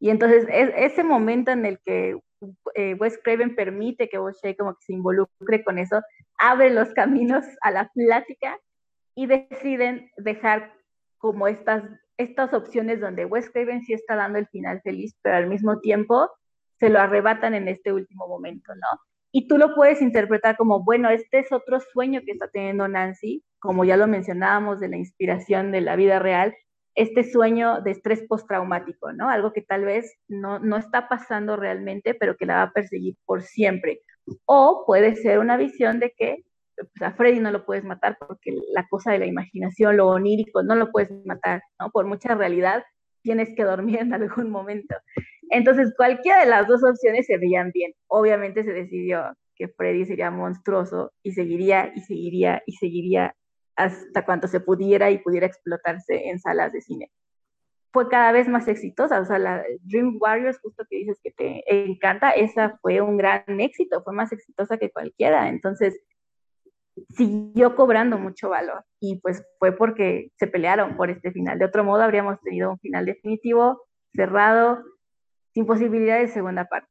Y 0.00 0.10
entonces 0.10 0.46
es, 0.50 0.70
ese 0.76 1.02
momento 1.02 1.50
en 1.50 1.66
el 1.66 1.80
que 1.84 2.18
eh, 2.74 2.94
Wes 2.94 3.18
Craven 3.22 3.56
permite 3.56 4.08
que 4.08 4.18
Bob 4.18 4.34
Shea 4.34 4.54
como 4.56 4.74
que 4.74 4.84
se 4.84 4.92
involucre 4.92 5.64
con 5.64 5.78
eso, 5.78 6.00
abre 6.38 6.70
los 6.70 6.92
caminos 6.94 7.44
a 7.62 7.70
la 7.70 7.90
plática 7.94 8.58
y 9.14 9.26
deciden 9.26 10.10
dejar 10.16 10.77
como 11.18 11.48
estas, 11.48 11.84
estas 12.16 12.54
opciones 12.54 13.00
donde 13.00 13.24
Wes 13.24 13.50
Craven 13.50 13.82
sí 13.82 13.92
está 13.92 14.16
dando 14.16 14.38
el 14.38 14.46
final 14.48 14.80
feliz, 14.82 15.16
pero 15.22 15.36
al 15.36 15.48
mismo 15.48 15.80
tiempo 15.80 16.30
se 16.78 16.88
lo 16.88 17.00
arrebatan 17.00 17.54
en 17.54 17.68
este 17.68 17.92
último 17.92 18.26
momento, 18.26 18.74
¿no? 18.74 19.00
Y 19.30 19.46
tú 19.46 19.58
lo 19.58 19.74
puedes 19.74 20.00
interpretar 20.00 20.56
como, 20.56 20.82
bueno, 20.82 21.10
este 21.10 21.40
es 21.40 21.52
otro 21.52 21.80
sueño 21.80 22.22
que 22.24 22.32
está 22.32 22.48
teniendo 22.48 22.88
Nancy, 22.88 23.44
como 23.58 23.84
ya 23.84 23.96
lo 23.96 24.06
mencionábamos 24.06 24.80
de 24.80 24.88
la 24.88 24.96
inspiración 24.96 25.70
de 25.70 25.82
la 25.82 25.96
vida 25.96 26.18
real, 26.18 26.54
este 26.94 27.22
sueño 27.22 27.80
de 27.82 27.92
estrés 27.92 28.22
postraumático, 28.26 29.12
¿no? 29.12 29.28
Algo 29.28 29.52
que 29.52 29.62
tal 29.62 29.84
vez 29.84 30.16
no, 30.26 30.58
no 30.58 30.76
está 30.76 31.08
pasando 31.08 31.56
realmente, 31.56 32.14
pero 32.14 32.36
que 32.36 32.46
la 32.46 32.56
va 32.56 32.62
a 32.62 32.72
perseguir 32.72 33.16
por 33.24 33.42
siempre. 33.42 34.00
O 34.46 34.84
puede 34.86 35.14
ser 35.14 35.38
una 35.38 35.56
visión 35.56 36.00
de 36.00 36.12
que 36.16 36.44
pues 36.78 37.02
a 37.02 37.12
Freddy 37.14 37.40
no 37.40 37.50
lo 37.50 37.64
puedes 37.64 37.84
matar 37.84 38.16
porque 38.18 38.56
la 38.72 38.86
cosa 38.88 39.12
de 39.12 39.18
la 39.18 39.26
imaginación, 39.26 39.96
lo 39.96 40.08
onírico, 40.08 40.62
no 40.62 40.74
lo 40.74 40.90
puedes 40.90 41.10
matar, 41.26 41.62
¿no? 41.78 41.90
Por 41.90 42.06
mucha 42.06 42.34
realidad 42.34 42.82
tienes 43.22 43.50
que 43.54 43.64
dormir 43.64 43.98
en 44.00 44.14
algún 44.14 44.50
momento. 44.50 44.96
Entonces, 45.50 45.92
cualquiera 45.96 46.40
de 46.40 46.50
las 46.50 46.66
dos 46.66 46.82
opciones 46.84 47.26
se 47.26 47.38
veían 47.38 47.70
bien. 47.72 47.92
Obviamente 48.06 48.64
se 48.64 48.72
decidió 48.72 49.36
que 49.54 49.68
Freddy 49.68 50.06
sería 50.06 50.30
monstruoso 50.30 51.12
y 51.22 51.32
seguiría 51.32 51.92
y 51.94 52.00
seguiría 52.00 52.62
y 52.64 52.72
seguiría 52.72 53.34
hasta 53.76 54.24
cuanto 54.24 54.48
se 54.48 54.60
pudiera 54.60 55.10
y 55.10 55.18
pudiera 55.18 55.46
explotarse 55.46 56.28
en 56.28 56.38
salas 56.38 56.72
de 56.72 56.80
cine. 56.80 57.10
Fue 57.92 58.08
cada 58.08 58.32
vez 58.32 58.48
más 58.48 58.68
exitosa, 58.68 59.20
o 59.20 59.24
sea, 59.24 59.38
la 59.38 59.64
Dream 59.82 60.18
Warriors, 60.20 60.58
justo 60.60 60.84
que 60.88 60.98
dices 60.98 61.18
que 61.22 61.30
te 61.30 61.62
encanta, 61.66 62.30
esa 62.32 62.78
fue 62.82 63.00
un 63.00 63.16
gran 63.16 63.60
éxito, 63.60 64.02
fue 64.02 64.12
más 64.12 64.30
exitosa 64.32 64.78
que 64.78 64.90
cualquiera. 64.90 65.48
Entonces, 65.48 65.98
siguió 67.10 67.76
cobrando 67.76 68.18
mucho 68.18 68.48
valor 68.48 68.84
y 69.00 69.20
pues 69.20 69.44
fue 69.58 69.72
porque 69.76 70.30
se 70.36 70.46
pelearon 70.46 70.96
por 70.96 71.10
este 71.10 71.32
final. 71.32 71.58
De 71.58 71.64
otro 71.64 71.84
modo 71.84 72.02
habríamos 72.02 72.40
tenido 72.40 72.70
un 72.70 72.78
final 72.78 73.06
definitivo, 73.06 73.82
cerrado, 74.14 74.82
sin 75.54 75.66
posibilidad 75.66 76.18
de 76.18 76.28
segunda 76.28 76.64
parte. 76.64 76.88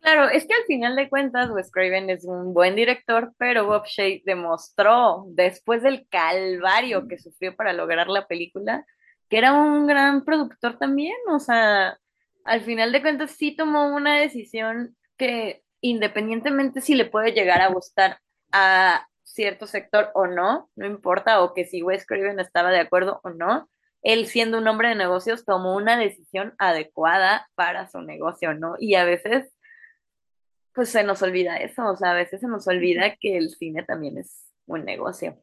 Claro, 0.00 0.28
es 0.28 0.46
que 0.46 0.54
al 0.54 0.64
final 0.66 0.96
de 0.96 1.08
cuentas 1.08 1.50
Wes 1.50 1.70
Craven 1.70 2.10
es 2.10 2.24
un 2.24 2.52
buen 2.52 2.74
director, 2.74 3.32
pero 3.38 3.66
Bob 3.66 3.84
Shea 3.86 4.20
demostró 4.24 5.24
después 5.28 5.82
del 5.82 6.06
calvario 6.08 7.06
que 7.06 7.18
sufrió 7.18 7.54
para 7.54 7.72
lograr 7.72 8.08
la 8.08 8.26
película 8.26 8.84
que 9.32 9.38
era 9.38 9.54
un 9.54 9.86
gran 9.86 10.26
productor 10.26 10.76
también, 10.76 11.16
o 11.30 11.38
sea, 11.38 11.98
al 12.44 12.60
final 12.60 12.92
de 12.92 13.00
cuentas 13.00 13.30
sí 13.30 13.56
tomó 13.56 13.88
una 13.96 14.18
decisión 14.18 14.94
que 15.16 15.62
independientemente 15.80 16.82
si 16.82 16.94
le 16.94 17.06
puede 17.06 17.32
llegar 17.32 17.62
a 17.62 17.68
gustar 17.68 18.18
a 18.52 19.08
cierto 19.32 19.66
sector 19.66 20.10
o 20.14 20.26
no, 20.26 20.70
no 20.76 20.86
importa, 20.86 21.42
o 21.42 21.54
que 21.54 21.64
si 21.64 21.82
Wes 21.82 22.06
Craven 22.06 22.40
estaba 22.40 22.70
de 22.70 22.80
acuerdo 22.80 23.20
o 23.24 23.30
no, 23.30 23.68
él 24.02 24.26
siendo 24.26 24.58
un 24.58 24.68
hombre 24.68 24.88
de 24.88 24.94
negocios 24.94 25.44
tomó 25.44 25.76
una 25.76 25.96
decisión 25.96 26.54
adecuada 26.58 27.48
para 27.54 27.88
su 27.88 28.02
negocio, 28.02 28.54
¿no? 28.54 28.74
Y 28.78 28.94
a 28.96 29.04
veces, 29.04 29.52
pues 30.74 30.88
se 30.88 31.04
nos 31.04 31.22
olvida 31.22 31.56
eso, 31.58 31.86
o 31.86 31.96
sea, 31.96 32.10
a 32.10 32.14
veces 32.14 32.40
se 32.40 32.48
nos 32.48 32.66
olvida 32.66 33.16
que 33.16 33.36
el 33.36 33.50
cine 33.50 33.84
también 33.84 34.18
es 34.18 34.52
un 34.66 34.84
negocio. 34.84 35.36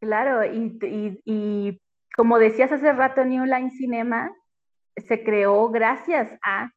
Claro, 0.00 0.44
y, 0.44 0.78
y, 0.82 1.20
y 1.24 1.80
como 2.16 2.38
decías 2.38 2.72
hace 2.72 2.92
rato, 2.92 3.24
New 3.24 3.44
Line 3.44 3.70
Cinema 3.70 4.32
se 4.96 5.24
creó 5.24 5.68
gracias 5.70 6.30
a 6.42 6.70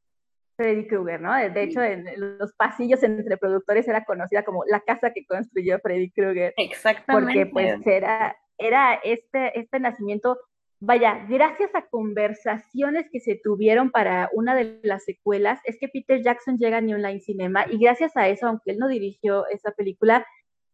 Freddy 0.58 0.88
Krueger, 0.88 1.22
¿no? 1.22 1.34
De 1.34 1.64
hecho, 1.64 1.82
en 1.82 2.06
los 2.18 2.52
pasillos 2.54 3.02
entre 3.04 3.38
productores 3.38 3.88
era 3.88 4.04
conocida 4.04 4.44
como 4.44 4.64
la 4.66 4.82
casa 4.82 5.12
que 5.14 5.26
construyó 5.26 5.80
Freddy 5.80 6.10
Krueger. 6.10 6.54
Exactamente. 6.58 7.46
Porque 7.46 7.52
pues 7.52 7.86
era, 7.86 8.36
era 8.58 8.96
este, 8.96 9.58
este 9.58 9.80
nacimiento, 9.80 10.40
vaya, 10.80 11.26
gracias 11.30 11.70
a 11.76 11.86
conversaciones 11.88 13.06
que 13.12 13.20
se 13.20 13.40
tuvieron 13.42 13.92
para 13.92 14.30
una 14.34 14.56
de 14.56 14.80
las 14.82 15.06
secuelas, 15.06 15.62
es 15.64 15.78
que 15.80 15.90
Peter 15.90 16.22
Jackson 16.24 16.58
llega 16.58 16.78
a 16.78 16.82
New 16.82 16.98
Line 16.98 17.22
Cinema 17.22 17.66
y 17.70 17.78
gracias 17.78 18.18
a 18.18 18.28
eso, 18.28 18.48
aunque 18.48 18.72
él 18.72 18.80
no 18.80 18.88
dirigió 18.88 19.48
esa 19.48 19.72
película, 19.72 20.26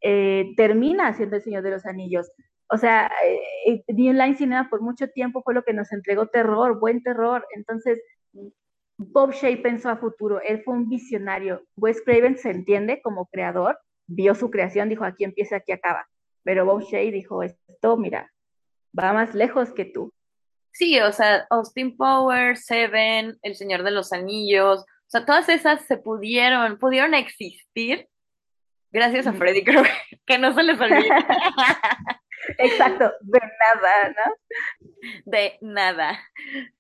eh, 0.01 0.53
termina 0.55 1.07
haciendo 1.07 1.36
El 1.36 1.41
Señor 1.41 1.61
de 1.61 1.71
los 1.71 1.86
Anillos. 1.86 2.31
O 2.69 2.77
sea, 2.77 3.11
eh, 3.67 3.84
New 3.89 4.13
Line 4.13 4.36
Cinema 4.36 4.69
por 4.69 4.81
mucho 4.81 5.09
tiempo 5.09 5.43
fue 5.43 5.53
lo 5.53 5.63
que 5.63 5.73
nos 5.73 5.91
entregó 5.91 6.27
terror, 6.27 6.79
buen 6.79 7.03
terror. 7.03 7.45
Entonces, 7.53 8.01
Bob 9.11 9.31
Shea 9.33 9.61
pensó 9.61 9.89
a 9.89 9.97
futuro, 9.97 10.41
él 10.41 10.61
fue 10.63 10.73
un 10.73 10.89
visionario. 10.89 11.63
Wes 11.75 12.01
Craven 12.03 12.37
se 12.37 12.51
entiende 12.51 13.01
como 13.01 13.27
creador, 13.27 13.79
vio 14.07 14.35
su 14.35 14.49
creación, 14.49 14.89
dijo 14.89 15.05
aquí 15.05 15.23
empieza, 15.23 15.57
aquí 15.57 15.71
acaba. 15.71 16.07
Pero 16.43 16.65
Bob 16.65 16.83
Shea 16.83 17.11
dijo, 17.11 17.43
esto, 17.43 17.97
mira, 17.97 18.31
va 18.97 19.13
más 19.13 19.33
lejos 19.33 19.71
que 19.73 19.85
tú. 19.85 20.13
Sí, 20.71 20.99
o 20.99 21.11
sea, 21.11 21.45
Austin 21.49 21.95
Powers, 21.95 22.65
Seven, 22.65 23.37
El 23.41 23.55
Señor 23.55 23.83
de 23.83 23.91
los 23.91 24.11
Anillos, 24.11 24.81
o 24.81 25.09
sea, 25.09 25.25
todas 25.25 25.47
esas 25.49 25.85
se 25.85 25.97
pudieron, 25.97 26.79
pudieron 26.79 27.13
existir 27.13 28.07
gracias 28.91 29.27
a 29.27 29.33
Freddy 29.33 29.63
Krueger, 29.63 29.91
que 30.25 30.37
no 30.37 30.53
se 30.53 30.63
les 30.63 30.79
olvide. 30.79 31.09
Exacto, 32.57 33.11
de 33.21 33.39
nada, 33.39 34.09
¿no? 34.09 34.33
De 35.25 35.57
nada. 35.61 36.19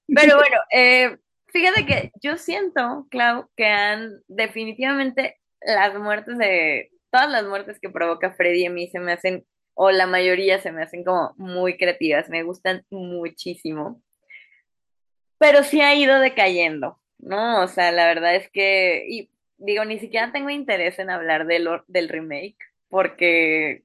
Pero 0.07 0.35
bueno, 0.37 0.57
eh, 0.71 1.17
Fíjate 1.53 1.85
que 1.85 2.11
yo 2.19 2.35
siento, 2.37 3.07
Clau, 3.11 3.47
que 3.55 3.67
han 3.67 4.21
definitivamente 4.27 5.37
las 5.61 5.93
muertes 5.97 6.37
de, 6.37 6.89
todas 7.11 7.29
las 7.29 7.45
muertes 7.45 7.79
que 7.79 7.91
provoca 7.91 8.33
Freddy 8.33 8.65
a 8.65 8.71
mí 8.71 8.87
se 8.87 8.99
me 8.99 9.13
hacen, 9.13 9.45
o 9.75 9.91
la 9.91 10.07
mayoría 10.07 10.59
se 10.59 10.71
me 10.71 10.81
hacen 10.81 11.03
como 11.03 11.35
muy 11.37 11.77
creativas, 11.77 12.27
me 12.27 12.41
gustan 12.41 12.83
muchísimo. 12.89 14.01
Pero 15.37 15.63
sí 15.63 15.79
ha 15.79 15.93
ido 15.93 16.19
decayendo, 16.19 16.99
¿no? 17.19 17.61
O 17.61 17.67
sea, 17.67 17.91
la 17.91 18.07
verdad 18.07 18.33
es 18.33 18.49
que, 18.49 19.05
y 19.07 19.29
digo, 19.57 19.85
ni 19.85 19.99
siquiera 19.99 20.31
tengo 20.31 20.49
interés 20.49 20.97
en 20.97 21.11
hablar 21.11 21.45
del, 21.45 21.69
del 21.87 22.09
remake, 22.09 22.57
porque 22.89 23.83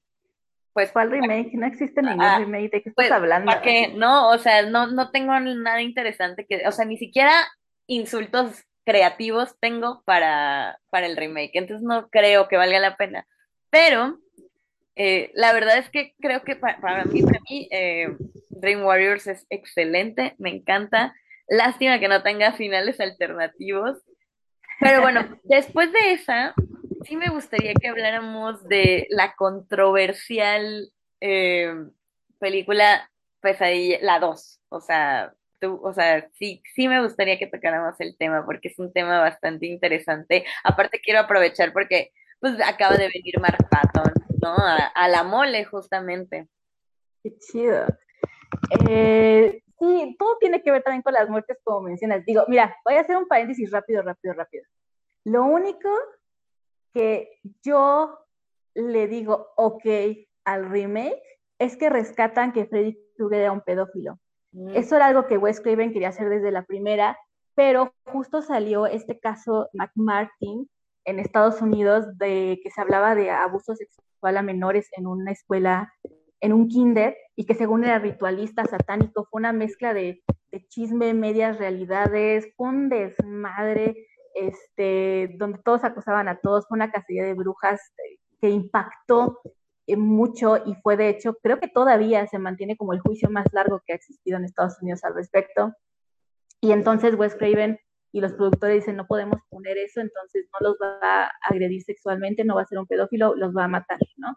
pues 0.72 0.92
¿cuál 0.92 1.10
remake? 1.10 1.52
No 1.54 1.66
existe 1.66 2.00
ningún 2.00 2.22
ah, 2.22 2.38
remake, 2.38 2.70
¿de 2.70 2.82
qué 2.82 2.88
estás 2.88 2.94
pues, 2.94 3.10
hablando? 3.10 3.46
¿Para 3.46 3.62
qué? 3.62 3.88
No, 3.88 4.30
o 4.30 4.38
sea, 4.38 4.62
no, 4.62 4.86
no 4.86 5.10
tengo 5.10 5.38
nada 5.38 5.82
interesante 5.82 6.46
que, 6.46 6.66
o 6.66 6.72
sea, 6.72 6.84
ni 6.84 6.96
siquiera 6.96 7.32
insultos 7.88 8.64
creativos 8.84 9.56
tengo 9.60 10.02
para, 10.04 10.78
para 10.90 11.06
el 11.06 11.16
remake, 11.16 11.50
entonces 11.54 11.84
no 11.84 12.08
creo 12.08 12.48
que 12.48 12.56
valga 12.56 12.78
la 12.78 12.96
pena. 12.96 13.26
Pero 13.70 14.18
eh, 14.94 15.30
la 15.34 15.52
verdad 15.52 15.78
es 15.78 15.90
que 15.90 16.14
creo 16.20 16.42
que 16.42 16.56
para, 16.56 17.04
mí, 17.04 17.22
para 17.22 17.40
mí 17.48 17.68
eh, 17.70 18.16
Dream 18.50 18.84
Warriors 18.84 19.26
es 19.26 19.46
excelente, 19.50 20.34
me 20.38 20.50
encanta. 20.50 21.14
Lástima 21.48 21.98
que 21.98 22.08
no 22.08 22.22
tenga 22.22 22.52
finales 22.52 23.00
alternativos. 23.00 23.98
Pero 24.80 25.00
bueno, 25.00 25.38
después 25.44 25.92
de 25.92 26.12
esa, 26.12 26.54
sí 27.04 27.16
me 27.16 27.30
gustaría 27.30 27.74
que 27.74 27.88
habláramos 27.88 28.64
de 28.68 29.06
la 29.10 29.34
controversial 29.34 30.90
eh, 31.20 31.74
película 32.38 33.10
Pesadilla, 33.40 33.98
la 34.02 34.18
2. 34.18 34.60
O 34.70 34.80
sea, 34.80 35.32
o 35.66 35.92
sea, 35.92 36.28
sí, 36.34 36.62
sí 36.74 36.88
me 36.88 37.02
gustaría 37.02 37.38
que 37.38 37.46
tocáramos 37.46 37.94
el 38.00 38.16
tema 38.16 38.44
porque 38.44 38.68
es 38.68 38.78
un 38.78 38.92
tema 38.92 39.20
bastante 39.20 39.66
interesante. 39.66 40.44
Aparte 40.64 41.00
quiero 41.00 41.20
aprovechar 41.20 41.72
porque 41.72 42.12
pues 42.40 42.54
acaba 42.64 42.96
de 42.96 43.08
venir 43.08 43.40
Mark 43.40 43.58
Patton, 43.70 44.12
¿no? 44.40 44.54
A, 44.94 45.08
la 45.08 45.24
mole 45.24 45.64
justamente. 45.64 46.48
Qué 47.22 47.36
chido. 47.38 47.86
Eh, 48.88 49.62
sí, 49.78 50.16
todo 50.18 50.38
tiene 50.38 50.62
que 50.62 50.70
ver 50.70 50.82
también 50.82 51.02
con 51.02 51.14
las 51.14 51.28
muertes 51.28 51.58
como 51.64 51.82
mencionas. 51.82 52.24
Digo, 52.24 52.44
mira, 52.48 52.76
voy 52.84 52.94
a 52.94 53.00
hacer 53.00 53.16
un 53.16 53.26
paréntesis 53.26 53.70
rápido, 53.70 54.02
rápido, 54.02 54.34
rápido. 54.34 54.64
Lo 55.24 55.44
único 55.44 55.90
que 56.94 57.40
yo 57.62 58.18
le 58.74 59.08
digo 59.08 59.52
ok 59.56 59.84
al 60.44 60.70
remake 60.70 61.22
es 61.58 61.76
que 61.76 61.90
rescatan 61.90 62.52
que 62.52 62.66
Freddy 62.66 62.98
Krueger 63.16 63.40
era 63.40 63.52
un 63.52 63.60
pedófilo. 63.60 64.18
Mm. 64.52 64.76
Eso 64.76 64.96
era 64.96 65.06
algo 65.06 65.26
que 65.26 65.38
Wes 65.38 65.60
Craven 65.60 65.92
quería 65.92 66.08
hacer 66.08 66.28
desde 66.28 66.50
la 66.50 66.64
primera, 66.64 67.18
pero 67.54 67.92
justo 68.04 68.42
salió 68.42 68.86
este 68.86 69.18
caso 69.18 69.68
McMartin 69.72 70.68
en 71.04 71.18
Estados 71.18 71.60
Unidos 71.62 72.06
de 72.18 72.60
que 72.62 72.70
se 72.70 72.80
hablaba 72.80 73.14
de 73.14 73.30
abuso 73.30 73.74
sexual 73.74 74.36
a 74.36 74.42
menores 74.42 74.88
en 74.96 75.06
una 75.06 75.32
escuela, 75.32 75.92
en 76.40 76.52
un 76.52 76.68
kinder, 76.68 77.16
y 77.34 77.46
que 77.46 77.54
según 77.54 77.84
era 77.84 77.98
ritualista 77.98 78.64
satánico, 78.64 79.26
fue 79.30 79.40
una 79.40 79.52
mezcla 79.52 79.94
de, 79.94 80.22
chisme, 80.68 81.14
medias 81.14 81.58
realidades, 81.58 82.48
fue 82.56 82.68
un 82.68 82.88
desmadre, 82.88 84.06
este, 84.34 85.34
donde 85.38 85.58
todos 85.64 85.84
acusaban 85.84 86.28
a 86.28 86.38
todos, 86.40 86.66
fue 86.68 86.76
una 86.76 86.90
cacería 86.90 87.24
de 87.24 87.34
brujas 87.34 87.80
eh, 87.98 88.18
que 88.40 88.50
impactó 88.50 89.40
mucho 89.96 90.58
y 90.64 90.74
fue 90.82 90.96
de 90.96 91.08
hecho, 91.08 91.38
creo 91.42 91.58
que 91.58 91.68
todavía 91.68 92.26
se 92.26 92.38
mantiene 92.38 92.76
como 92.76 92.92
el 92.92 93.00
juicio 93.00 93.30
más 93.30 93.46
largo 93.52 93.82
que 93.86 93.92
ha 93.92 93.96
existido 93.96 94.36
en 94.36 94.44
Estados 94.44 94.80
Unidos 94.82 95.04
al 95.04 95.14
respecto. 95.14 95.72
Y 96.60 96.72
entonces 96.72 97.14
Wes 97.14 97.36
Craven 97.36 97.78
y 98.12 98.20
los 98.20 98.32
productores 98.32 98.76
dicen, 98.76 98.96
no 98.96 99.06
podemos 99.06 99.40
poner 99.48 99.78
eso, 99.78 100.00
entonces 100.00 100.48
no 100.52 100.68
los 100.68 100.78
va 100.82 101.24
a 101.24 101.30
agredir 101.48 101.82
sexualmente, 101.82 102.44
no 102.44 102.56
va 102.56 102.62
a 102.62 102.66
ser 102.66 102.78
un 102.78 102.86
pedófilo, 102.86 103.34
los 103.36 103.54
va 103.56 103.64
a 103.64 103.68
matar, 103.68 103.98
¿no? 104.16 104.36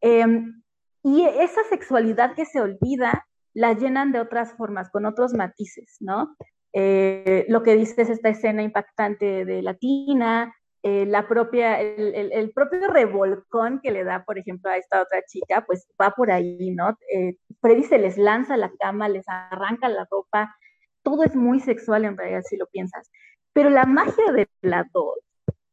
Em, 0.00 0.62
y 1.02 1.22
esa 1.24 1.62
sexualidad 1.64 2.34
que 2.34 2.44
se 2.44 2.60
olvida 2.60 3.26
la 3.54 3.72
llenan 3.72 4.12
de 4.12 4.20
otras 4.20 4.52
formas, 4.54 4.90
con 4.90 5.06
otros 5.06 5.32
matices, 5.34 5.96
¿no? 6.00 6.36
Eh, 6.72 7.46
lo 7.48 7.62
que 7.62 7.74
dices 7.74 7.98
es 7.98 8.10
esta 8.10 8.28
escena 8.28 8.62
impactante 8.62 9.44
de 9.44 9.62
Latina, 9.62 10.54
eh, 10.82 11.06
la 11.06 11.26
propia, 11.26 11.80
el, 11.80 12.52
propio 12.52 12.88
revolcón 12.88 13.80
que 13.82 13.90
le 13.90 14.04
da, 14.04 14.24
por 14.24 14.38
ejemplo, 14.38 14.70
a 14.70 14.76
esta 14.76 15.02
otra 15.02 15.22
chica, 15.26 15.64
pues 15.66 15.88
va 16.00 16.10
por 16.10 16.30
ahí, 16.30 16.70
¿no? 16.70 16.96
Eh, 17.12 17.36
Freddy 17.60 17.84
se 17.84 17.98
les 17.98 18.16
lanza 18.16 18.56
la 18.56 18.70
cama, 18.78 19.08
les 19.08 19.24
arranca 19.28 19.88
la 19.88 20.06
ropa, 20.10 20.54
todo 21.02 21.24
es 21.24 21.34
muy 21.34 21.60
sexual 21.60 22.04
en 22.04 22.16
realidad, 22.16 22.42
si 22.48 22.56
lo 22.56 22.66
piensas. 22.66 23.10
Pero 23.52 23.70
la 23.70 23.84
magia 23.84 24.32
de 24.32 24.48
la 24.62 24.86
dos 24.92 25.18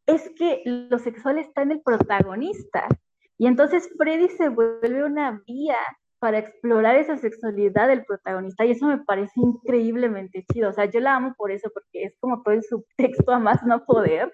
es 0.07 0.29
que 0.37 0.61
lo 0.65 0.97
sexual 0.99 1.37
está 1.37 1.61
en 1.61 1.71
el 1.71 1.81
protagonista. 1.81 2.87
Y 3.37 3.47
entonces 3.47 3.89
Freddy 3.97 4.29
se 4.29 4.49
vuelve 4.49 5.03
una 5.03 5.41
vía 5.45 5.77
para 6.19 6.39
explorar 6.39 6.95
esa 6.95 7.17
sexualidad 7.17 7.87
del 7.87 8.05
protagonista 8.05 8.65
y 8.65 8.71
eso 8.71 8.87
me 8.87 8.99
parece 8.99 9.33
increíblemente 9.35 10.45
chido. 10.51 10.69
O 10.69 10.73
sea, 10.73 10.85
yo 10.85 10.99
la 10.99 11.15
amo 11.15 11.35
por 11.37 11.51
eso, 11.51 11.69
porque 11.73 12.05
es 12.05 12.17
como 12.19 12.41
todo 12.41 12.53
el 12.53 12.63
subtexto 12.63 13.31
a 13.31 13.39
más 13.39 13.63
no 13.63 13.85
poder. 13.85 14.31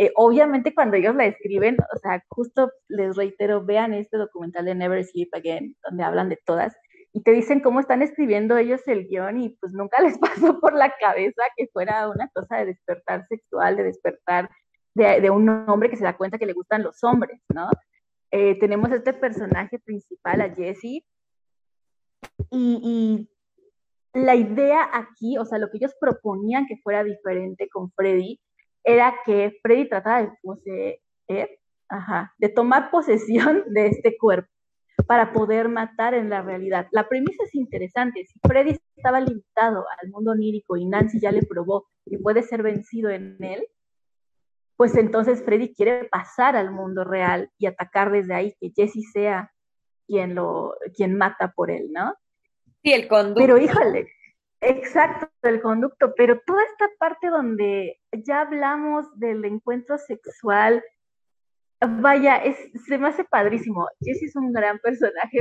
Eh, 0.00 0.12
obviamente 0.14 0.72
cuando 0.72 0.96
ellos 0.96 1.14
la 1.14 1.26
escriben, 1.26 1.76
o 1.94 1.98
sea, 1.98 2.24
justo 2.30 2.72
les 2.88 3.16
reitero, 3.16 3.62
vean 3.62 3.92
este 3.92 4.16
documental 4.16 4.64
de 4.64 4.74
Never 4.74 5.04
Sleep 5.04 5.28
Again, 5.34 5.76
donde 5.86 6.02
hablan 6.02 6.30
de 6.30 6.38
todas, 6.46 6.74
y 7.12 7.22
te 7.22 7.32
dicen 7.32 7.60
cómo 7.60 7.80
están 7.80 8.00
escribiendo 8.00 8.56
ellos 8.56 8.80
el 8.86 9.06
guion 9.08 9.38
y 9.38 9.50
pues 9.60 9.74
nunca 9.74 10.00
les 10.00 10.16
pasó 10.18 10.58
por 10.58 10.72
la 10.72 10.94
cabeza 10.98 11.42
que 11.54 11.66
fuera 11.66 12.08
una 12.08 12.30
cosa 12.32 12.56
de 12.56 12.64
despertar 12.64 13.26
sexual, 13.28 13.76
de 13.76 13.82
despertar 13.82 14.48
de, 14.94 15.28
un 15.28 15.46
hombre 15.68 15.90
que 15.90 15.98
se 15.98 16.04
da 16.04 16.16
cuenta 16.16 16.38
que 16.38 16.46
le 16.46 16.54
gustan 16.54 16.82
los 16.82 17.04
hombres, 17.04 17.38
¿no? 17.54 17.68
Eh, 18.30 18.58
tenemos 18.58 18.90
este 18.92 19.12
personaje 19.12 19.78
principal, 19.80 20.40
a 20.40 20.48
Jesse, 20.48 21.04
y, 22.50 23.28
la 24.14 24.34
idea 24.34 24.88
aquí, 24.94 25.36
o 25.36 25.44
sea, 25.44 25.58
lo 25.58 25.68
que 25.68 25.76
ellos 25.76 25.94
proponían 26.00 26.66
que 26.66 26.78
fuera 26.78 27.04
diferente 27.04 27.68
con 27.68 27.92
Freddy, 27.92 28.40
era 28.84 29.14
que 29.24 29.58
Freddy 29.62 29.88
trataba 29.88 30.22
de 30.22 30.32
poseer, 30.42 31.58
ajá, 31.88 32.34
de 32.38 32.48
tomar 32.48 32.90
posesión 32.90 33.64
de 33.72 33.88
este 33.88 34.16
cuerpo 34.16 34.50
para 35.06 35.32
poder 35.32 35.68
matar 35.68 36.14
en 36.14 36.30
la 36.30 36.42
realidad. 36.42 36.86
La 36.92 37.08
premisa 37.08 37.44
es 37.44 37.54
interesante. 37.54 38.26
Si 38.26 38.38
Freddy 38.46 38.78
estaba 38.96 39.20
limitado 39.20 39.86
al 40.00 40.10
mundo 40.10 40.32
onírico 40.32 40.76
y 40.76 40.84
Nancy 40.84 41.20
ya 41.20 41.32
le 41.32 41.42
probó 41.42 41.88
que 42.04 42.18
puede 42.18 42.42
ser 42.42 42.62
vencido 42.62 43.10
en 43.10 43.36
él, 43.40 43.66
pues 44.76 44.96
entonces 44.96 45.42
Freddy 45.44 45.74
quiere 45.74 46.04
pasar 46.04 46.56
al 46.56 46.70
mundo 46.70 47.04
real 47.04 47.50
y 47.58 47.66
atacar 47.66 48.10
desde 48.10 48.34
ahí, 48.34 48.54
que 48.60 48.72
Jesse 48.74 49.10
sea 49.12 49.52
quien 50.06 50.34
lo, 50.34 50.74
quien 50.96 51.16
mata 51.16 51.52
por 51.54 51.70
él, 51.70 51.90
¿no? 51.92 52.14
Sí, 52.82 52.92
el 52.92 53.06
conducto. 53.06 53.40
Pero 53.40 53.58
híjole, 53.58 54.08
exacto, 54.60 55.28
el 55.42 55.60
conducto, 55.60 56.14
pero 56.16 56.40
toda 56.46 56.62
esta 56.64 56.88
parte 56.98 57.28
donde 57.28 57.98
ya 58.12 58.42
hablamos 58.42 59.06
del 59.18 59.44
encuentro 59.44 59.98
sexual, 59.98 60.82
vaya, 61.80 62.36
es, 62.36 62.56
se 62.86 62.98
me 62.98 63.08
hace 63.08 63.24
padrísimo. 63.24 63.86
Jesse 64.00 64.24
es 64.24 64.36
un 64.36 64.52
gran 64.52 64.78
personaje, 64.80 65.38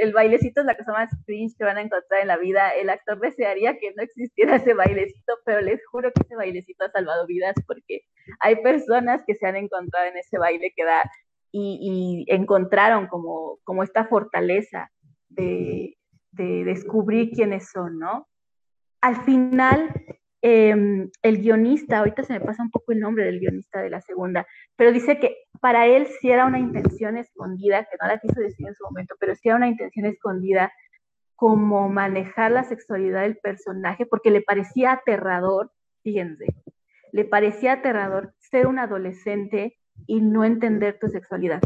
el, 0.00 0.12
bailecito 0.12 0.60
es 0.60 0.66
la 0.66 0.76
cosa 0.76 0.92
más 0.92 1.10
cringe 1.26 1.54
que 1.58 1.64
van 1.64 1.76
a 1.76 1.82
encontrar 1.82 2.22
en 2.22 2.28
la 2.28 2.38
vida. 2.38 2.70
El 2.70 2.88
actor 2.90 3.20
desearía 3.20 3.78
que 3.78 3.92
no 3.94 4.02
existiera 4.02 4.56
ese 4.56 4.74
bailecito, 4.74 5.34
pero 5.44 5.60
les 5.60 5.84
juro 5.86 6.10
que 6.12 6.22
ese 6.22 6.36
bailecito 6.36 6.84
ha 6.84 6.90
salvado 6.90 7.26
vidas 7.26 7.54
porque 7.66 8.02
hay 8.40 8.56
personas 8.62 9.22
que 9.26 9.34
se 9.34 9.46
han 9.46 9.56
encontrado 9.56 10.06
en 10.06 10.16
ese 10.16 10.38
baile 10.38 10.72
que 10.74 10.84
da 10.84 11.02
y, 11.52 12.24
encontraron 12.28 13.06
como, 13.06 13.58
como 13.62 13.84
esta 13.84 14.06
fortaleza 14.06 14.90
de, 15.28 15.96
de 16.32 16.64
descubrir 16.64 17.30
quiénes 17.30 17.70
son, 17.70 17.98
¿no? 17.98 18.26
Al 19.04 19.22
final, 19.22 19.92
em, 20.40 21.10
el 21.20 21.42
guionista, 21.42 21.98
ahorita 21.98 22.22
se 22.22 22.32
me 22.32 22.40
pasa 22.40 22.62
un 22.62 22.70
poco 22.70 22.90
el 22.90 23.00
nombre 23.00 23.26
del 23.26 23.38
guionista 23.38 23.82
de 23.82 23.90
la 23.90 24.00
segunda, 24.00 24.46
pero 24.76 24.92
dice 24.92 25.18
que 25.18 25.36
para 25.60 25.86
él 25.86 26.06
sí 26.06 26.30
era 26.30 26.46
una 26.46 26.58
intención 26.58 27.18
escondida, 27.18 27.84
que 27.84 27.98
no 28.00 28.08
la 28.08 28.18
quiso 28.18 28.40
decir 28.40 28.66
en 28.66 28.74
su 28.74 28.82
momento, 28.82 29.14
pero 29.20 29.34
sí 29.34 29.48
era 29.48 29.58
una 29.58 29.68
intención 29.68 30.06
escondida 30.06 30.72
como 31.36 31.90
manejar 31.90 32.50
la 32.52 32.64
sexualidad 32.64 33.20
del 33.20 33.36
personaje, 33.36 34.06
porque 34.06 34.30
le 34.30 34.40
parecía 34.40 34.92
aterrador, 34.92 35.70
fíjense, 36.02 36.46
le 37.12 37.26
parecía 37.26 37.74
aterrador 37.74 38.32
ser 38.38 38.66
un 38.66 38.78
adolescente 38.78 39.76
y 40.06 40.22
no 40.22 40.46
entender 40.46 40.98
tu 40.98 41.08
sexualidad. 41.08 41.60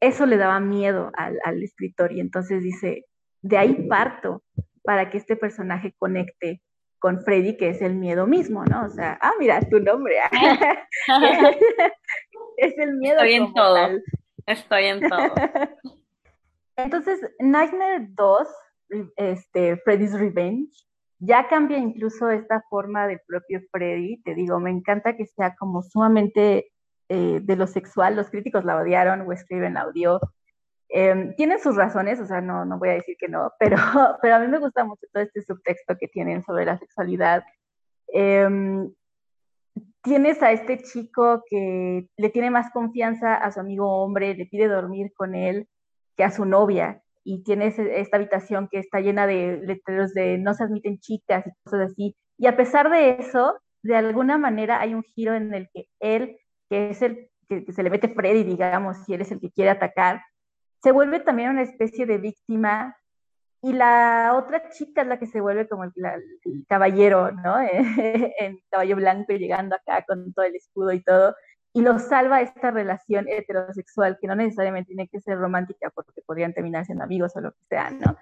Eso 0.00 0.24
le 0.24 0.38
daba 0.38 0.60
miedo 0.60 1.12
al, 1.14 1.38
al 1.44 1.62
escritor 1.62 2.10
y 2.10 2.20
entonces 2.20 2.62
dice, 2.62 3.04
de 3.42 3.58
ahí 3.58 3.86
parto 3.86 4.42
para 4.82 5.10
que 5.10 5.18
este 5.18 5.36
personaje 5.36 5.94
conecte 5.98 6.62
con 6.98 7.22
Freddy, 7.22 7.56
que 7.56 7.70
es 7.70 7.80
el 7.82 7.94
miedo 7.94 8.26
mismo, 8.26 8.64
¿no? 8.64 8.84
O 8.84 8.88
sea, 8.88 9.18
ah, 9.20 9.32
mira, 9.38 9.60
tu 9.68 9.80
nombre. 9.80 10.16
es 12.58 12.78
el 12.78 12.96
miedo. 12.96 13.16
Estoy 13.16 13.34
en 13.34 13.54
todo. 13.54 13.76
Estoy 14.46 14.84
en 14.84 15.08
todo. 15.08 15.34
Entonces, 16.76 17.20
Nightmare 17.38 18.06
2, 18.10 18.48
este, 19.16 19.76
Freddy's 19.78 20.12
Revenge, 20.12 20.70
ya 21.18 21.48
cambia 21.48 21.78
incluso 21.78 22.30
esta 22.30 22.62
forma 22.68 23.06
del 23.06 23.20
propio 23.26 23.60
Freddy. 23.70 24.22
Te 24.22 24.34
digo, 24.34 24.58
me 24.60 24.70
encanta 24.70 25.16
que 25.16 25.26
sea 25.26 25.54
como 25.56 25.82
sumamente 25.82 26.72
eh, 27.08 27.40
de 27.42 27.56
lo 27.56 27.66
sexual. 27.66 28.16
Los 28.16 28.30
críticos 28.30 28.64
la 28.64 28.76
odiaron, 28.76 29.26
Wes 29.26 29.44
Craven 29.46 29.74
la 29.74 29.86
odió. 29.86 30.20
Eh, 30.92 31.34
tiene 31.36 31.58
sus 31.58 31.76
razones, 31.76 32.18
o 32.20 32.26
sea, 32.26 32.40
no, 32.40 32.64
no 32.64 32.78
voy 32.78 32.88
a 32.88 32.94
decir 32.94 33.16
que 33.18 33.28
no, 33.28 33.52
pero, 33.58 33.76
pero 34.20 34.34
a 34.34 34.38
mí 34.40 34.48
me 34.48 34.58
gusta 34.58 34.84
mucho 34.84 35.06
todo 35.12 35.22
este 35.22 35.42
subtexto 35.42 35.96
que 35.98 36.08
tienen 36.08 36.42
sobre 36.42 36.64
la 36.64 36.78
sexualidad. 36.78 37.44
Em, 38.08 38.92
tienes 40.02 40.42
a 40.42 40.52
este 40.52 40.78
chico 40.78 41.44
que 41.48 42.08
le 42.16 42.30
tiene 42.30 42.50
más 42.50 42.70
confianza 42.72 43.34
a 43.34 43.52
su 43.52 43.60
amigo 43.60 44.02
hombre, 44.02 44.34
le 44.34 44.46
pide 44.46 44.68
dormir 44.68 45.12
con 45.14 45.34
él 45.34 45.68
que 46.16 46.24
a 46.24 46.30
su 46.30 46.44
novia, 46.44 47.02
y 47.22 47.42
tienes 47.44 47.78
esta 47.78 48.16
habitación 48.16 48.68
que 48.70 48.78
está 48.78 49.00
llena 49.00 49.26
de 49.26 49.60
letreros 49.62 50.14
de 50.14 50.38
no 50.38 50.54
se 50.54 50.64
admiten 50.64 50.98
chicas 50.98 51.46
y 51.46 51.50
cosas 51.62 51.92
así. 51.92 52.16
Y 52.38 52.46
a 52.46 52.56
pesar 52.56 52.90
de 52.90 53.10
eso, 53.20 53.60
de 53.82 53.96
alguna 53.96 54.38
manera 54.38 54.80
hay 54.80 54.94
un 54.94 55.02
giro 55.02 55.34
en 55.34 55.54
el 55.54 55.68
que 55.72 55.86
él, 56.00 56.38
que 56.68 56.90
es 56.90 57.02
el 57.02 57.30
que, 57.48 57.64
que 57.64 57.72
se 57.72 57.82
le 57.82 57.90
mete 57.90 58.08
Freddy, 58.08 58.44
digamos, 58.44 58.96
si 59.04 59.14
él 59.14 59.20
es 59.20 59.30
el 59.30 59.40
que 59.40 59.50
quiere 59.50 59.70
atacar, 59.70 60.22
se 60.82 60.92
vuelve 60.92 61.20
también 61.20 61.50
una 61.50 61.62
especie 61.62 62.06
de 62.06 62.18
víctima 62.18 62.96
y 63.62 63.72
la 63.74 64.32
otra 64.36 64.70
chica 64.70 65.02
es 65.02 65.08
la 65.08 65.18
que 65.18 65.26
se 65.26 65.40
vuelve 65.40 65.68
como 65.68 65.84
el, 65.84 65.92
caballero, 66.66 67.30
¿no? 67.30 67.56
en 67.60 68.60
caballo 68.70 68.96
blanco 68.96 69.32
llegando 69.34 69.76
acá 69.76 70.04
con 70.06 70.32
todo 70.32 70.46
el 70.46 70.56
escudo 70.56 70.92
y 70.92 71.02
todo, 71.02 71.34
y 71.74 71.82
lo 71.82 71.98
salva 71.98 72.40
esta 72.40 72.70
relación 72.70 73.28
heterosexual 73.28 74.18
que 74.20 74.26
no 74.26 74.34
necesariamente 74.34 74.88
tiene 74.88 75.08
que 75.08 75.20
ser 75.20 75.38
romántica 75.38 75.90
porque 75.90 76.22
podrían 76.22 76.54
terminar 76.54 76.86
siendo 76.86 77.04
amigos 77.04 77.36
o 77.36 77.40
lo 77.40 77.52
que 77.52 77.64
sea, 77.68 77.90
¿no? 77.90 78.16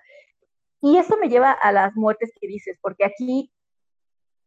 Y 0.80 0.96
eso 0.98 1.16
me 1.18 1.28
lleva 1.28 1.52
a 1.52 1.72
las 1.72 1.94
muertes 1.94 2.32
que 2.40 2.46
dices, 2.46 2.78
porque 2.80 3.04
aquí 3.04 3.52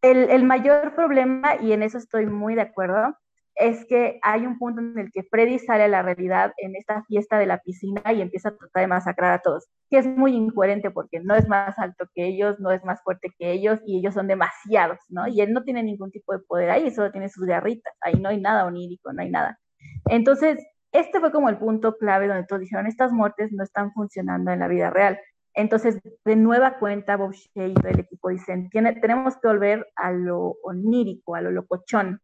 el, 0.01 0.29
el 0.29 0.43
mayor 0.43 0.93
problema, 0.93 1.55
y 1.61 1.71
en 1.71 1.83
eso 1.83 1.97
estoy 1.97 2.25
muy 2.25 2.55
de 2.55 2.61
acuerdo, 2.61 3.17
es 3.61 3.85
que 3.85 4.19
hay 4.23 4.45
un 4.45 4.57
punto 4.57 4.81
en 4.81 4.97
el 4.97 5.11
que 5.11 5.23
Freddy 5.23 5.59
sale 5.59 5.83
a 5.83 5.87
la 5.87 6.01
realidad 6.01 6.51
en 6.57 6.75
esta 6.75 7.03
fiesta 7.03 7.37
de 7.37 7.45
la 7.45 7.59
piscina 7.59 8.01
y 8.11 8.21
empieza 8.21 8.49
a 8.49 8.57
tratar 8.57 8.81
de 8.81 8.87
masacrar 8.87 9.33
a 9.33 9.39
todos. 9.39 9.67
Que 9.89 9.99
es 9.99 10.07
muy 10.07 10.33
incoherente 10.35 10.89
porque 10.89 11.19
no 11.19 11.35
es 11.35 11.47
más 11.47 11.77
alto 11.77 12.05
que 12.15 12.25
ellos, 12.25 12.59
no 12.59 12.71
es 12.71 12.83
más 12.83 13.01
fuerte 13.03 13.31
que 13.37 13.51
ellos 13.51 13.79
y 13.85 13.99
ellos 13.99 14.15
son 14.15 14.27
demasiados, 14.27 14.97
¿no? 15.09 15.27
Y 15.27 15.41
él 15.41 15.53
no 15.53 15.63
tiene 15.63 15.83
ningún 15.83 16.11
tipo 16.11 16.33
de 16.33 16.39
poder 16.39 16.71
ahí, 16.71 16.89
solo 16.89 17.11
tiene 17.11 17.29
sus 17.29 17.45
garritas, 17.45 17.93
ahí 18.01 18.15
no 18.19 18.29
hay 18.29 18.41
nada 18.41 18.65
onírico, 18.65 19.13
no 19.13 19.21
hay 19.21 19.29
nada. 19.29 19.59
Entonces, 20.05 20.57
este 20.91 21.19
fue 21.19 21.31
como 21.31 21.49
el 21.49 21.57
punto 21.57 21.97
clave 21.97 22.27
donde 22.27 22.45
todos 22.45 22.61
dijeron, 22.61 22.87
estas 22.87 23.11
muertes 23.11 23.51
no 23.51 23.63
están 23.63 23.91
funcionando 23.93 24.51
en 24.51 24.59
la 24.59 24.67
vida 24.67 24.89
real. 24.89 25.19
Entonces, 25.53 25.99
de 26.25 26.35
nueva 26.35 26.79
cuenta, 26.79 27.17
Bob 27.17 27.33
Shea 27.33 27.67
y 27.67 27.75
el 27.83 27.99
equipo 27.99 28.29
dicen, 28.29 28.69
tenemos 28.71 29.37
que 29.37 29.47
volver 29.47 29.87
a 29.95 30.11
lo 30.11 30.55
onírico, 30.63 31.35
a 31.35 31.41
lo 31.41 31.51
locochón, 31.51 32.21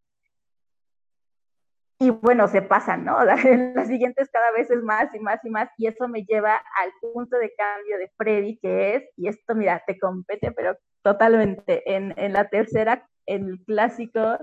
y 2.00 2.12
bueno, 2.12 2.48
se 2.48 2.62
pasan, 2.62 3.06
¿no? 3.06 3.18
Las 3.76 3.88
siguientes 3.88 4.30
cada 4.32 4.52
vez 4.52 4.70
es 4.70 4.84
más 4.84 5.14
y 5.14 5.20
más 5.20 5.44
y 5.44 5.50
más, 5.50 5.70
y 5.78 5.88
eso 5.88 6.08
me 6.08 6.24
lleva 6.24 6.56
al 6.56 6.92
punto 7.14 7.38
de 7.38 7.54
cambio 7.56 7.98
de 7.98 8.12
Freddy, 8.18 8.60
que 8.60 8.96
es, 8.96 9.04
y 9.16 9.28
esto, 9.28 9.56
mira, 9.56 9.84
te 9.86 9.98
compete, 9.98 10.52
pero 10.52 10.78
totalmente, 11.02 11.84
en, 11.96 12.14
en 12.18 12.34
la 12.34 12.50
tercera, 12.50 13.08
en 13.26 13.50
el 13.50 13.64
clásico, 13.66 14.38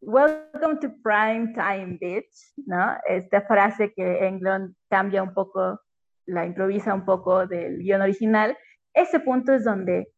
Welcome 0.00 0.80
to 0.80 0.92
Prime 1.02 1.52
Time, 1.54 1.98
bitch, 2.00 2.54
¿no? 2.66 2.96
Esta 3.06 3.42
frase 3.42 3.92
que 3.94 4.26
Englund 4.26 4.74
cambia 4.88 5.22
un 5.22 5.32
poco, 5.32 5.80
la 6.26 6.44
improvisa 6.44 6.94
un 6.94 7.04
poco 7.04 7.46
del 7.46 7.78
guion 7.78 8.02
original, 8.02 8.56
ese 8.94 9.20
punto 9.20 9.52
es 9.52 9.64
donde 9.64 10.08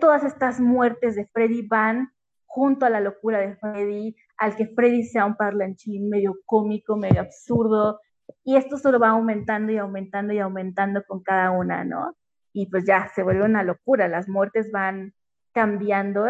todas 0.00 0.24
estas 0.24 0.60
muertes 0.60 1.14
de 1.14 1.26
Freddy 1.26 1.66
van 1.66 2.10
junto 2.46 2.86
a 2.86 2.90
la 2.90 3.00
locura 3.00 3.38
de 3.38 3.56
Freddy, 3.56 4.16
al 4.38 4.56
que 4.56 4.66
Freddy 4.66 5.04
sea 5.04 5.26
un 5.26 5.36
parlanchín 5.36 6.08
medio 6.08 6.34
cómico, 6.46 6.96
medio 6.96 7.20
absurdo, 7.20 8.00
y 8.44 8.56
esto 8.56 8.78
solo 8.78 8.98
va 8.98 9.10
aumentando 9.10 9.72
y 9.72 9.78
aumentando 9.78 10.32
y 10.32 10.38
aumentando 10.38 11.02
con 11.06 11.22
cada 11.22 11.50
una, 11.50 11.84
¿no? 11.84 12.14
Y 12.52 12.66
pues 12.66 12.84
ya 12.86 13.08
se 13.14 13.22
vuelve 13.22 13.44
una 13.44 13.62
locura, 13.62 14.08
las 14.08 14.28
muertes 14.28 14.70
van 14.72 15.14
cambiando 15.52 16.26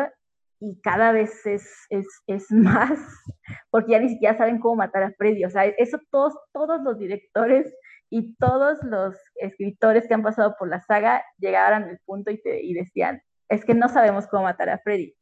y 0.61 0.80
cada 0.80 1.12
vez 1.12 1.44
es, 1.46 1.68
es, 1.90 2.07
es, 2.26 2.50
más, 2.50 2.98
porque 3.70 3.92
ya 3.92 4.00
ni 4.00 4.09
siquiera 4.09 4.36
saben 4.36 4.61
cómo 4.61 4.76
matar 4.76 5.02
a 5.02 5.12
Freddy, 5.12 5.44
o 5.44 5.50
sea, 5.50 5.64
eso 5.64 5.98
todos, 6.11 6.34
todos 6.52 6.82
los 6.82 6.98
directores 6.98 7.72
y 8.11 8.36
todos 8.36 8.78
los 8.82 9.16
escritores 9.36 10.07
que 10.07 10.14
han 10.14 10.22
pasado 10.22 10.55
por 10.59 10.68
la 10.68 10.80
saga 10.80 11.24
llegaban 11.38 11.84
al 11.84 11.98
punto 12.05 12.30
y, 12.30 12.40
te, 12.40 12.62
y 12.62 12.74
decían, 12.74 13.20
es 13.48 13.64
que 13.64 13.74
no 13.74 13.88
sabemos 13.88 14.26
cómo 14.26 14.44
matar 14.44 14.70
a 14.70 14.78
Freddy 14.78 15.14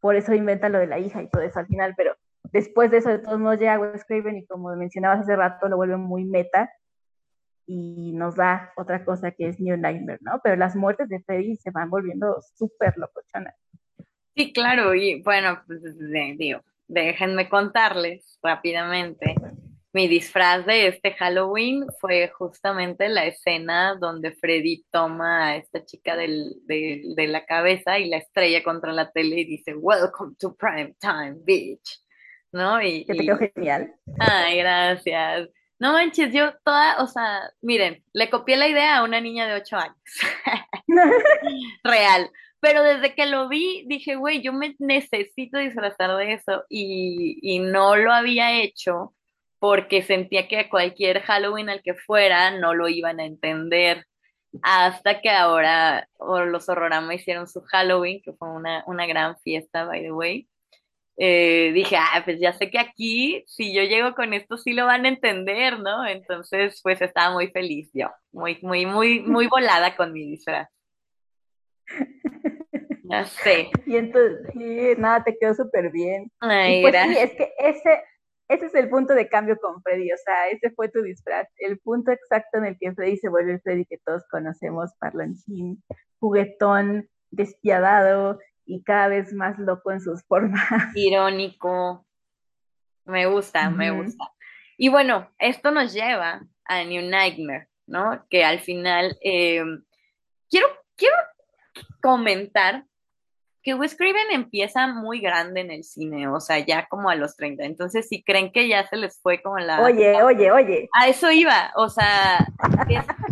por 0.00 0.16
eso 0.16 0.34
inventa 0.34 0.68
lo 0.68 0.78
de 0.78 0.86
la 0.86 0.98
hija 0.98 1.22
y 1.22 1.28
todo 1.28 1.42
eso 1.42 1.58
al 1.58 1.66
final, 1.66 1.94
pero 1.96 2.16
después 2.52 2.90
de 2.90 2.98
eso 2.98 3.10
de 3.10 3.18
todos 3.18 3.38
modos 3.38 3.58
llega 3.58 3.78
Wes 3.78 4.04
Craven 4.04 4.38
y 4.38 4.46
como 4.46 4.74
mencionabas 4.76 5.20
hace 5.20 5.36
rato 5.36 5.68
lo 5.68 5.76
vuelve 5.76 5.96
muy 5.96 6.24
meta 6.24 6.70
y 7.66 8.12
nos 8.14 8.34
da 8.34 8.72
otra 8.76 9.04
cosa 9.04 9.30
que 9.30 9.48
es 9.48 9.60
New 9.60 9.76
Nightmare, 9.76 10.18
¿no? 10.22 10.40
Pero 10.42 10.56
las 10.56 10.74
muertes 10.74 11.08
de 11.08 11.20
Freddy 11.20 11.56
se 11.56 11.70
van 11.70 11.88
volviendo 11.88 12.40
súper 12.56 12.96
locochonas. 12.96 13.54
Sí, 14.34 14.52
claro, 14.52 14.94
y 14.94 15.22
bueno, 15.22 15.62
pues 15.66 15.80
digo, 16.36 16.62
déjenme 16.88 17.48
contarles 17.48 18.38
rápidamente 18.42 19.34
mi 19.92 20.06
disfraz 20.06 20.64
de 20.66 20.86
este 20.86 21.12
Halloween 21.14 21.86
fue 21.98 22.28
justamente 22.28 23.08
la 23.08 23.26
escena 23.26 23.96
donde 23.96 24.32
Freddy 24.32 24.84
toma 24.90 25.48
a 25.48 25.56
esta 25.56 25.84
chica 25.84 26.16
del, 26.16 26.54
de, 26.66 27.26
la 27.26 27.44
cabeza 27.44 27.98
y 27.98 28.08
la 28.08 28.18
estrella 28.18 28.62
contra 28.62 28.92
la 28.92 29.10
tele 29.10 29.40
y 29.40 29.44
dice, 29.44 29.74
Welcome 29.74 30.36
to 30.38 30.54
prime 30.54 30.94
time, 31.00 31.36
bitch. 31.42 32.02
¿No? 32.52 32.80
Y, 32.82 33.04
que 33.04 33.14
te 33.14 33.24
quedó 33.24 33.38
genial. 33.38 33.94
Ay, 34.18 34.58
gracias. 34.58 35.48
No 35.78 35.92
manches, 35.92 36.32
yo 36.32 36.52
toda, 36.64 37.02
o 37.02 37.06
sea, 37.06 37.50
miren, 37.62 38.04
le 38.12 38.28
copié 38.28 38.56
la 38.56 38.68
idea 38.68 38.98
a 38.98 39.04
una 39.04 39.20
niña 39.20 39.46
de 39.46 39.54
8 39.54 39.76
años. 39.76 39.96
Real. 41.84 42.30
Pero 42.60 42.82
desde 42.82 43.14
que 43.14 43.24
lo 43.26 43.48
vi, 43.48 43.84
dije, 43.86 44.16
güey, 44.16 44.42
yo 44.42 44.52
me 44.52 44.76
necesito 44.78 45.58
disfrazar 45.58 46.14
de 46.16 46.34
eso 46.34 46.64
y, 46.68 47.38
y 47.42 47.60
no 47.60 47.96
lo 47.96 48.12
había 48.12 48.60
hecho 48.60 49.14
porque 49.60 50.02
sentía 50.02 50.48
que 50.48 50.68
cualquier 50.68 51.20
Halloween 51.20 51.68
al 51.68 51.82
que 51.82 51.94
fuera 51.94 52.50
no 52.50 52.74
lo 52.74 52.88
iban 52.88 53.20
a 53.20 53.26
entender. 53.26 54.06
Hasta 54.62 55.20
que 55.20 55.30
ahora 55.30 56.08
los 56.18 56.68
Horrorama 56.68 57.14
hicieron 57.14 57.46
su 57.46 57.60
Halloween, 57.60 58.20
que 58.24 58.32
fue 58.32 58.48
una, 58.50 58.82
una 58.86 59.06
gran 59.06 59.38
fiesta, 59.38 59.84
by 59.84 60.02
the 60.02 60.10
way. 60.10 60.48
Eh, 61.18 61.72
dije, 61.74 61.96
ah, 61.98 62.22
pues 62.24 62.40
ya 62.40 62.54
sé 62.54 62.70
que 62.70 62.78
aquí, 62.78 63.44
si 63.46 63.74
yo 63.74 63.82
llego 63.82 64.14
con 64.14 64.32
esto, 64.32 64.56
sí 64.56 64.72
lo 64.72 64.86
van 64.86 65.04
a 65.04 65.10
entender, 65.10 65.78
¿no? 65.78 66.06
Entonces, 66.06 66.80
pues 66.82 67.02
estaba 67.02 67.34
muy 67.34 67.48
feliz 67.48 67.90
yo, 67.92 68.08
muy, 68.32 68.58
muy, 68.62 68.86
muy, 68.86 69.20
muy 69.20 69.46
volada 69.48 69.94
con 69.94 70.14
mi 70.14 70.24
disfraz. 70.30 70.68
Ya 73.04 73.24
sé. 73.24 73.68
Y 73.86 73.96
entonces, 73.96 74.38
sí, 74.54 74.94
nada, 74.96 75.22
te 75.22 75.36
quedó 75.38 75.52
súper 75.52 75.90
bien. 75.90 76.30
Ay, 76.40 76.80
pues, 76.80 76.94
sí, 76.94 77.18
es 77.18 77.32
que 77.32 77.52
ese, 77.58 78.02
ese 78.50 78.66
es 78.66 78.74
el 78.74 78.90
punto 78.90 79.14
de 79.14 79.28
cambio 79.28 79.56
con 79.58 79.80
Freddy, 79.80 80.10
o 80.12 80.16
sea, 80.24 80.48
ese 80.48 80.72
fue 80.72 80.88
tu 80.88 81.02
disfraz, 81.02 81.46
el 81.58 81.78
punto 81.78 82.10
exacto 82.10 82.58
en 82.58 82.64
el 82.64 82.76
que 82.78 82.92
Freddy 82.92 83.16
se 83.16 83.28
vuelve 83.28 83.52
el 83.52 83.60
Freddy 83.60 83.84
que 83.84 83.98
todos 83.98 84.24
conocemos, 84.28 84.90
parlanchín, 84.98 85.80
juguetón, 86.18 87.08
despiadado 87.30 88.40
y 88.66 88.82
cada 88.82 89.06
vez 89.06 89.32
más 89.32 89.56
loco 89.60 89.92
en 89.92 90.00
sus 90.00 90.24
formas. 90.24 90.60
Irónico. 90.96 92.04
Me 93.04 93.26
gusta, 93.26 93.70
me 93.70 93.92
gusta. 93.92 94.32
Y 94.76 94.88
bueno, 94.88 95.30
esto 95.38 95.70
nos 95.70 95.92
lleva 95.92 96.42
a 96.64 96.84
New 96.84 97.08
Nightmare, 97.08 97.68
¿no? 97.86 98.26
Que 98.28 98.44
al 98.44 98.58
final 98.58 99.16
eh, 99.22 99.62
quiero, 100.50 100.66
quiero 100.96 101.14
comentar 102.02 102.84
que 103.62 103.74
Wes 103.74 103.96
Craven 103.96 104.30
empieza 104.32 104.86
muy 104.86 105.20
grande 105.20 105.60
en 105.60 105.70
el 105.70 105.84
cine, 105.84 106.28
o 106.28 106.40
sea, 106.40 106.58
ya 106.58 106.86
como 106.88 107.10
a 107.10 107.14
los 107.14 107.36
30. 107.36 107.64
Entonces, 107.64 108.08
si 108.08 108.22
creen 108.22 108.52
que 108.52 108.68
ya 108.68 108.86
se 108.86 108.96
les 108.96 109.20
fue 109.20 109.42
como 109.42 109.58
la... 109.58 109.82
Oye, 109.82 110.14
oye, 110.22 110.50
oye. 110.50 110.88
A 110.92 111.08
eso 111.08 111.30
iba, 111.30 111.72
o 111.76 111.88
sea, 111.88 112.46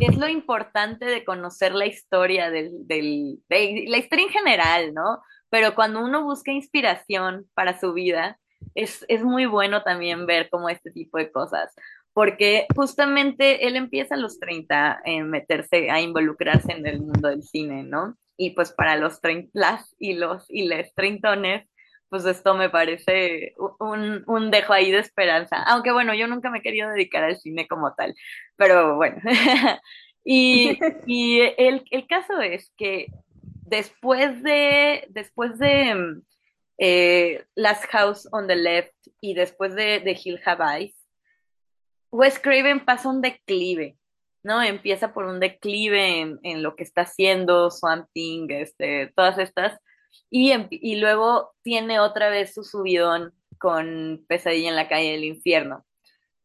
es, 0.01 0.17
lo 0.17 0.29
importante 0.29 1.07
de 1.07 1.25
conocer 1.25 1.75
la 1.75 1.87
historia 1.87 2.51
del, 2.51 2.87
del, 2.87 3.39
de 3.49 3.85
la 3.89 3.99
historia 3.99 4.27
en 4.27 4.33
general, 4.33 4.95
¿no? 4.95 5.23
Pero 5.51 5.75
cuando 5.75 6.05
uno 6.05 6.25
busca 6.25 6.53
inspiración 6.53 7.47
para 7.55 7.79
su 7.79 7.93
vida, 7.95 8.39
es, 8.75 9.05
es 9.09 9.23
muy 9.23 9.47
bueno 9.47 9.83
también 9.83 10.27
ver 10.27 10.51
como 10.51 10.69
este 10.69 10.91
tipo 10.91 11.19
de 11.19 11.31
cosas 11.31 11.75
porque 12.19 12.67
justamente 12.75 13.69
él 13.69 13.77
empieza 13.77 14.17
a 14.17 14.19
los 14.19 14.41
30 14.41 15.03
en 15.05 15.31
meterse, 15.31 15.89
a 15.89 16.01
involucrarse 16.01 16.73
en 16.73 16.85
el 16.85 16.99
mundo 16.99 17.29
del 17.29 17.45
cine, 17.45 17.85
¿no? 17.85 18.17
Y 18.39 18.51
pues 18.51 18.73
para 18.73 18.97
los 18.97 19.21
las 19.53 19.95
y 19.99 20.15
los 20.15 20.47
y 20.49 20.69
les 20.69 20.95
treintones, 20.95 21.69
pues 22.09 22.25
esto 22.25 22.55
me 22.55 22.71
parece 22.71 23.55
un, 23.81 24.23
un, 24.27 24.51
dejo 24.51 24.73
ahí 24.73 24.91
de 24.91 25.01
esperanza. 25.01 25.63
Aunque 25.65 25.93
bueno, 25.93 26.15
yo 26.15 26.27
nunca 26.29 26.49
me 26.49 26.59
he 26.59 26.63
querido 26.63 26.89
dedicar 26.89 27.25
al 27.25 27.37
cine 27.37 27.67
como 27.67 27.93
tal, 27.95 28.15
pero 28.57 28.97
bueno. 28.97 29.21
y, 30.25 30.79
y 31.07 31.41
el, 31.59 31.85
el, 31.91 32.07
caso 32.07 32.41
es 32.41 32.73
que 32.79 33.09
después 33.67 34.43
de, 34.43 35.05
después 35.11 35.59
de 35.59 36.23
eh, 36.79 37.45
Last 37.57 37.87
House 37.91 38.29
on 38.33 38.47
the 38.47 38.57
Left 38.57 38.95
y 39.21 39.35
después 39.35 39.75
de, 39.75 39.99
de 39.99 40.19
Hill 40.25 40.41
Have 40.47 40.65
Eyes, 40.65 40.95
Wes 42.13 42.39
Craven 42.39 42.85
pasa 42.85 43.09
un 43.09 43.21
declive 43.21 43.98
¿no? 44.43 44.63
Empieza 44.63 45.13
por 45.13 45.27
un 45.27 45.41
declive 45.41 46.21
en, 46.43 46.63
lo 46.63 46.77
que 46.77 46.85
está 46.85 47.03
haciendo, 47.03 47.71
Swamp 47.71 48.09
Thing, 48.13 48.49
este, 48.51 49.13
todas 49.15 49.39
estas, 49.39 49.79
y, 50.31 50.53
y 50.71 50.97
luego 50.97 51.53
tiene 51.63 52.01
otra 52.01 52.29
vez 52.31 52.55
su 52.55 52.65
subidón 52.65 53.33
con 53.59 54.25
Pesadilla 54.29 54.71
en 54.71 54.77
la 54.77 54.89
calle 54.89 55.13
del 55.13 55.25
infierno. 55.25 55.85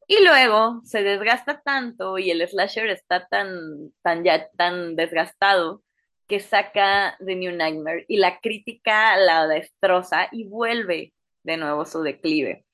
Y 0.08 0.24
luego 0.24 0.82
se 0.84 1.02
desgasta 1.02 1.62
tanto 1.62 2.18
y 2.18 2.30
el 2.30 2.46
slasher 2.48 2.88
está 2.90 3.28
tan, 3.28 3.92
tan 4.02 4.24
ya 4.24 4.50
tan 4.58 4.96
desgastado 4.96 5.82
que 6.28 6.40
saca 6.40 7.18
The 7.24 7.36
New 7.36 7.56
Nightmare 7.56 8.06
y 8.08 8.18
la 8.18 8.40
crítica 8.40 9.16
la 9.18 9.48
destroza 9.48 10.28
y 10.32 10.46
vuelve 10.46 11.14
de 11.44 11.58
nuevo 11.58 11.86
su 11.86 12.02
declive. 12.02 12.66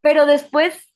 Pero 0.00 0.26
después, 0.26 0.92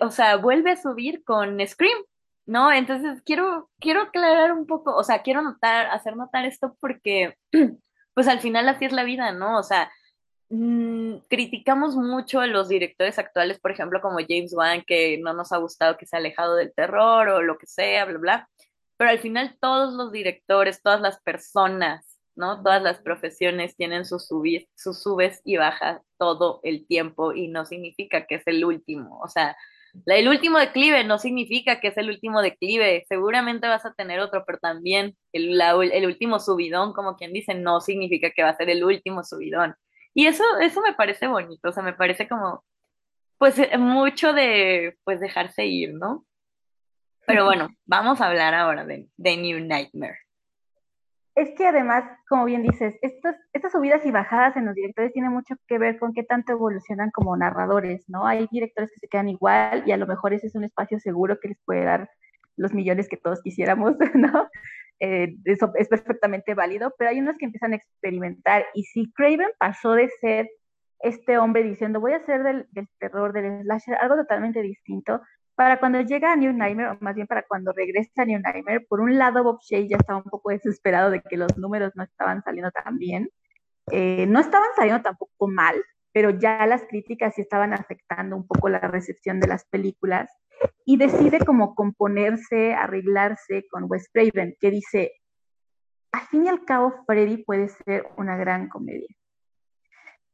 o 0.00 0.10
sea, 0.10 0.36
vuelve 0.36 0.72
a 0.72 0.80
subir 0.80 1.24
con 1.24 1.58
Scream, 1.66 1.98
¿no? 2.46 2.72
Entonces 2.72 3.22
quiero, 3.24 3.70
quiero 3.80 4.02
aclarar 4.02 4.52
un 4.52 4.66
poco, 4.66 4.94
o 4.96 5.04
sea, 5.04 5.22
quiero 5.22 5.42
notar, 5.42 5.86
hacer 5.86 6.16
notar 6.16 6.44
esto 6.44 6.76
porque, 6.80 7.36
pues 8.14 8.28
al 8.28 8.40
final 8.40 8.68
así 8.68 8.84
es 8.84 8.92
la 8.92 9.04
vida, 9.04 9.32
¿no? 9.32 9.58
O 9.58 9.62
sea, 9.62 9.90
mm, 10.50 11.18
criticamos 11.28 11.96
mucho 11.96 12.40
a 12.40 12.46
los 12.46 12.68
directores 12.68 13.18
actuales, 13.18 13.58
por 13.60 13.70
ejemplo, 13.72 14.00
como 14.00 14.18
James 14.28 14.54
Wan, 14.54 14.82
que 14.86 15.18
no 15.18 15.32
nos 15.34 15.52
ha 15.52 15.58
gustado 15.58 15.96
que 15.96 16.06
se 16.06 16.16
ha 16.16 16.18
alejado 16.20 16.56
del 16.56 16.72
terror 16.74 17.28
o 17.28 17.42
lo 17.42 17.58
que 17.58 17.66
sea, 17.66 18.04
bla, 18.04 18.18
bla, 18.18 18.48
pero 18.96 19.10
al 19.10 19.18
final 19.18 19.56
todos 19.60 19.94
los 19.94 20.12
directores, 20.12 20.82
todas 20.82 21.00
las 21.00 21.20
personas 21.22 22.14
¿no? 22.36 22.62
Todas 22.62 22.82
las 22.82 22.98
profesiones 23.00 23.76
tienen 23.76 24.04
sus, 24.04 24.28
sus 24.74 25.02
subes 25.02 25.40
y 25.44 25.56
bajas 25.56 26.02
todo 26.18 26.60
el 26.62 26.86
tiempo 26.86 27.32
y 27.32 27.48
no 27.48 27.64
significa 27.64 28.26
que 28.26 28.36
es 28.36 28.42
el 28.46 28.64
último. 28.64 29.20
O 29.20 29.28
sea, 29.28 29.56
el 30.06 30.28
último 30.28 30.58
declive 30.58 31.04
no 31.04 31.18
significa 31.18 31.80
que 31.80 31.88
es 31.88 31.96
el 31.96 32.08
último 32.08 32.42
declive. 32.42 33.04
Seguramente 33.08 33.68
vas 33.68 33.84
a 33.86 33.94
tener 33.94 34.20
otro, 34.20 34.44
pero 34.46 34.58
también 34.58 35.16
el, 35.32 35.60
el 35.60 36.06
último 36.06 36.40
subidón, 36.40 36.92
como 36.92 37.16
quien 37.16 37.32
dice, 37.32 37.54
no 37.54 37.80
significa 37.80 38.30
que 38.30 38.42
va 38.42 38.50
a 38.50 38.56
ser 38.56 38.70
el 38.70 38.84
último 38.84 39.22
subidón. 39.24 39.74
Y 40.14 40.26
eso, 40.26 40.44
eso 40.60 40.80
me 40.80 40.94
parece 40.94 41.26
bonito, 41.26 41.68
o 41.68 41.72
sea, 41.72 41.82
me 41.82 41.92
parece 41.92 42.28
como, 42.28 42.64
pues, 43.38 43.56
mucho 43.78 44.32
de, 44.32 44.96
pues, 45.04 45.20
dejarse 45.20 45.66
ir, 45.66 45.94
¿no? 45.94 46.24
Pero 47.26 47.44
bueno, 47.46 47.68
vamos 47.86 48.20
a 48.20 48.28
hablar 48.28 48.54
ahora 48.54 48.84
de, 48.84 49.08
de 49.16 49.36
New 49.36 49.60
Nightmare. 49.60 50.18
Es 51.34 51.50
que 51.56 51.66
además, 51.66 52.04
como 52.28 52.44
bien 52.44 52.62
dices, 52.62 52.94
estas, 53.02 53.36
estas 53.52 53.72
subidas 53.72 54.06
y 54.06 54.12
bajadas 54.12 54.56
en 54.56 54.66
los 54.66 54.74
directores 54.74 55.12
tienen 55.12 55.32
mucho 55.32 55.56
que 55.66 55.78
ver 55.78 55.98
con 55.98 56.12
qué 56.12 56.22
tanto 56.22 56.52
evolucionan 56.52 57.10
como 57.10 57.36
narradores, 57.36 58.04
¿no? 58.08 58.26
Hay 58.26 58.46
directores 58.52 58.92
que 58.92 59.00
se 59.00 59.08
quedan 59.08 59.28
igual 59.28 59.82
y 59.84 59.90
a 59.90 59.96
lo 59.96 60.06
mejor 60.06 60.32
ese 60.32 60.46
es 60.46 60.54
un 60.54 60.62
espacio 60.62 61.00
seguro 61.00 61.40
que 61.40 61.48
les 61.48 61.58
puede 61.64 61.84
dar 61.84 62.08
los 62.56 62.72
millones 62.72 63.08
que 63.08 63.16
todos 63.16 63.42
quisiéramos, 63.42 63.96
¿no? 64.14 64.48
Eh, 65.00 65.34
eso 65.44 65.72
es 65.74 65.88
perfectamente 65.88 66.54
válido, 66.54 66.94
pero 66.96 67.10
hay 67.10 67.18
unos 67.18 67.36
que 67.36 67.46
empiezan 67.46 67.72
a 67.72 67.76
experimentar 67.76 68.64
y 68.74 68.84
si 68.84 69.12
Craven 69.12 69.50
pasó 69.58 69.94
de 69.94 70.08
ser 70.20 70.48
este 71.00 71.36
hombre 71.36 71.64
diciendo 71.64 72.00
voy 72.00 72.12
a 72.12 72.18
hacer 72.18 72.44
del, 72.44 72.66
del 72.70 72.88
terror, 72.98 73.32
del 73.32 73.62
slasher, 73.62 73.96
algo 74.00 74.14
totalmente 74.14 74.62
distinto, 74.62 75.20
para 75.54 75.78
cuando 75.78 76.00
llega 76.00 76.32
a 76.32 76.36
New 76.36 76.52
Nightmare, 76.52 76.90
o 76.90 76.98
más 77.00 77.14
bien 77.14 77.26
para 77.26 77.42
cuando 77.42 77.72
regresa 77.72 78.22
a 78.22 78.24
New 78.24 78.40
Nightmare, 78.40 78.80
por 78.80 79.00
un 79.00 79.18
lado 79.18 79.44
Bob 79.44 79.60
Shea 79.62 79.80
ya 79.80 79.96
estaba 79.96 80.18
un 80.18 80.30
poco 80.30 80.50
desesperado 80.50 81.10
de 81.10 81.22
que 81.22 81.36
los 81.36 81.56
números 81.56 81.92
no 81.94 82.02
estaban 82.02 82.42
saliendo 82.42 82.70
tan 82.70 82.98
bien. 82.98 83.30
Eh, 83.90 84.26
no 84.26 84.40
estaban 84.40 84.68
saliendo 84.74 85.02
tampoco 85.02 85.46
mal, 85.46 85.76
pero 86.12 86.30
ya 86.30 86.66
las 86.66 86.84
críticas 86.84 87.34
sí 87.34 87.42
estaban 87.42 87.72
afectando 87.72 88.36
un 88.36 88.46
poco 88.46 88.68
la 88.68 88.80
recepción 88.80 89.40
de 89.40 89.46
las 89.46 89.64
películas 89.66 90.30
y 90.84 90.96
decide 90.96 91.38
como 91.40 91.74
componerse, 91.74 92.74
arreglarse 92.74 93.66
con 93.70 93.84
Wes 93.88 94.08
Craven, 94.12 94.56
que 94.58 94.70
dice, 94.70 95.12
al 96.12 96.22
fin 96.28 96.46
y 96.46 96.48
al 96.48 96.64
cabo 96.64 96.94
Freddy 97.06 97.44
puede 97.44 97.68
ser 97.68 98.06
una 98.16 98.36
gran 98.36 98.68
comedia. 98.68 99.08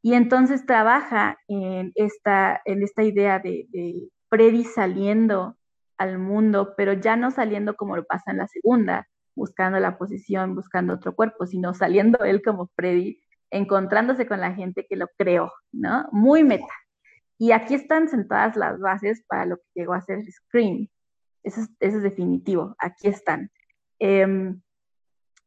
Y 0.03 0.15
entonces 0.15 0.65
trabaja 0.65 1.39
en 1.49 1.93
esta, 1.95 2.63
en 2.65 2.83
esta 2.83 3.03
idea 3.03 3.39
de 3.39 3.67
Freddy 4.31 4.65
saliendo 4.65 5.57
al 5.99 6.19
mundo, 6.19 6.75
pero 6.77 6.95
ya 6.95 7.17
no 7.17 7.31
saliendo 7.31 7.77
como 7.77 7.97
lo 7.97 8.05
pasa 8.05 8.31
en 8.31 8.39
la 8.39 8.49
segunda, 8.49 9.07
buscando 9.35 9.79
la 9.81 9.99
posición, 9.99 10.55
buscando 10.55 10.95
otro 10.95 11.15
cuerpo, 11.15 11.47
sino 11.47 11.75
saliendo 11.75 12.19
él 12.25 12.43
como 12.43 12.71
Freddy, 12.75 13.21
encontrándose 13.51 14.27
con 14.27 14.41
la 14.41 14.53
gente 14.53 14.87
que 14.89 14.97
lo 14.97 15.09
creó, 15.19 15.53
¿no? 15.73 16.09
Muy 16.13 16.45
meta. 16.45 16.73
Y 17.39 17.53
aquí 17.53 17.75
están 17.75 18.09
sentadas 18.09 18.57
las 18.57 18.79
bases 18.79 19.25
para 19.27 19.47
lo 19.47 19.57
que 19.57 19.81
llegó 19.81 19.95
a 19.95 20.01
ser 20.03 20.21
Scream. 20.25 20.89
Eso 21.43 21.63
es, 21.81 22.03
definitivo, 22.03 22.75
aquí 22.79 23.09
están. 23.09 23.51
Em, 23.99 24.61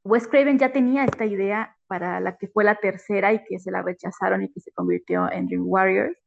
Wes 0.04 0.28
Craven 0.28 0.58
ya 0.58 0.72
tenía 0.72 1.06
esta 1.06 1.26
idea 1.26 1.78
para 1.88 2.20
la 2.20 2.36
que 2.38 2.48
fue 2.48 2.64
la 2.64 2.76
tercera 2.76 3.32
y 3.32 3.44
que 3.44 3.60
se 3.60 3.72
la 3.72 3.84
rechazaron 3.84 4.42
y 4.42 4.52
que 4.52 4.60
se 4.60 4.72
convirtió 4.72 5.32
en 5.32 5.46
Dream 5.46 5.64
Warriors. 5.66 6.18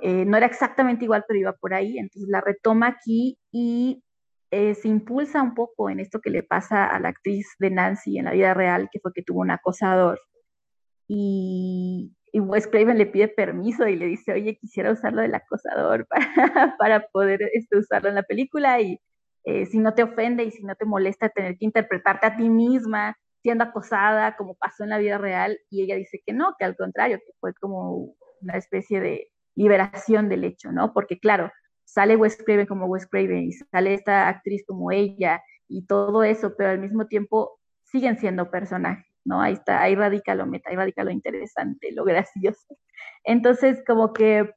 Eh, 0.00 0.24
no 0.24 0.36
era 0.36 0.46
exactamente 0.46 1.04
igual, 1.04 1.24
pero 1.26 1.40
iba 1.40 1.52
por 1.54 1.74
ahí, 1.74 1.98
entonces 1.98 2.28
la 2.28 2.40
retoma 2.40 2.86
aquí 2.88 3.38
y 3.50 4.02
eh, 4.50 4.74
se 4.74 4.88
impulsa 4.88 5.42
un 5.42 5.54
poco 5.54 5.90
en 5.90 6.00
esto 6.00 6.20
que 6.20 6.30
le 6.30 6.42
pasa 6.42 6.86
a 6.86 7.00
la 7.00 7.08
actriz 7.08 7.54
de 7.58 7.70
Nancy 7.70 8.18
en 8.18 8.26
la 8.26 8.32
vida 8.32 8.54
real, 8.54 8.88
que 8.92 9.00
fue 9.00 9.12
que 9.12 9.22
tuvo 9.22 9.40
un 9.40 9.50
acosador. 9.50 10.20
Y, 11.08 12.14
Wes 12.34 12.68
Craven 12.68 12.98
le 12.98 13.06
pide 13.06 13.28
permiso 13.28 13.88
y 13.88 13.96
le 13.96 14.06
dice, 14.06 14.32
oye, 14.32 14.56
quisiera 14.56 14.92
usarlo 14.92 15.22
del 15.22 15.34
acosador 15.34 16.06
para, 16.36 16.76
para 16.78 17.08
poder 17.08 17.40
este, 17.52 17.78
usarlo 17.78 18.08
en 18.08 18.14
la 18.14 18.22
película 18.22 18.80
y 18.80 19.00
eh, 19.44 19.66
si 19.66 19.78
no 19.78 19.94
te 19.94 20.02
ofende 20.04 20.44
y 20.44 20.50
si 20.52 20.62
no 20.64 20.74
te 20.76 20.84
molesta 20.84 21.30
tener 21.30 21.56
que 21.58 21.64
interpretarte 21.64 22.26
a 22.26 22.36
ti 22.36 22.48
misma 22.48 23.16
siendo 23.42 23.64
acosada 23.64 24.36
como 24.36 24.54
pasó 24.54 24.84
en 24.84 24.90
la 24.90 24.98
vida 24.98 25.18
real 25.18 25.58
y 25.70 25.82
ella 25.82 25.96
dice 25.96 26.20
que 26.24 26.32
no, 26.32 26.54
que 26.58 26.64
al 26.64 26.76
contrario, 26.76 27.18
que 27.18 27.32
fue 27.40 27.54
como 27.54 28.14
una 28.40 28.56
especie 28.56 29.00
de, 29.00 29.30
liberación 29.58 30.28
del 30.28 30.44
hecho, 30.44 30.70
¿no? 30.72 30.92
Porque 30.92 31.18
claro, 31.18 31.50
sale 31.84 32.16
Wes 32.16 32.36
Craven 32.36 32.66
como 32.66 32.86
Wes 32.86 33.06
Craven 33.06 33.44
y 33.44 33.52
sale 33.52 33.94
esta 33.94 34.28
actriz 34.28 34.64
como 34.66 34.92
ella 34.92 35.42
y 35.68 35.84
todo 35.86 36.22
eso, 36.22 36.54
pero 36.56 36.70
al 36.70 36.78
mismo 36.78 37.06
tiempo 37.06 37.58
siguen 37.82 38.18
siendo 38.18 38.50
personajes, 38.50 39.06
¿no? 39.24 39.42
Ahí 39.42 39.54
está, 39.54 39.82
ahí 39.82 39.96
radica 39.96 40.34
lo 40.34 40.46
meta, 40.46 40.70
ahí 40.70 40.76
radica 40.76 41.02
lo 41.02 41.10
interesante, 41.10 41.90
lo 41.92 42.04
gracioso. 42.04 42.76
Entonces, 43.24 43.82
como 43.86 44.12
que 44.12 44.48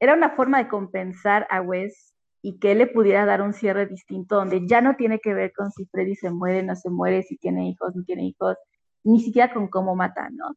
era 0.00 0.14
una 0.14 0.30
forma 0.30 0.58
de 0.58 0.68
compensar 0.68 1.46
a 1.48 1.60
Wes 1.60 2.14
y 2.42 2.58
que 2.58 2.72
él 2.72 2.78
le 2.78 2.86
pudiera 2.88 3.26
dar 3.26 3.42
un 3.42 3.52
cierre 3.52 3.86
distinto 3.86 4.36
donde 4.36 4.66
ya 4.66 4.80
no 4.80 4.96
tiene 4.96 5.20
que 5.20 5.32
ver 5.32 5.52
con 5.52 5.70
si 5.70 5.84
Freddy 5.86 6.16
se 6.16 6.30
muere, 6.30 6.62
no 6.62 6.74
se 6.74 6.90
muere, 6.90 7.22
si 7.22 7.36
tiene 7.36 7.68
hijos, 7.68 7.94
no 7.94 8.02
tiene 8.04 8.24
hijos, 8.24 8.56
ni 9.04 9.20
siquiera 9.20 9.52
con 9.52 9.68
cómo 9.68 9.94
mata, 9.94 10.28
¿no? 10.30 10.56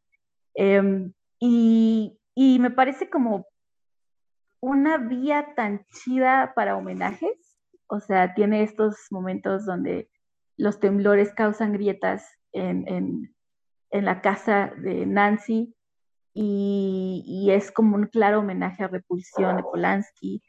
Em, 0.54 1.12
y, 1.38 2.18
y 2.34 2.58
me 2.58 2.70
parece 2.70 3.08
como 3.10 3.46
una 4.64 4.96
vía 4.96 5.54
tan 5.54 5.84
chida 5.92 6.54
para 6.56 6.76
homenajes. 6.76 7.58
O 7.86 8.00
sea, 8.00 8.32
tiene 8.34 8.62
estos 8.62 8.96
momentos 9.10 9.66
donde 9.66 10.08
los 10.56 10.80
temblores 10.80 11.34
causan 11.34 11.72
grietas 11.72 12.26
en, 12.52 13.30
la 13.90 14.22
casa 14.22 14.72
de 14.78 15.06
Nancy 15.06 15.76
y, 16.32 17.48
es 17.50 17.70
como 17.70 17.94
un 17.96 18.06
claro 18.06 18.40
homenaje 18.40 18.82
a 18.82 18.88
Repulsión 18.88 19.56
de 19.58 19.62
Polanski, 19.62 20.42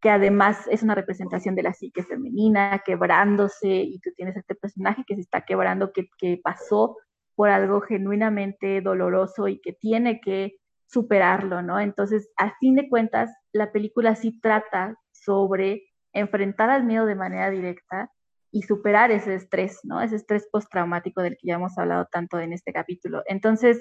que 0.00 0.10
además 0.10 0.66
es 0.70 0.82
una 0.82 0.94
representación 0.94 1.54
de 1.54 1.62
la 1.62 1.74
psique 1.74 2.02
femenina, 2.02 2.82
quebrándose, 2.84 3.68
y 3.68 4.00
tú 4.00 4.10
tienes 4.16 4.36
este 4.36 4.54
personaje 4.54 5.04
que 5.06 5.14
se 5.14 5.20
está 5.20 5.42
quebrando, 5.42 5.92
que, 5.92 6.08
que 6.18 6.40
pasó 6.42 6.96
por 7.36 7.50
algo 7.50 7.82
genuinamente 7.82 8.80
doloroso 8.80 9.48
y 9.48 9.60
que 9.60 9.74
tiene 9.74 10.20
que 10.20 10.56
superarlo, 10.90 11.62
¿no? 11.62 11.78
Entonces, 11.78 12.30
a 12.36 12.56
fin 12.58 12.74
de 12.74 12.88
cuentas, 12.88 13.30
la 13.52 13.70
película 13.72 14.16
sí 14.16 14.40
trata 14.40 14.96
sobre 15.12 15.84
enfrentar 16.12 16.70
al 16.70 16.84
miedo 16.84 17.06
de 17.06 17.14
manera 17.14 17.50
directa 17.50 18.10
y 18.50 18.62
superar 18.62 19.12
ese 19.12 19.34
estrés, 19.34 19.80
¿no? 19.84 20.00
Ese 20.00 20.16
estrés 20.16 20.48
postraumático 20.50 21.22
del 21.22 21.36
que 21.36 21.46
ya 21.46 21.54
hemos 21.54 21.78
hablado 21.78 22.06
tanto 22.10 22.40
en 22.40 22.52
este 22.52 22.72
capítulo. 22.72 23.22
Entonces, 23.26 23.80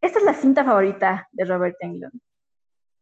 esta 0.00 0.18
es 0.18 0.24
la 0.24 0.32
cinta 0.32 0.64
favorita 0.64 1.28
de 1.32 1.44
Robert 1.44 1.76
Englund. 1.80 2.18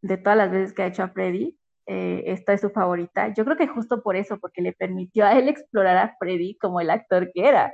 De 0.03 0.17
todas 0.17 0.37
las 0.37 0.51
veces 0.51 0.73
que 0.73 0.83
ha 0.83 0.87
hecho 0.87 1.05
a 1.05 1.11
Freddy, 1.11 1.57
eh, 1.87 2.25
esta 2.27 2.53
es 2.53 2.61
su 2.61 2.71
favorita. 2.71 3.33
Yo 3.33 3.45
creo 3.45 3.57
que 3.57 3.69
justo 3.69 4.03
por 4.03 4.17
eso, 4.17 4.39
porque 4.41 4.63
le 4.63 4.73
permitió 4.73 5.25
a 5.25 5.39
él 5.39 5.49
explorar 5.49 5.97
a 5.97 6.17
Freddy 6.19 6.59
como 6.59 6.81
el 6.81 6.91
actor 6.91 7.31
que 7.33 7.49
era. 7.49 7.73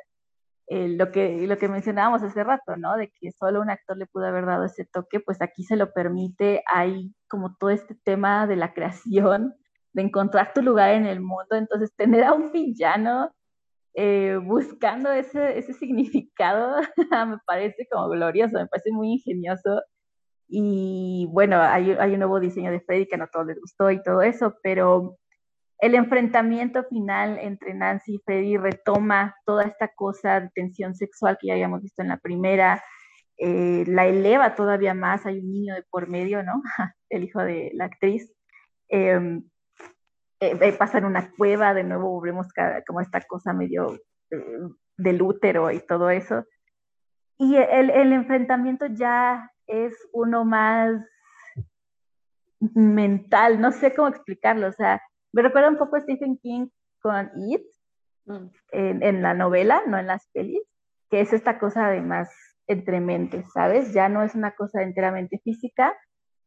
Eh, 0.67 0.89
lo, 0.89 1.13
que, 1.13 1.47
lo 1.47 1.59
que 1.59 1.69
mencionábamos 1.69 2.23
hace 2.23 2.43
rato, 2.43 2.77
¿no? 2.77 2.97
De 2.97 3.11
que 3.11 3.33
solo 3.33 3.61
un 3.61 3.71
actor 3.71 3.99
le 3.99 4.07
pudo 4.07 4.27
haber 4.27 4.47
dado 4.47 4.65
ese 4.65 4.87
toque, 4.87 5.21
pues 5.21 5.43
aquí 5.43 5.63
se 5.63 5.77
lo 5.77 5.93
permite, 5.93 6.63
hay 6.67 7.15
como 7.29 7.55
todo 7.57 7.71
este 7.71 7.95
tema 8.03 8.47
de 8.47 8.57
la 8.57 8.73
creación, 8.73 9.55
de 9.93 10.03
encontrar 10.03 10.53
tu 10.55 10.63
lugar 10.63 10.91
en 10.95 11.07
el 11.07 11.21
mundo, 11.21 11.57
entonces 11.57 11.95
tener 11.97 12.25
a 12.25 12.33
un 12.33 12.51
villano 12.51 13.31
eh, 13.95 14.39
buscando 14.43 15.13
ese, 15.13 15.59
ese 15.59 15.73
significado 15.75 16.81
me 17.29 17.39
parece 17.47 17.87
como 17.91 18.09
glorioso, 18.09 18.59
me 18.59 18.67
parece 18.67 18.91
muy 18.93 19.13
ingenioso. 19.15 19.83
Y 20.49 21.29
bueno, 21.31 21.61
hay, 21.61 21.93
hay 21.93 22.13
un 22.13 22.19
nuevo 22.21 22.41
diseño 22.41 22.71
de 22.71 22.81
Freddy 22.81 23.07
que 23.07 23.17
a 23.17 23.19
no 23.19 23.29
todos 23.33 23.47
les 23.47 23.61
gustó 23.61 23.91
y 23.91 24.03
todo 24.03 24.23
eso, 24.23 24.57
pero 24.63 25.19
el 25.79 25.95
enfrentamiento 25.95 26.85
final 26.85 27.39
entre 27.39 27.75
Nancy 27.75 28.15
y 28.15 28.19
Freddy 28.25 28.57
retoma 28.57 29.37
toda 29.45 29.65
esta 29.65 29.89
cosa 29.89 30.41
de 30.41 30.51
tensión 30.55 30.95
sexual 30.95 31.37
que 31.41 31.49
ya 31.49 31.55
habíamos 31.55 31.83
visto 31.83 32.03
en 32.03 32.09
la 32.09 32.19
primera, 32.19 32.83
eh, 33.37 33.85
la 33.87 34.07
eleva 34.07 34.55
todavía 34.55 34.95
más, 34.95 35.27
hay 35.27 35.39
un 35.39 35.51
niño 35.51 35.75
de 35.75 35.83
por 35.83 36.09
medio, 36.09 36.43
¿no? 36.43 36.63
El 37.11 37.25
hijo 37.25 37.41
de 37.41 37.71
la 37.75 37.87
actriz. 37.87 38.33
Em, 38.89 39.45
eh, 40.41 40.57
eh, 40.61 40.73
pasa 40.73 40.99
en 40.99 41.07
una 41.07 41.31
cueva, 41.37 41.75
de 41.75 41.85
nuevo 41.85 42.11
volvemos 42.11 42.49
como 42.87 43.01
esta 43.01 43.21
cosa 43.23 43.53
medio 43.53 43.99
del 44.97 45.23
útero 45.23 45.71
y 45.71 45.81
todo 45.81 46.11
eso. 46.11 46.45
Y 47.39 47.57
el, 47.57 47.91
el 47.91 48.13
enfrentamiento 48.13 48.87
ya 48.87 49.51
es 49.67 49.95
uno 50.13 50.45
más 50.45 50.93
mental, 52.75 53.61
no 53.61 53.73
sé 53.73 53.95
cómo 53.95 54.09
explicarlo, 54.09 54.69
o 54.69 54.73
sea, 54.73 55.03
me 55.35 55.43
recuerda 55.43 55.69
un 55.69 55.79
poco 55.79 55.97
a 55.97 56.01
Stephen 56.01 56.39
King 56.39 56.69
con 57.01 57.29
It, 57.37 57.67
mm. 58.27 58.47
en, 58.71 59.23
la 59.23 59.35
novela, 59.35 59.83
no 59.87 59.99
en 59.99 60.07
las 60.07 60.29
pelis, 60.33 60.63
que 61.11 61.21
es 61.21 61.33
esta 61.33 61.59
cosa 61.59 61.89
además 61.89 62.31
entre 62.69 63.01
mentes, 63.01 63.45
¿sabes? 63.53 63.93
Ya 63.93 64.09
no 64.09 64.23
es 64.23 64.37
una 64.37 64.53
cosa 64.53 64.83
enteramente 64.83 65.41
física, 65.43 65.93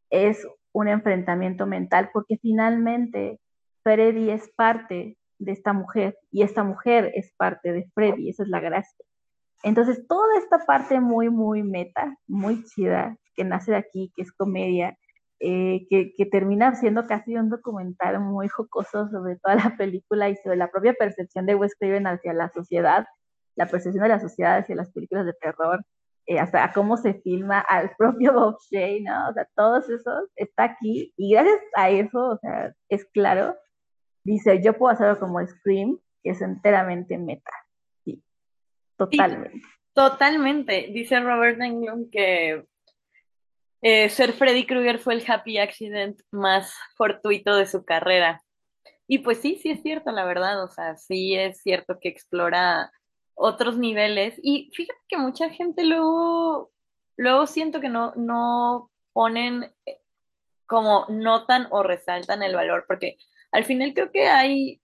es 0.09 0.47
un 0.71 0.87
enfrentamiento 0.87 1.67
mental, 1.67 2.09
porque 2.13 2.37
finalmente 2.41 3.41
Freddy 3.83 4.31
es 4.31 4.49
parte 4.55 5.17
de 5.37 5.51
esta 5.51 5.73
mujer 5.73 6.17
y 6.31 6.43
esta 6.43 6.63
mujer 6.63 7.11
es 7.13 7.33
parte 7.35 7.73
de 7.73 7.91
Freddy, 7.93 8.29
esa 8.29 8.43
es 8.43 8.49
la 8.49 8.61
gracia. 8.61 9.05
Entonces, 9.63 10.07
toda 10.07 10.37
esta 10.37 10.65
parte 10.65 11.01
muy, 11.01 11.29
muy 11.29 11.61
meta, 11.61 12.17
muy 12.25 12.63
chida, 12.63 13.17
que 13.35 13.43
nace 13.43 13.71
de 13.71 13.77
aquí, 13.77 14.13
que 14.15 14.21
es 14.21 14.31
comedia, 14.31 14.97
eh, 15.39 15.85
que, 15.89 16.13
que, 16.15 16.25
termina 16.25 16.75
siendo 16.75 17.05
casi 17.05 17.35
un 17.35 17.49
documental 17.49 18.19
muy 18.19 18.47
jocoso 18.47 19.07
sobre 19.09 19.35
toda 19.37 19.55
la 19.55 19.75
película 19.77 20.29
y 20.29 20.35
sobre 20.37 20.57
la 20.57 20.71
propia 20.71 20.93
percepción 20.93 21.45
de 21.45 21.55
Wes 21.55 21.75
Craven 21.79 22.07
hacia 22.07 22.33
la 22.33 22.49
sociedad, 22.49 23.05
la 23.55 23.67
percepción 23.67 24.03
de 24.03 24.09
la 24.09 24.19
sociedad 24.19 24.57
hacia 24.57 24.75
las 24.75 24.91
películas 24.91 25.25
de 25.25 25.33
terror, 25.33 25.85
eh, 26.25 26.39
hasta 26.39 26.73
cómo 26.73 26.97
se 26.97 27.13
filma 27.21 27.59
al 27.59 27.91
propio 27.97 28.33
Bob 28.33 28.57
Shea, 28.69 28.99
¿no? 29.01 29.29
O 29.29 29.33
sea, 29.33 29.47
todos 29.55 29.89
esos 29.89 30.29
está 30.35 30.65
aquí 30.65 31.13
y 31.15 31.33
gracias 31.33 31.59
a 31.75 31.89
eso, 31.89 32.29
o 32.29 32.37
sea, 32.39 32.73
es 32.89 33.05
claro, 33.05 33.55
dice, 34.23 34.61
yo 34.61 34.73
puedo 34.73 34.91
hacerlo 34.91 35.19
como 35.19 35.45
Scream, 35.45 35.97
que 36.23 36.31
es 36.31 36.41
enteramente 36.41 37.17
meta. 37.17 37.51
Sí, 38.03 38.21
totalmente. 38.97 39.61
totalmente. 39.93 40.89
Dice 40.91 41.19
Robert 41.19 41.61
Englund 41.61 42.09
que 42.11 42.67
eh, 43.81 44.09
ser 44.09 44.33
Freddy 44.33 44.65
Krueger 44.65 44.99
fue 44.99 45.13
el 45.13 45.23
happy 45.27 45.57
accident 45.57 46.19
más 46.31 46.73
fortuito 46.95 47.55
de 47.55 47.67
su 47.67 47.85
carrera. 47.85 48.41
Y 49.07 49.19
pues 49.19 49.39
sí, 49.39 49.59
sí 49.61 49.69
es 49.71 49.81
cierto, 49.81 50.11
la 50.11 50.25
verdad, 50.25 50.63
o 50.63 50.67
sea, 50.67 50.97
sí 50.97 51.35
es 51.35 51.61
cierto 51.61 51.99
que 51.99 52.09
explora 52.09 52.91
otros 53.35 53.77
niveles. 53.77 54.39
Y 54.41 54.71
fíjate 54.73 54.99
que 55.07 55.17
mucha 55.17 55.49
gente 55.49 55.83
luego, 55.85 56.71
luego 57.15 57.47
siento 57.47 57.79
que 57.79 57.89
no, 57.89 58.13
no 58.15 58.91
ponen 59.13 59.71
eh, 59.85 59.99
como 60.65 61.05
notan 61.09 61.67
o 61.71 61.83
resaltan 61.83 62.43
el 62.43 62.55
valor, 62.55 62.85
porque 62.87 63.17
al 63.51 63.65
final 63.65 63.93
creo 63.93 64.11
que 64.11 64.27
hay 64.27 64.81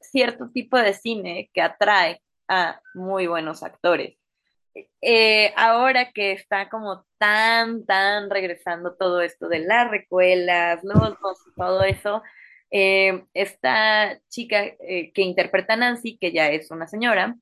cierto 0.00 0.50
tipo 0.50 0.76
de 0.78 0.94
cine 0.94 1.50
que 1.54 1.62
atrae 1.62 2.20
a 2.48 2.80
muy 2.94 3.26
buenos 3.26 3.62
actores. 3.62 4.18
Eh, 5.00 5.52
ahora 5.56 6.10
que 6.12 6.32
está 6.32 6.68
como 6.68 7.06
tan, 7.18 7.84
tan 7.86 8.30
regresando 8.30 8.96
todo 8.96 9.20
esto 9.20 9.48
de 9.48 9.60
las 9.60 9.90
recuelas, 9.90 10.80
los 10.82 11.16
todo 11.56 11.82
eso, 11.84 12.22
eh, 12.70 13.24
esta 13.34 14.20
chica 14.28 14.64
que 14.78 15.22
interpreta 15.22 15.74
a 15.74 15.76
Nancy, 15.76 16.18
que 16.18 16.32
ya 16.32 16.50
es 16.50 16.70
una 16.70 16.88
señora, 16.88 17.36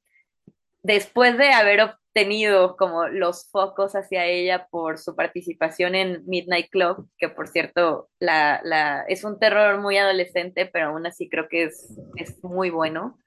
después 0.83 1.39
de 1.39 1.53
haber 1.53 1.80
obtenido 1.80 2.76
como 2.76 3.09
los 3.09 3.49
focos 3.51 3.95
hacia 3.95 4.26
ella 4.26 4.68
por 4.70 4.99
su 4.99 5.16
participación 5.16 5.95
en 5.95 6.22
Midnight 6.26 6.68
Club, 6.70 7.09
que 7.16 7.28
por 7.28 7.49
cierto 7.49 8.11
la, 8.18 8.61
la, 8.64 9.05
es 9.09 9.24
un 9.24 9.39
terror 9.39 9.80
muy 9.80 9.97
adolescente, 9.97 10.66
pero 10.66 10.89
aún 10.89 11.07
así 11.07 11.28
creo 11.28 11.49
que 11.49 11.64
es, 11.64 11.97
es 12.16 12.43
muy 12.45 12.70
bueno. 12.70 13.18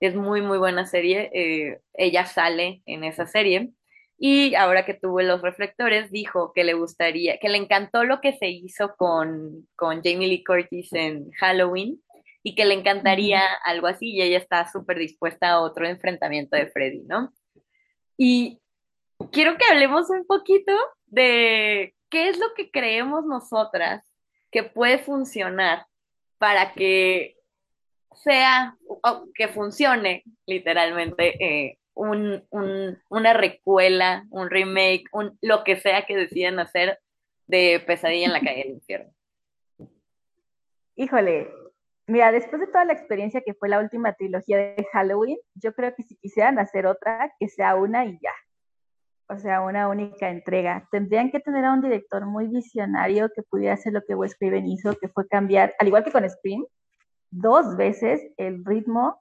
Es 0.00 0.14
muy, 0.14 0.42
muy 0.42 0.58
buena 0.58 0.86
serie. 0.86 1.30
Eh, 1.32 1.80
ella 1.94 2.26
sale 2.26 2.82
en 2.86 3.04
esa 3.04 3.26
serie. 3.26 3.72
Y 4.18 4.54
ahora 4.54 4.84
que 4.84 4.94
tuvo 4.94 5.20
los 5.22 5.42
reflectores, 5.42 6.10
dijo 6.10 6.52
que 6.52 6.64
le 6.64 6.74
gustaría, 6.74 7.38
que 7.38 7.48
le 7.48 7.58
encantó 7.58 8.04
lo 8.04 8.20
que 8.20 8.32
se 8.32 8.48
hizo 8.48 8.94
con, 8.96 9.68
con 9.76 10.02
Jamie 10.02 10.28
Lee 10.28 10.44
Curtis 10.44 10.92
en 10.92 11.30
Halloween, 11.32 12.02
y 12.42 12.54
que 12.54 12.64
le 12.64 12.74
encantaría 12.74 13.42
algo 13.64 13.86
así 13.86 14.10
y 14.10 14.22
ella 14.22 14.38
está 14.38 14.70
súper 14.70 14.98
dispuesta 14.98 15.50
a 15.50 15.60
otro 15.60 15.86
enfrentamiento 15.86 16.56
de 16.56 16.68
Freddy, 16.68 17.02
¿no? 17.04 17.32
Y 18.16 18.60
quiero 19.32 19.56
que 19.56 19.66
hablemos 19.70 20.08
un 20.10 20.26
poquito 20.26 20.72
de 21.06 21.94
qué 22.08 22.28
es 22.28 22.38
lo 22.38 22.54
que 22.54 22.70
creemos 22.70 23.26
nosotras 23.26 24.04
que 24.50 24.62
puede 24.62 24.98
funcionar 24.98 25.86
para 26.38 26.72
que 26.72 27.36
sea, 28.14 28.76
o 28.86 29.28
que 29.34 29.48
funcione 29.48 30.24
literalmente 30.46 31.44
eh, 31.44 31.78
un, 31.94 32.44
un, 32.50 32.98
una 33.08 33.32
recuela, 33.32 34.26
un 34.30 34.50
remake, 34.50 35.04
un, 35.12 35.38
lo 35.40 35.64
que 35.64 35.76
sea 35.76 36.06
que 36.06 36.16
decidan 36.16 36.58
hacer 36.58 36.98
de 37.46 37.82
Pesadilla 37.86 38.26
en 38.26 38.32
la 38.32 38.40
calle 38.40 38.64
del 38.64 38.72
infierno. 38.74 39.12
Híjole, 40.96 41.48
Mira, 42.08 42.32
después 42.32 42.58
de 42.58 42.68
toda 42.68 42.86
la 42.86 42.94
experiencia 42.94 43.42
que 43.42 43.52
fue 43.52 43.68
la 43.68 43.80
última 43.80 44.14
trilogía 44.14 44.56
de 44.56 44.86
Halloween, 44.94 45.36
yo 45.54 45.74
creo 45.74 45.94
que 45.94 46.02
si 46.02 46.16
quisieran 46.16 46.58
hacer 46.58 46.86
otra, 46.86 47.34
que 47.38 47.50
sea 47.50 47.74
una 47.74 48.06
y 48.06 48.18
ya. 48.22 48.32
O 49.28 49.36
sea, 49.36 49.60
una 49.60 49.88
única 49.88 50.30
entrega. 50.30 50.88
Tendrían 50.90 51.30
que 51.30 51.38
tener 51.38 51.66
a 51.66 51.74
un 51.74 51.82
director 51.82 52.24
muy 52.24 52.46
visionario 52.48 53.28
que 53.36 53.42
pudiera 53.42 53.74
hacer 53.74 53.92
lo 53.92 54.00
que 54.06 54.14
Wes 54.14 54.34
Craven 54.38 54.66
hizo, 54.66 54.94
que 54.98 55.08
fue 55.08 55.28
cambiar, 55.28 55.74
al 55.78 55.88
igual 55.88 56.02
que 56.02 56.10
con 56.10 56.28
Scream, 56.28 56.64
dos 57.30 57.76
veces 57.76 58.20
el 58.36 58.64
ritmo 58.64 59.20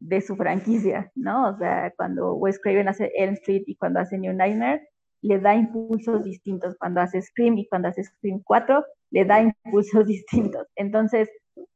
de 0.00 0.20
su 0.20 0.36
franquicia, 0.36 1.10
¿no? 1.14 1.50
O 1.50 1.58
sea, 1.58 1.92
cuando 1.96 2.34
Wes 2.34 2.60
Craven 2.60 2.88
hace 2.88 3.10
Elm 3.16 3.34
Street 3.34 3.64
y 3.66 3.76
cuando 3.76 4.00
hace 4.00 4.18
New 4.18 4.32
Nightmare, 4.32 4.88
le 5.22 5.40
da 5.40 5.54
impulsos 5.54 6.22
distintos. 6.24 6.76
Cuando 6.78 7.00
hace 7.00 7.20
Scream 7.20 7.58
y 7.58 7.68
cuando 7.68 7.88
hace 7.88 8.04
Scream 8.04 8.40
4, 8.44 8.84
le 9.10 9.24
da 9.24 9.40
impulsos 9.40 10.06
distintos. 10.06 10.66
Entonces, 10.76 11.28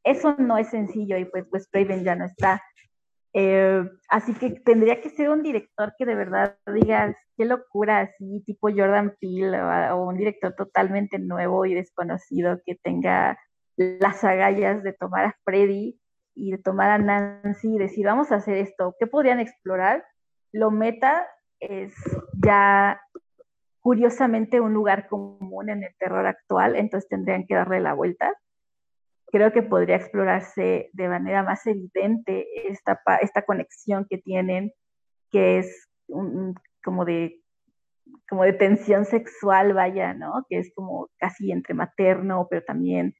eso 0.03 0.35
no 0.37 0.57
es 0.57 0.69
sencillo 0.69 1.17
y 1.17 1.25
pues, 1.25 1.45
pues 1.49 1.67
Raven 1.71 2.03
ya 2.03 2.15
no 2.15 2.25
está. 2.25 2.61
Eh, 3.35 3.83
así 4.09 4.33
que 4.35 4.51
tendría 4.51 5.01
que 5.01 5.09
ser 5.09 5.29
un 5.29 5.41
director 5.41 5.93
que 5.97 6.05
de 6.05 6.15
verdad 6.15 6.55
diga, 6.73 7.15
qué 7.35 7.45
locura, 7.45 8.01
así 8.01 8.43
tipo 8.45 8.69
Jordan 8.69 9.15
Peele 9.19 9.59
o, 9.91 10.07
un 10.07 10.17
director 10.17 10.53
totalmente 10.55 11.17
nuevo 11.17 11.65
y 11.65 11.73
desconocido 11.73 12.59
que 12.63 12.75
tenga 12.75 13.37
las 13.75 14.23
agallas 14.23 14.83
de 14.83 14.93
tomar 14.93 15.25
a 15.25 15.37
Freddy 15.43 15.99
y 16.35 16.51
de 16.51 16.57
tomar 16.57 16.91
a 16.91 16.97
Nancy 16.97 17.75
y 17.75 17.77
decir, 17.79 18.05
vamos 18.05 18.31
a 18.31 18.35
hacer 18.35 18.57
esto, 18.57 18.95
¿qué 18.99 19.07
podrían 19.07 19.39
explorar? 19.39 20.03
Lo 20.51 20.71
meta 20.71 21.27
es 21.59 21.93
ya 22.43 23.01
curiosamente 23.79 24.59
un 24.61 24.73
lugar 24.73 25.07
común 25.07 25.69
en 25.69 25.83
el 25.83 25.95
terror 25.97 26.25
actual, 26.25 26.75
entonces 26.75 27.09
tendrían 27.09 27.45
que 27.45 27.55
darle 27.55 27.79
la 27.79 27.93
vuelta 27.93 28.33
creo 29.33 29.51
que 29.51 29.63
podría 29.63 29.95
explorarse 29.95 30.91
de 30.93 31.09
manera 31.09 31.41
más 31.41 31.65
evidente 31.65 32.45
esta, 32.69 33.01
esta 33.19 33.41
conexión 33.41 34.05
que 34.07 34.19
tienen, 34.19 34.71
que 35.31 35.57
es 35.57 35.89
como, 36.83 37.03
de, 37.03 37.41
como 38.29 38.43
de 38.43 38.53
tensión 38.53 39.05
sexual, 39.05 39.73
vaya, 39.73 40.13
¿no? 40.13 40.45
Que 40.47 40.59
es 40.59 40.71
como 40.75 41.09
casi 41.17 41.51
entre 41.51 41.73
materno, 41.73 42.45
pero 42.47 42.63
también 42.63 43.15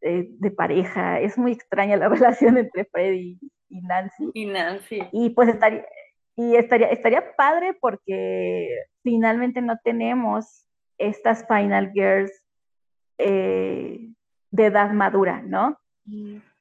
eh, 0.00 0.28
de 0.28 0.50
pareja. 0.50 1.20
Es 1.20 1.38
muy 1.38 1.52
extraña 1.52 1.96
la 1.96 2.08
relación 2.08 2.58
entre 2.58 2.84
Freddy 2.84 3.38
y 3.68 3.80
Nancy. 3.82 4.30
Y 4.34 4.46
Nancy. 4.46 5.02
Y 5.12 5.30
pues 5.30 5.48
estaría, 5.48 5.84
y 6.36 6.56
estaría, 6.56 6.88
estaría 6.88 7.34
padre 7.36 7.74
porque 7.80 8.68
finalmente 9.02 9.60
no 9.60 9.76
tenemos 9.82 10.68
estas 10.98 11.46
Final 11.46 11.90
Girls 11.92 12.32
eh, 13.18 14.12
de 14.50 14.66
edad 14.66 14.92
madura, 14.92 15.42
¿no? 15.42 15.78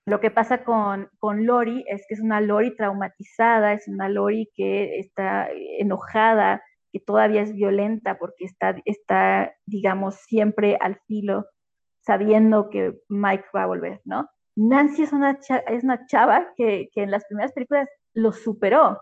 Lo 0.05 0.19
que 0.19 0.31
pasa 0.31 0.63
con, 0.63 1.09
con 1.19 1.45
Lori 1.45 1.85
es 1.87 2.05
que 2.07 2.15
es 2.15 2.21
una 2.21 2.41
Lori 2.41 2.75
traumatizada, 2.75 3.73
es 3.73 3.87
una 3.87 4.09
Lori 4.09 4.49
que 4.55 4.99
está 4.99 5.49
enojada, 5.51 6.63
que 6.91 6.99
todavía 6.99 7.41
es 7.41 7.53
violenta 7.53 8.17
porque 8.17 8.45
está, 8.45 8.75
está 8.85 9.53
digamos, 9.65 10.15
siempre 10.15 10.77
al 10.81 10.99
filo, 11.07 11.45
sabiendo 12.07 12.71
que 12.71 12.97
Mike 13.09 13.45
va 13.55 13.63
a 13.63 13.67
volver, 13.67 14.01
¿no? 14.05 14.27
Nancy 14.55 15.03
es 15.03 15.13
una, 15.13 15.37
es 15.67 15.83
una 15.83 16.07
chava 16.07 16.47
que, 16.55 16.89
que 16.91 17.03
en 17.03 17.11
las 17.11 17.25
primeras 17.25 17.53
películas 17.53 17.87
lo 18.15 18.31
superó, 18.31 18.99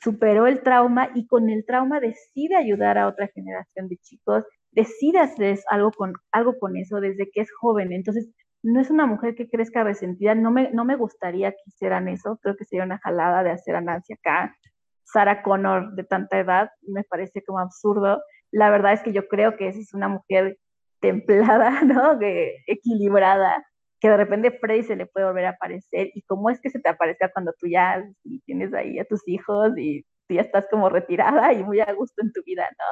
superó 0.00 0.46
el 0.46 0.62
trauma 0.62 1.10
y 1.14 1.26
con 1.26 1.50
el 1.50 1.66
trauma 1.66 2.00
decide 2.00 2.56
ayudar 2.56 2.96
a 2.96 3.06
otra 3.06 3.28
generación 3.28 3.88
de 3.88 3.98
chicos 3.98 4.44
decide 4.72 5.18
hacer 5.18 5.58
algo 5.70 5.90
con, 5.92 6.14
algo 6.32 6.58
con 6.58 6.76
eso 6.76 7.00
desde 7.00 7.30
que 7.30 7.40
es 7.40 7.50
joven. 7.52 7.92
Entonces, 7.92 8.30
no 8.62 8.80
es 8.80 8.90
una 8.90 9.06
mujer 9.06 9.34
que 9.34 9.48
crezca 9.48 9.84
resentida. 9.84 10.34
No 10.34 10.50
me, 10.50 10.70
no 10.72 10.84
me 10.84 10.96
gustaría 10.96 11.52
que 11.52 11.62
hicieran 11.66 12.08
eso. 12.08 12.38
Creo 12.42 12.56
que 12.56 12.64
sería 12.64 12.84
una 12.84 12.98
jalada 12.98 13.42
de 13.42 13.50
hacer 13.50 13.76
a 13.76 13.80
Nancy 13.80 14.14
acá. 14.14 14.56
Sarah 15.04 15.42
Connor 15.42 15.94
de 15.94 16.04
tanta 16.04 16.38
edad 16.38 16.70
me 16.82 17.04
parece 17.04 17.42
como 17.42 17.60
absurdo. 17.60 18.22
La 18.50 18.70
verdad 18.70 18.92
es 18.92 19.02
que 19.02 19.12
yo 19.12 19.26
creo 19.28 19.56
que 19.56 19.68
esa 19.68 19.78
es 19.78 19.94
una 19.94 20.08
mujer 20.08 20.58
templada, 21.00 21.80
¿no? 21.84 22.18
equilibrada, 22.66 23.64
que 24.00 24.08
de 24.08 24.16
repente 24.16 24.50
Freddy 24.52 24.82
se 24.84 24.96
le 24.96 25.06
puede 25.06 25.26
volver 25.26 25.46
a 25.46 25.50
aparecer. 25.50 26.10
¿Y 26.14 26.22
cómo 26.22 26.50
es 26.50 26.60
que 26.60 26.70
se 26.70 26.80
te 26.80 26.88
aparezca 26.88 27.30
cuando 27.32 27.52
tú 27.58 27.66
ya 27.68 28.04
tienes 28.46 28.72
ahí 28.74 28.98
a 28.98 29.04
tus 29.04 29.26
hijos 29.28 29.72
y 29.76 30.02
tú 30.28 30.34
ya 30.34 30.42
estás 30.42 30.66
como 30.70 30.88
retirada 30.88 31.52
y 31.52 31.62
muy 31.64 31.80
a 31.80 31.92
gusto 31.92 32.22
en 32.22 32.32
tu 32.32 32.42
vida, 32.44 32.68
¿no? 32.78 32.84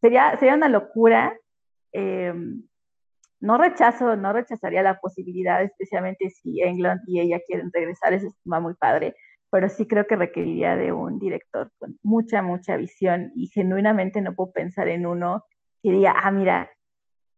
sería, 0.00 0.36
sería 0.38 0.54
una 0.54 0.68
locura. 0.68 1.36
Eh, 1.92 2.32
no 3.40 3.58
rechazo, 3.58 4.16
no 4.16 4.32
rechazaría 4.32 4.82
la 4.82 4.98
posibilidad, 4.98 5.62
especialmente 5.62 6.30
si 6.30 6.62
England 6.62 7.02
y 7.06 7.20
ella 7.20 7.40
quieren 7.46 7.70
regresar, 7.72 8.12
eso 8.14 8.28
es 8.28 8.34
muy 8.44 8.74
padre, 8.74 9.14
pero 9.50 9.68
sí 9.68 9.86
creo 9.86 10.06
que 10.06 10.16
requeriría 10.16 10.74
de 10.74 10.92
un 10.92 11.18
director 11.18 11.70
con 11.78 11.98
mucha, 12.02 12.42
mucha 12.42 12.76
visión 12.76 13.32
y 13.34 13.48
genuinamente 13.48 14.20
no 14.20 14.34
puedo 14.34 14.52
pensar 14.52 14.88
en 14.88 15.06
uno 15.06 15.44
que 15.82 15.90
diga, 15.90 16.14
ah, 16.16 16.30
mira, 16.30 16.70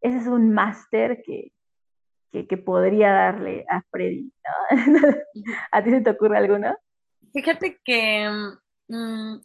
ese 0.00 0.18
es 0.18 0.26
un 0.26 0.52
máster 0.52 1.22
que, 1.24 1.52
que, 2.30 2.56
podría 2.56 3.12
darle 3.12 3.64
a 3.68 3.82
Freddy. 3.90 4.32
¿A 5.72 5.82
ti 5.82 5.90
se 5.90 6.00
te 6.00 6.10
ocurre 6.10 6.38
alguno? 6.38 6.76
Fíjate 7.32 7.78
que 7.84 8.28
mm, 8.88 9.36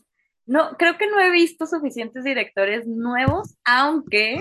no, 0.46 0.78
creo 0.78 0.98
que 0.98 1.08
no 1.08 1.20
he 1.20 1.32
visto 1.32 1.66
suficientes 1.66 2.24
directores 2.24 2.86
nuevos, 2.88 3.56
aunque, 3.64 4.38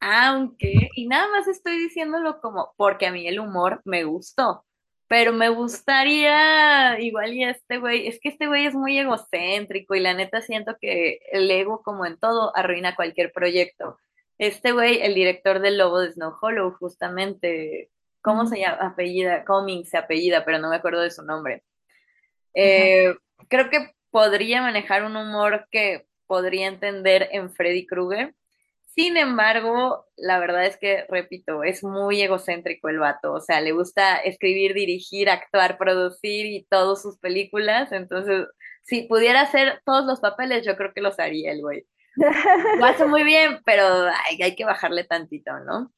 aunque, 0.00 0.90
y 0.94 1.06
nada 1.08 1.28
más 1.30 1.48
estoy 1.48 1.78
diciéndolo 1.78 2.40
como 2.40 2.72
porque 2.76 3.06
a 3.06 3.12
mí 3.12 3.26
el 3.26 3.40
humor 3.40 3.80
me 3.84 4.04
gustó, 4.04 4.64
pero 5.08 5.32
me 5.32 5.48
gustaría, 5.48 7.00
igual 7.00 7.32
y 7.32 7.44
este 7.44 7.78
güey, 7.78 8.08
es 8.08 8.20
que 8.20 8.28
este 8.28 8.46
güey 8.46 8.66
es 8.66 8.74
muy 8.74 8.98
egocéntrico 8.98 9.94
y 9.94 10.00
la 10.00 10.12
neta 10.12 10.42
siento 10.42 10.76
que 10.78 11.20
el 11.32 11.50
ego, 11.50 11.82
como 11.82 12.04
en 12.04 12.18
todo, 12.18 12.54
arruina 12.54 12.94
cualquier 12.94 13.32
proyecto. 13.32 13.98
Este 14.38 14.72
güey, 14.72 15.02
el 15.02 15.14
director 15.14 15.60
del 15.60 15.78
Lobo 15.78 16.00
de 16.00 16.12
Snow 16.12 16.36
Hollow, 16.40 16.76
justamente, 16.78 17.90
¿cómo 18.22 18.46
se 18.46 18.60
llama? 18.60 18.78
Apellida, 18.80 19.44
Cummings 19.44 19.90
se 19.90 19.98
apellida, 19.98 20.44
pero 20.44 20.58
no 20.58 20.70
me 20.70 20.76
acuerdo 20.76 21.00
de 21.00 21.10
su 21.10 21.22
nombre. 21.22 21.64
Eh, 22.54 23.14
creo 23.48 23.70
que 23.70 23.92
podría 24.10 24.62
manejar 24.62 25.04
un 25.04 25.16
humor 25.16 25.66
que 25.70 26.06
podría 26.26 26.68
entender 26.68 27.28
en 27.32 27.50
Freddy 27.52 27.86
Krueger. 27.86 28.34
Sin 28.94 29.16
embargo, 29.16 30.06
la 30.16 30.38
verdad 30.40 30.66
es 30.66 30.76
que, 30.76 31.04
repito, 31.08 31.62
es 31.62 31.84
muy 31.84 32.20
egocéntrico 32.20 32.88
el 32.88 32.98
vato. 32.98 33.32
O 33.32 33.40
sea, 33.40 33.60
le 33.60 33.72
gusta 33.72 34.16
escribir, 34.18 34.74
dirigir, 34.74 35.30
actuar, 35.30 35.78
producir 35.78 36.46
y 36.46 36.64
todas 36.68 37.02
sus 37.02 37.18
películas. 37.18 37.92
Entonces, 37.92 38.46
si 38.82 39.02
pudiera 39.02 39.42
hacer 39.42 39.82
todos 39.84 40.04
los 40.06 40.20
papeles, 40.20 40.66
yo 40.66 40.76
creo 40.76 40.92
que 40.92 41.00
los 41.00 41.18
haría 41.18 41.52
el 41.52 41.60
güey. 41.60 41.86
Lo 42.78 42.84
hace 42.84 43.06
muy 43.06 43.22
bien, 43.22 43.60
pero 43.64 43.84
hay, 43.84 44.42
hay 44.42 44.54
que 44.54 44.64
bajarle 44.64 45.04
tantito, 45.04 45.58
¿no? 45.60 45.92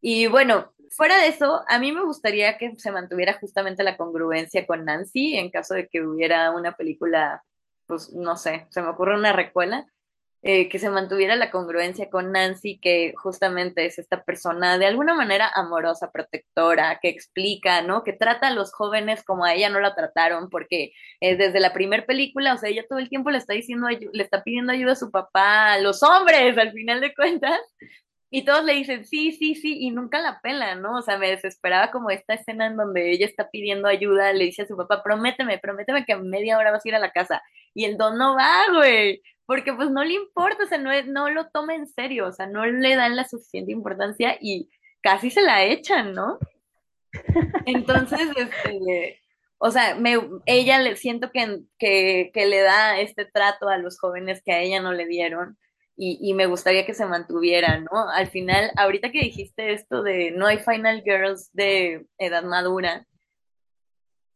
Y 0.00 0.26
bueno, 0.26 0.72
fuera 0.90 1.18
de 1.18 1.28
eso, 1.28 1.62
a 1.68 1.78
mí 1.78 1.92
me 1.92 2.04
gustaría 2.04 2.58
que 2.58 2.74
se 2.78 2.90
mantuviera 2.90 3.34
justamente 3.34 3.82
la 3.82 3.96
congruencia 3.96 4.66
con 4.66 4.84
Nancy 4.84 5.36
en 5.36 5.50
caso 5.50 5.74
de 5.74 5.88
que 5.88 6.02
hubiera 6.02 6.50
una 6.50 6.72
película, 6.72 7.42
pues 7.86 8.12
no 8.12 8.36
sé, 8.36 8.66
se 8.70 8.82
me 8.82 8.88
ocurre 8.88 9.14
una 9.16 9.32
recuela, 9.32 9.86
eh, 10.42 10.68
que 10.68 10.78
se 10.78 10.88
mantuviera 10.88 11.36
la 11.36 11.50
congruencia 11.50 12.08
con 12.08 12.32
Nancy, 12.32 12.78
que 12.78 13.12
justamente 13.16 13.84
es 13.84 13.98
esta 13.98 14.24
persona 14.24 14.78
de 14.78 14.86
alguna 14.86 15.14
manera 15.14 15.50
amorosa, 15.54 16.10
protectora, 16.10 16.98
que 17.02 17.08
explica, 17.10 17.82
¿no? 17.82 18.04
Que 18.04 18.14
trata 18.14 18.48
a 18.48 18.54
los 18.54 18.72
jóvenes 18.72 19.22
como 19.22 19.44
a 19.44 19.54
ella 19.54 19.68
no 19.68 19.80
la 19.80 19.94
trataron, 19.94 20.48
porque 20.48 20.92
eh, 21.20 21.36
desde 21.36 21.60
la 21.60 21.72
primera 21.74 22.06
película, 22.06 22.54
o 22.54 22.56
sea, 22.56 22.70
ella 22.70 22.86
todo 22.88 22.98
el 22.98 23.10
tiempo 23.10 23.30
le 23.30 23.38
está 23.38 23.52
diciendo, 23.52 23.88
le 23.88 24.22
está 24.22 24.42
pidiendo 24.42 24.72
ayuda 24.72 24.92
a 24.92 24.96
su 24.96 25.10
papá, 25.10 25.72
a 25.74 25.78
los 25.78 26.02
hombres, 26.02 26.56
al 26.56 26.72
final 26.72 27.00
de 27.00 27.14
cuentas, 27.14 27.60
y 28.32 28.44
todos 28.44 28.64
le 28.64 28.74
dicen, 28.74 29.04
sí, 29.04 29.32
sí, 29.32 29.56
sí, 29.56 29.78
y 29.80 29.90
nunca 29.90 30.20
la 30.20 30.40
pelan, 30.40 30.82
¿no? 30.82 30.98
O 30.98 31.02
sea, 31.02 31.18
me 31.18 31.28
desesperaba 31.28 31.90
como 31.90 32.10
esta 32.10 32.34
escena 32.34 32.66
en 32.66 32.76
donde 32.76 33.10
ella 33.10 33.26
está 33.26 33.50
pidiendo 33.50 33.88
ayuda, 33.88 34.32
le 34.32 34.44
dice 34.44 34.62
a 34.62 34.66
su 34.66 34.76
papá, 34.76 35.02
prométeme, 35.02 35.58
prométeme 35.58 36.04
que 36.04 36.12
en 36.12 36.30
media 36.30 36.56
hora 36.56 36.70
vas 36.70 36.84
a 36.84 36.88
ir 36.88 36.94
a 36.94 37.00
la 37.00 37.10
casa. 37.10 37.42
Y 37.74 37.86
el 37.86 37.96
don 37.96 38.16
no 38.18 38.36
va, 38.36 38.66
güey, 38.72 39.20
porque 39.50 39.72
pues 39.72 39.90
no 39.90 40.04
le 40.04 40.14
importa, 40.14 40.62
o 40.62 40.66
sea, 40.68 40.78
no, 40.78 40.90
no 41.06 41.28
lo 41.28 41.48
toma 41.48 41.74
en 41.74 41.88
serio, 41.88 42.28
o 42.28 42.32
sea, 42.32 42.46
no 42.46 42.64
le 42.66 42.94
dan 42.94 43.16
la 43.16 43.26
suficiente 43.26 43.72
importancia 43.72 44.36
y 44.40 44.70
casi 45.02 45.28
se 45.28 45.42
la 45.42 45.64
echan, 45.64 46.14
¿no? 46.14 46.38
Entonces, 47.66 48.28
este, 48.36 49.20
o 49.58 49.72
sea, 49.72 49.96
me, 49.96 50.20
ella 50.46 50.78
le 50.78 50.94
siento 50.94 51.32
que, 51.32 51.62
que, 51.80 52.30
que 52.32 52.46
le 52.46 52.60
da 52.60 53.00
este 53.00 53.24
trato 53.24 53.68
a 53.68 53.76
los 53.76 53.98
jóvenes 53.98 54.40
que 54.44 54.52
a 54.52 54.60
ella 54.60 54.80
no 54.80 54.92
le 54.92 55.08
dieron 55.08 55.58
y, 55.96 56.32
me 56.34 56.46
gustaría 56.46 56.86
que 56.86 56.94
se 56.94 57.04
mantuviera, 57.06 57.80
¿no? 57.80 58.08
Al 58.08 58.28
final, 58.28 58.70
ahorita 58.76 59.10
que 59.10 59.18
dijiste 59.18 59.72
esto 59.72 60.04
de 60.04 60.30
no 60.30 60.46
hay 60.46 60.58
Final 60.58 61.02
Girls 61.02 61.50
de 61.54 62.06
edad 62.18 62.44
madura, 62.44 63.04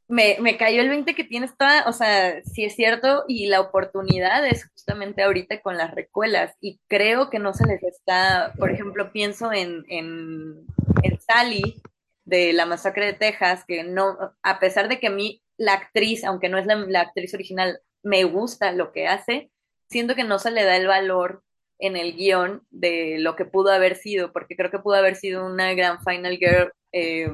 me, 0.09 0.37
me 0.41 0.57
cayó 0.57 0.83
el 0.83 0.89
20 0.89 1.15
que 1.15 1.25
tienes 1.25 1.57
toda, 1.57 1.85
o 1.89 1.93
sea, 1.93 2.43
sí 2.45 2.65
es 2.65 2.75
cierto, 2.75 3.25
y 3.29 3.47
la 3.47 3.61
oportunidad 3.61 4.47
es 4.47 4.69
justamente 4.71 5.23
ahorita 5.23 5.61
con 5.63 5.77
las 5.77 5.95
recuelas, 5.95 6.55
y 6.61 6.81
creo 6.89 7.31
que 7.31 7.39
no 7.39 7.55
se 7.55 7.67
les 7.67 7.83
está, 7.83 8.53
por 8.59 8.71
ejemplo, 8.71 9.13
pienso 9.13 9.53
en, 9.53 9.85
en, 9.89 10.67
en 11.03 11.21
Sally 11.21 11.83
de 12.25 12.53
La 12.53 12.67
Masacre 12.67 13.07
de 13.07 13.13
Texas, 13.15 13.65
que 13.67 13.85
no, 13.85 14.19
a 14.43 14.59
pesar 14.59 14.89
de 14.89 14.99
que 15.01 15.09
a 15.09 15.11
mí 15.11 15.43
la 15.57 15.75
actriz, 15.75 16.25
aunque 16.25 16.49
no 16.49 16.59
es 16.59 16.67
la, 16.67 16.77
la 16.77 17.01
actriz 17.01 17.33
original, 17.35 17.81
me 18.03 18.25
gusta 18.25 18.73
lo 18.73 18.93
que 18.93 19.07
hace, 19.07 19.51
siento 19.89 20.15
que 20.15 20.25
no 20.25 20.39
se 20.39 20.51
le 20.51 20.65
da 20.65 20.77
el 20.77 20.87
valor 20.87 21.43
en 21.79 21.97
el 21.97 22.15
guion 22.15 22.63
de 22.71 23.17
lo 23.19 23.37
que 23.37 23.45
pudo 23.45 23.71
haber 23.71 23.97
sido, 23.97 24.33
porque 24.33 24.57
creo 24.57 24.71
que 24.71 24.79
pudo 24.79 24.95
haber 24.95 25.17
sido 25.17 25.45
una 25.47 25.75
gran 25.75 26.03
Final 26.03 26.37
Girl, 26.37 26.73
eh, 26.93 27.31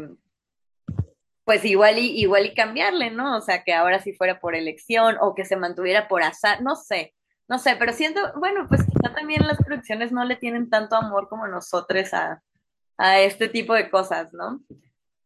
pues 1.51 1.65
igual 1.65 1.99
y, 1.99 2.17
igual 2.21 2.47
y 2.47 2.55
cambiarle, 2.55 3.11
¿no? 3.11 3.37
O 3.37 3.41
sea, 3.41 3.65
que 3.65 3.75
ahora 3.75 3.99
sí 3.99 4.13
fuera 4.13 4.39
por 4.39 4.55
elección 4.55 5.17
o 5.21 5.35
que 5.35 5.45
se 5.45 5.57
mantuviera 5.57 6.07
por 6.07 6.23
azar, 6.23 6.63
no 6.63 6.77
sé, 6.77 7.13
no 7.49 7.59
sé, 7.59 7.75
pero 7.77 7.93
siento, 7.93 8.21
bueno, 8.37 8.69
pues 8.69 8.83
quizá 8.85 9.13
también 9.13 9.45
las 9.45 9.59
producciones 9.59 10.13
no 10.13 10.25
le 10.25 10.37
tienen 10.37 10.71
tanto 10.71 10.95
amor 10.95 11.29
como 11.29 11.49
nosotros 11.49 12.15
a, 12.15 12.41
a 12.97 13.19
este 13.19 13.49
tipo 13.49 13.75
de 13.75 13.91
cosas, 13.91 14.33
¿no? 14.33 14.61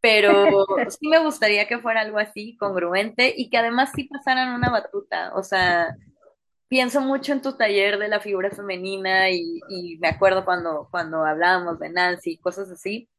Pero 0.01 0.65
sí 0.99 1.07
me 1.07 1.19
gustaría 1.19 1.67
que 1.67 1.77
fuera 1.77 2.01
algo 2.01 2.17
así, 2.17 2.57
congruente, 2.57 3.31
y 3.37 3.51
que 3.51 3.59
además 3.59 3.91
sí 3.95 4.05
pasaran 4.05 4.55
una 4.55 4.71
batuta, 4.71 5.31
o 5.35 5.43
sea, 5.43 5.95
pienso 6.67 7.01
mucho 7.01 7.33
en 7.33 7.43
tu 7.43 7.55
taller 7.55 7.99
de 7.99 8.07
la 8.07 8.19
figura 8.19 8.49
femenina 8.49 9.29
y, 9.29 9.99
me 9.99 10.07
acuerdo 10.07 10.43
cuando, 10.43 10.87
cuando 10.89 11.23
hablábamos 11.23 11.77
de 11.77 11.89
Nancy 11.89 12.31
y 12.31 12.37
cosas 12.37 12.71
así. 12.71 13.11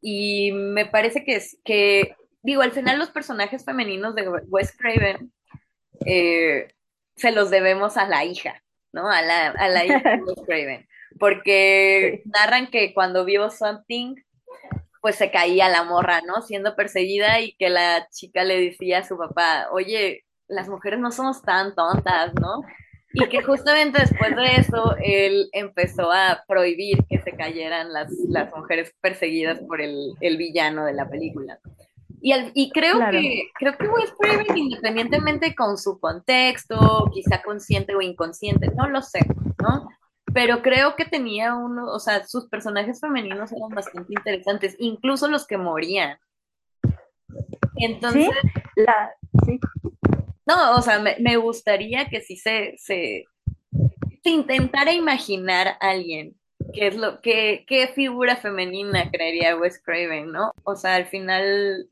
Y 0.00 0.52
me 0.52 0.86
parece 0.86 1.24
que 1.24 1.36
es 1.36 1.58
que, 1.62 2.16
digo, 2.48 2.62
al 2.62 2.72
final 2.72 2.98
los 2.98 3.10
personajes 3.10 3.62
femeninos 3.62 4.14
de 4.14 4.26
Wes 4.26 4.74
Craven 4.74 5.30
eh, 6.06 6.72
se 7.14 7.30
los 7.30 7.50
debemos 7.50 7.98
a 7.98 8.06
la 8.06 8.24
hija, 8.24 8.62
¿no? 8.90 9.10
A 9.10 9.20
la, 9.20 9.48
a 9.48 9.68
la 9.68 9.84
hija 9.84 9.98
de 9.98 10.22
Wes 10.26 10.40
Craven. 10.46 10.88
Porque 11.20 12.22
narran 12.24 12.70
que 12.70 12.94
cuando 12.94 13.26
vio 13.26 13.50
Something, 13.50 14.14
pues 15.02 15.16
se 15.16 15.30
caía 15.30 15.68
la 15.68 15.84
morra, 15.84 16.22
¿no? 16.22 16.40
Siendo 16.40 16.74
perseguida 16.74 17.38
y 17.40 17.54
que 17.56 17.68
la 17.68 18.08
chica 18.10 18.44
le 18.44 18.58
decía 18.58 19.00
a 19.00 19.06
su 19.06 19.18
papá, 19.18 19.68
oye, 19.70 20.24
las 20.46 20.70
mujeres 20.70 21.00
no 21.00 21.12
somos 21.12 21.42
tan 21.42 21.74
tontas, 21.74 22.32
¿no? 22.40 22.62
Y 23.12 23.28
que 23.28 23.42
justamente 23.42 24.00
después 24.00 24.34
de 24.34 24.56
eso, 24.56 24.96
él 25.02 25.50
empezó 25.52 26.10
a 26.12 26.44
prohibir 26.48 27.04
que 27.10 27.20
se 27.20 27.32
cayeran 27.32 27.92
las, 27.92 28.10
las 28.28 28.54
mujeres 28.54 28.94
perseguidas 29.02 29.60
por 29.60 29.82
el, 29.82 30.14
el 30.20 30.38
villano 30.38 30.86
de 30.86 30.94
la 30.94 31.10
película. 31.10 31.58
Y, 32.20 32.34
y 32.54 32.70
creo, 32.70 32.98
que, 33.10 33.50
creo 33.54 33.76
que 33.76 33.88
Wes 33.88 34.12
Craven, 34.18 34.56
independientemente 34.56 35.54
con 35.54 35.78
su 35.78 35.98
contexto, 36.00 37.10
quizá 37.12 37.42
consciente 37.42 37.94
o 37.94 38.00
inconsciente, 38.00 38.70
no 38.74 38.88
lo 38.88 39.02
sé, 39.02 39.20
¿no? 39.60 39.88
Pero 40.34 40.62
creo 40.62 40.96
que 40.96 41.04
tenía 41.04 41.54
uno, 41.54 41.86
o 41.86 41.98
sea, 42.00 42.26
sus 42.26 42.48
personajes 42.48 43.00
femeninos 43.00 43.52
eran 43.52 43.70
bastante 43.70 44.12
interesantes, 44.12 44.76
incluso 44.78 45.28
los 45.28 45.46
que 45.46 45.56
morían. 45.56 46.18
Entonces, 47.76 48.28
¿Sí? 48.42 48.60
La, 48.76 49.14
sí. 49.44 49.60
No, 50.48 50.76
o 50.76 50.82
sea, 50.82 50.98
me, 50.98 51.36
gustaría 51.36 52.08
que 52.08 52.20
si 52.20 52.36
se, 52.36 52.74
se, 52.78 53.26
intentara 54.24 54.92
imaginar 54.92 55.68
a 55.68 55.90
alguien 55.90 56.34
qué 56.72 56.88
es 56.88 56.96
lo, 56.96 57.20
qué, 57.20 57.64
qué 57.66 57.88
figura 57.88 58.36
femenina 58.36 59.10
crearía 59.10 59.56
Wes 59.56 59.80
Craven, 59.82 60.32
¿no? 60.32 60.52
O 60.64 60.74
sea, 60.74 60.96
al 60.96 61.06
final 61.06 61.88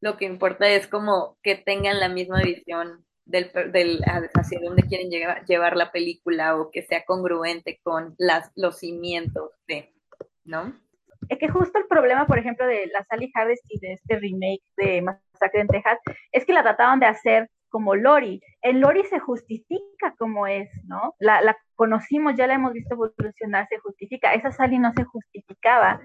lo 0.00 0.16
que 0.16 0.24
importa 0.24 0.68
es 0.68 0.86
como 0.86 1.36
que 1.42 1.56
tengan 1.56 2.00
la 2.00 2.08
misma 2.08 2.42
visión 2.42 3.04
del, 3.24 3.50
del 3.72 4.00
hacia 4.34 4.60
dónde 4.60 4.82
quieren 4.82 5.10
llevar, 5.10 5.44
llevar, 5.44 5.76
la 5.76 5.92
película 5.92 6.56
o 6.56 6.70
que 6.70 6.82
sea 6.82 7.04
congruente 7.04 7.78
con 7.82 8.14
las, 8.18 8.50
los 8.56 8.78
cimientos 8.78 9.52
de, 9.68 9.94
¿no? 10.44 10.74
Es 11.28 11.38
que 11.38 11.48
justo 11.48 11.78
el 11.78 11.86
problema, 11.86 12.26
por 12.26 12.38
ejemplo, 12.38 12.66
de 12.66 12.88
la 12.88 13.04
Sally 13.04 13.30
Harvest 13.34 13.64
y 13.68 13.78
de 13.78 13.92
este 13.92 14.18
remake 14.18 14.62
de 14.76 15.02
Masacre 15.02 15.60
en 15.60 15.68
Texas, 15.68 15.98
es 16.32 16.44
que 16.44 16.52
la 16.52 16.62
trataban 16.62 16.98
de 16.98 17.06
hacer 17.06 17.48
como 17.68 17.94
Lori. 17.94 18.40
En 18.62 18.80
Lori 18.80 19.04
se 19.04 19.20
justifica 19.20 20.14
como 20.18 20.46
es, 20.46 20.68
¿no? 20.86 21.14
La, 21.20 21.56
conocimos, 21.76 22.34
ya 22.36 22.46
la 22.46 22.54
hemos 22.54 22.72
visto 22.72 22.94
evolucionar, 22.94 23.68
se 23.68 23.78
justifica. 23.78 24.34
Esa 24.34 24.50
Sally 24.50 24.78
no 24.78 24.92
se 24.92 25.04
justificaba, 25.04 26.00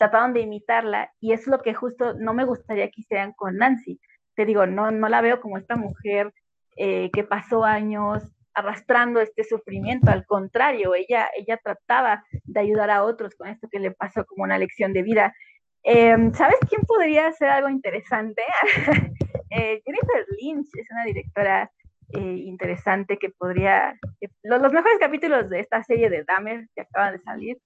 trataron 0.00 0.32
de 0.32 0.40
imitarla 0.40 1.12
y 1.20 1.34
es 1.34 1.46
lo 1.46 1.60
que 1.60 1.74
justo 1.74 2.14
no 2.14 2.32
me 2.32 2.46
gustaría 2.46 2.88
que 2.88 3.02
hicieran 3.02 3.34
con 3.34 3.58
Nancy. 3.58 4.00
Te 4.34 4.46
digo, 4.46 4.64
no, 4.64 4.90
no 4.90 5.10
la 5.10 5.20
veo 5.20 5.42
como 5.42 5.58
esta 5.58 5.76
mujer 5.76 6.32
eh, 6.76 7.10
que 7.12 7.22
pasó 7.22 7.64
años 7.64 8.24
arrastrando 8.54 9.20
este 9.20 9.44
sufrimiento, 9.44 10.10
al 10.10 10.24
contrario, 10.24 10.94
ella, 10.94 11.28
ella 11.36 11.58
trataba 11.62 12.24
de 12.44 12.60
ayudar 12.60 12.90
a 12.90 13.04
otros 13.04 13.34
con 13.34 13.48
esto 13.48 13.68
que 13.70 13.78
le 13.78 13.90
pasó 13.90 14.24
como 14.24 14.44
una 14.44 14.56
lección 14.56 14.94
de 14.94 15.02
vida. 15.02 15.34
Em, 15.82 16.32
¿Sabes 16.32 16.58
quién 16.66 16.80
podría 16.82 17.28
hacer 17.28 17.48
algo 17.48 17.68
interesante? 17.68 18.42
Eh, 19.52 19.82
Jennifer 19.84 20.26
Lynch 20.40 20.68
es 20.74 20.88
una 20.92 21.02
directora 21.02 21.72
eh, 22.12 22.20
interesante 22.20 23.18
que 23.18 23.30
podría... 23.30 23.98
los, 24.44 24.72
mejores 24.72 24.98
capítulos 25.00 25.50
de 25.50 25.58
esta 25.58 25.82
serie 25.82 26.08
de 26.08 26.22
Dahmer 26.22 26.68
que 26.72 26.82
acaban 26.82 27.14
de 27.14 27.18
salir 27.18 27.58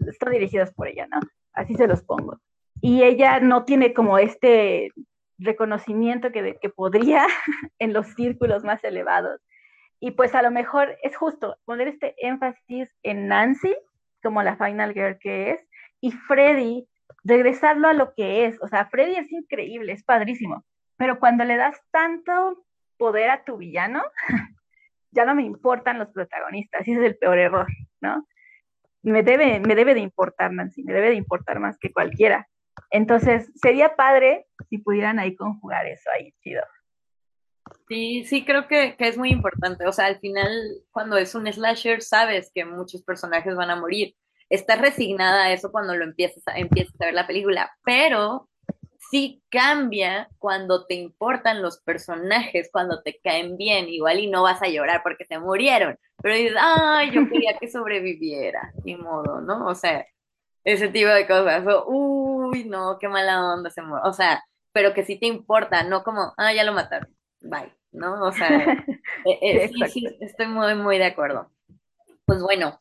están 0.00 0.32
dirigidos 0.32 0.72
por 0.72 0.88
ella, 0.88 1.06
¿no? 1.06 1.20
Así 1.58 1.74
se 1.74 1.88
los 1.88 2.02
pongo. 2.02 2.38
Y 2.80 3.02
ella 3.02 3.40
no 3.40 3.64
tiene 3.64 3.92
como 3.92 4.16
este 4.18 4.92
reconocimiento 5.38 6.30
que, 6.30 6.56
que 6.60 6.68
podría 6.70 7.26
en 7.80 7.92
los 7.92 8.06
círculos 8.14 8.62
más 8.62 8.82
elevados. 8.84 9.40
Y 9.98 10.12
pues 10.12 10.36
a 10.36 10.42
lo 10.42 10.52
mejor 10.52 10.96
es 11.02 11.16
justo 11.16 11.56
poner 11.64 11.88
este 11.88 12.14
énfasis 12.18 12.88
en 13.02 13.26
Nancy, 13.26 13.74
como 14.22 14.42
la 14.44 14.56
Final 14.56 14.94
Girl 14.94 15.18
que 15.18 15.50
es, 15.50 15.60
y 16.00 16.12
Freddy, 16.12 16.88
regresarlo 17.24 17.88
a 17.88 17.92
lo 17.94 18.14
que 18.14 18.46
es. 18.46 18.56
O 18.62 18.68
sea, 18.68 18.86
Freddy 18.86 19.16
es 19.16 19.32
increíble, 19.32 19.92
es 19.92 20.04
padrísimo, 20.04 20.64
pero 20.96 21.18
cuando 21.18 21.44
le 21.44 21.56
das 21.56 21.76
tanto 21.90 22.64
poder 22.96 23.30
a 23.30 23.42
tu 23.42 23.56
villano, 23.56 24.04
ya 25.10 25.24
no 25.24 25.34
me 25.34 25.42
importan 25.42 25.98
los 25.98 26.10
protagonistas, 26.10 26.82
ese 26.82 26.92
es 26.92 27.02
el 27.02 27.16
peor 27.16 27.38
error, 27.38 27.66
¿no? 28.00 28.24
Me 29.02 29.22
debe, 29.22 29.60
me 29.60 29.74
debe 29.74 29.94
de 29.94 30.00
importar 30.00 30.52
Nancy, 30.52 30.82
me 30.82 30.92
debe 30.92 31.10
de 31.10 31.16
importar 31.16 31.60
más 31.60 31.78
que 31.78 31.92
cualquiera. 31.92 32.48
Entonces, 32.90 33.50
sería 33.54 33.96
padre 33.96 34.46
si 34.68 34.78
pudieran 34.78 35.18
ahí 35.18 35.36
conjugar 35.36 35.86
eso 35.86 36.10
ahí, 36.10 36.32
chido. 36.40 36.62
Sí, 37.88 38.24
sí, 38.24 38.44
creo 38.44 38.66
que, 38.66 38.96
es 38.98 39.16
muy 39.16 39.30
importante. 39.30 39.86
O 39.86 39.92
sea, 39.92 40.06
al 40.06 40.18
final, 40.18 40.50
cuando 40.90 41.16
es 41.16 41.34
un 41.34 41.50
slasher, 41.50 42.02
sabes 42.02 42.50
que 42.54 42.64
muchos 42.64 43.02
personajes 43.02 43.54
van 43.56 43.70
a 43.70 43.76
morir. 43.76 44.14
Estás 44.50 44.80
resignada 44.80 45.44
a 45.44 45.52
eso 45.52 45.70
cuando 45.70 45.94
lo 45.94 46.04
empiezas 46.04 46.42
a, 46.46 46.58
empiezas 46.58 46.98
a 47.00 47.06
ver 47.06 47.14
la 47.14 47.26
película, 47.26 47.70
pero 47.84 48.47
sí 49.10 49.42
cambia 49.50 50.28
cuando 50.38 50.86
te 50.86 50.94
importan 50.94 51.62
los 51.62 51.78
personajes, 51.80 52.68
cuando 52.72 53.02
te 53.02 53.18
caen 53.22 53.56
bien, 53.56 53.88
igual 53.88 54.20
y 54.20 54.28
no 54.28 54.42
vas 54.42 54.62
a 54.62 54.68
llorar 54.68 55.02
porque 55.02 55.24
se 55.24 55.38
murieron, 55.38 55.98
pero 56.22 56.34
dices, 56.34 56.56
ay, 56.60 57.10
yo 57.12 57.28
quería 57.28 57.56
que 57.58 57.68
sobreviviera, 57.68 58.72
ni 58.84 58.96
modo, 58.96 59.40
¿no? 59.40 59.66
O 59.66 59.74
sea, 59.74 60.06
ese 60.64 60.88
tipo 60.88 61.08
de 61.08 61.26
cosas, 61.26 61.64
uy, 61.86 62.64
no, 62.64 62.98
qué 62.98 63.08
mala 63.08 63.54
onda 63.54 63.70
se 63.70 63.82
muere, 63.82 64.06
o 64.06 64.12
sea, 64.12 64.44
pero 64.72 64.94
que 64.94 65.04
sí 65.04 65.18
te 65.18 65.26
importa, 65.26 65.82
no 65.84 66.02
como, 66.02 66.34
ah, 66.36 66.52
ya 66.52 66.64
lo 66.64 66.72
mataron, 66.72 67.08
bye, 67.40 67.72
¿no? 67.92 68.22
O 68.24 68.32
sea, 68.32 68.84
eh, 69.24 69.38
eh, 69.40 69.68
sí, 69.72 69.88
sí, 69.88 70.18
estoy 70.20 70.46
muy, 70.46 70.74
muy 70.74 70.98
de 70.98 71.06
acuerdo. 71.06 71.50
Pues 72.26 72.42
bueno, 72.42 72.80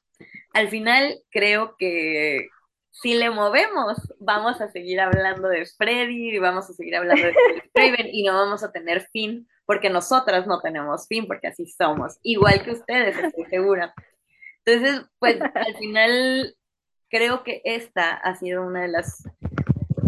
al 0.54 0.68
final 0.68 1.22
creo 1.32 1.76
que 1.78 2.50
si 3.02 3.14
le 3.14 3.30
movemos, 3.30 3.98
vamos 4.20 4.60
a 4.60 4.70
seguir 4.70 5.00
hablando 5.00 5.48
de 5.50 5.66
Freddy 5.66 6.36
y 6.36 6.40
vamos 6.40 6.70
a 6.70 6.74
seguir 6.74 6.96
hablando 6.96 7.28
de 7.28 7.34
Craven 7.74 8.08
y 8.12 8.24
no 8.24 8.34
vamos 8.34 8.64
a 8.64 8.72
tener 8.72 9.08
fin 9.12 9.48
porque 9.66 9.90
nosotras 9.90 10.48
no 10.48 10.60
tenemos 10.62 11.08
fin 11.08 11.28
porque 11.28 11.48
así 11.48 11.68
somos, 11.68 12.18
igual 12.24 12.64
que 12.64 12.72
ustedes, 12.72 13.18
estoy 13.18 13.46
segura. 13.46 13.94
Entonces, 14.66 15.06
pues 15.20 15.40
al 15.42 15.76
final 15.80 16.56
creo 17.10 17.44
que 17.44 17.62
esta 17.66 18.16
ha 18.16 18.36
sido 18.36 18.66
una 18.66 18.82
de 18.82 18.88
las 18.90 19.24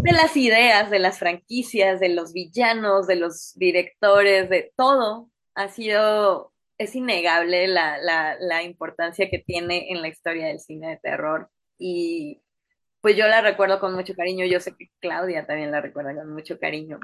de 0.02 0.12
las 0.12 0.36
ideas, 0.36 0.90
de 0.90 0.98
las 0.98 1.18
franquicias, 1.18 2.00
de 2.00 2.08
los 2.08 2.32
villanos, 2.32 3.06
de 3.06 3.16
los 3.16 3.52
directores, 3.56 4.48
de 4.48 4.72
todo, 4.74 5.28
ha 5.54 5.68
sido, 5.68 6.54
es 6.78 6.94
innegable 6.94 7.68
la, 7.68 7.98
la, 7.98 8.36
la 8.40 8.62
importancia 8.62 9.28
que 9.28 9.38
tiene 9.38 9.92
en 9.92 10.00
la 10.00 10.08
historia 10.08 10.46
del 10.46 10.58
cine 10.58 10.88
de 10.88 10.96
terror. 10.96 11.50
Y 11.78 12.40
pues 13.00 13.16
yo 13.16 13.26
la 13.26 13.40
recuerdo 13.40 13.80
con 13.80 13.94
mucho 13.94 14.14
cariño, 14.14 14.46
yo 14.46 14.60
sé 14.60 14.74
que 14.76 14.90
Claudia 15.00 15.46
también 15.46 15.70
la 15.70 15.80
recuerda 15.80 16.14
con 16.14 16.32
mucho 16.32 16.58
cariño. 16.58 16.98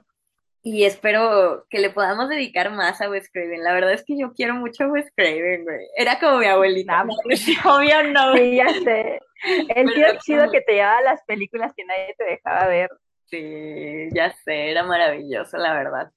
Y 0.62 0.84
espero 0.84 1.64
que 1.70 1.78
le 1.78 1.90
podamos 1.90 2.28
dedicar 2.28 2.72
más 2.72 3.00
a 3.00 3.08
Wes 3.08 3.30
Craven. 3.32 3.62
La 3.62 3.72
verdad 3.72 3.92
es 3.92 4.02
que 4.04 4.18
yo 4.18 4.32
quiero 4.32 4.54
mucho 4.54 4.82
a 4.82 4.88
Wes 4.88 5.12
Craven, 5.14 5.62
güey. 5.62 5.86
Era 5.96 6.18
como 6.18 6.38
mi 6.38 6.46
abuelita. 6.46 7.04
No, 7.04 7.14
obvio 7.76 8.02
no. 8.02 8.34
Sí, 8.34 8.56
ya 8.56 8.68
sé. 8.82 9.20
El 9.68 9.94
tío 9.94 10.06
chido 10.20 10.50
que 10.50 10.62
te 10.62 10.74
llevaba 10.74 11.02
las 11.02 11.22
películas 11.24 11.72
que 11.76 11.84
nadie 11.84 12.14
te 12.18 12.24
dejaba 12.24 12.66
ver. 12.66 12.90
Sí, 13.26 14.08
ya 14.12 14.32
sé, 14.44 14.72
era 14.72 14.82
maravilloso, 14.82 15.56
la 15.56 15.72
verdad. 15.72 16.10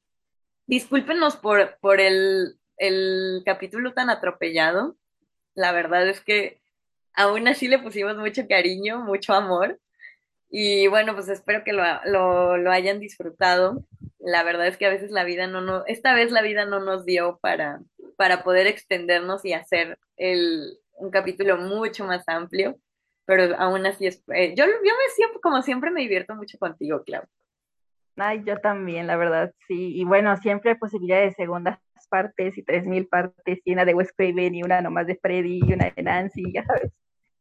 Discúlpenos 0.66 1.38
por, 1.38 1.78
por 1.80 2.00
el, 2.00 2.56
el 2.78 3.44
capítulo 3.46 3.94
tan 3.94 4.10
atropellado. 4.10 4.96
La 5.54 5.72
verdad 5.74 6.08
es 6.08 6.22
que 6.22 6.59
aún 7.20 7.48
así 7.50 7.68
le 7.68 7.80
pusimos 7.80 8.16
mucho 8.18 8.48
cariño, 8.48 9.00
mucho 9.00 9.34
amor. 9.34 9.78
Y 10.50 10.88
bueno, 10.88 11.14
pues 11.14 11.28
espero 11.28 11.64
que 11.66 11.74
lo, 11.74 11.84
lo, 12.58 12.72
hayan 12.72 13.00
disfrutado. 13.00 13.84
La 14.20 14.44
verdad 14.44 14.68
es 14.68 14.78
que 14.78 14.86
a 14.86 14.90
veces 14.90 15.12
la 15.12 15.26
vida 15.26 15.46
no 15.46 15.62
nos, 15.62 15.84
esta 15.88 16.14
vez 16.14 16.32
la 16.32 16.42
vida 16.42 16.66
no 16.66 16.80
nos 16.80 17.06
dio 17.06 17.38
para, 17.42 17.82
para 18.16 18.44
poder 18.44 18.68
extendernos 18.68 19.44
y 19.44 19.54
hacer 19.54 20.00
el, 20.16 20.80
un 20.94 21.12
capítulo 21.12 21.58
mucho 21.58 22.06
más 22.06 22.28
amplio, 22.28 22.80
pero 23.26 23.56
aún 23.58 23.86
así 23.86 24.08
es, 24.08 24.24
eh, 24.34 24.56
yo, 24.56 24.66
yo 24.66 24.72
me 24.82 25.14
siempre, 25.16 25.42
como 25.42 25.62
siempre 25.62 25.92
me 25.92 26.02
divierto 26.02 26.36
mucho 26.36 26.58
contigo, 26.58 27.04
Clau. 27.04 27.24
Ay, 28.16 28.44
yo 28.46 28.58
también, 28.58 29.08
la 29.08 29.18
verdad, 29.18 29.54
sí. 29.68 29.94
Y 29.96 30.04
bueno, 30.06 30.36
siempre 30.38 30.72
hay 30.72 30.78
posibilidad 30.78 31.22
de 31.22 31.34
segundas 31.34 31.80
partes 32.10 32.58
y 32.58 32.64
tres 32.64 32.86
mil 32.86 33.08
partes, 33.08 33.60
y 33.64 33.74
una 33.74 33.86
de 33.86 33.94
Wes 33.94 34.12
Craven 34.12 34.56
y 34.56 34.64
una 34.64 34.82
nomás 34.82 35.08
de 35.08 35.16
Freddy 35.16 35.60
y 35.64 35.74
una 35.74 35.92
de 35.92 36.04
Nancy, 36.04 36.52
ya 36.52 36.66
sabes. 36.66 36.92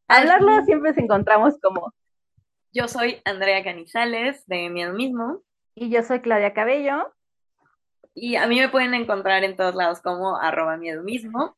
Hablarlo 0.09 0.64
siempre 0.64 0.94
se 0.94 1.02
encontramos 1.02 1.60
como. 1.60 1.93
Yo 2.72 2.89
soy 2.89 3.20
Andrea 3.24 3.62
Canizales 3.62 4.43
de 4.47 4.70
Miedo 4.70 4.94
Mismo. 4.94 5.43
Y 5.74 5.90
yo 5.90 6.02
soy 6.02 6.20
Claudia 6.20 6.55
Cabello. 6.55 7.14
Y 8.14 8.36
a 8.36 8.47
mí 8.47 8.59
me 8.59 8.68
pueden 8.68 8.94
encontrar 8.94 9.44
en 9.44 9.55
todos 9.55 9.74
lados 9.74 10.01
como 10.01 10.36
arroba 10.36 10.76
miedo 10.76 11.02
mismo. 11.02 11.56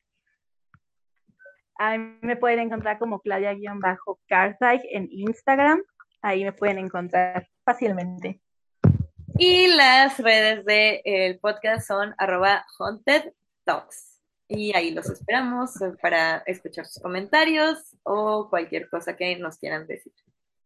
A 1.78 1.96
mí 1.96 2.18
me 2.22 2.36
pueden 2.36 2.58
encontrar 2.58 2.98
como 2.98 3.20
Claudia-Karzai 3.20 4.80
en 4.90 5.08
Instagram. 5.10 5.82
Ahí 6.20 6.44
me 6.44 6.52
pueden 6.52 6.78
encontrar 6.78 7.48
fácilmente. 7.64 8.40
Y 9.38 9.68
las 9.68 10.18
redes 10.18 10.64
del 10.64 11.38
podcast 11.38 11.86
son 11.86 12.14
arroba 12.18 12.66
haunted 12.78 13.32
talks. 13.64 14.09
Y 14.52 14.74
ahí 14.76 14.90
los 14.90 15.08
esperamos 15.08 15.70
para 16.02 16.38
escuchar 16.38 16.84
sus 16.84 17.00
comentarios 17.00 17.78
o 18.02 18.48
cualquier 18.50 18.90
cosa 18.90 19.16
que 19.16 19.36
nos 19.36 19.58
quieran 19.58 19.86
decir. 19.86 20.12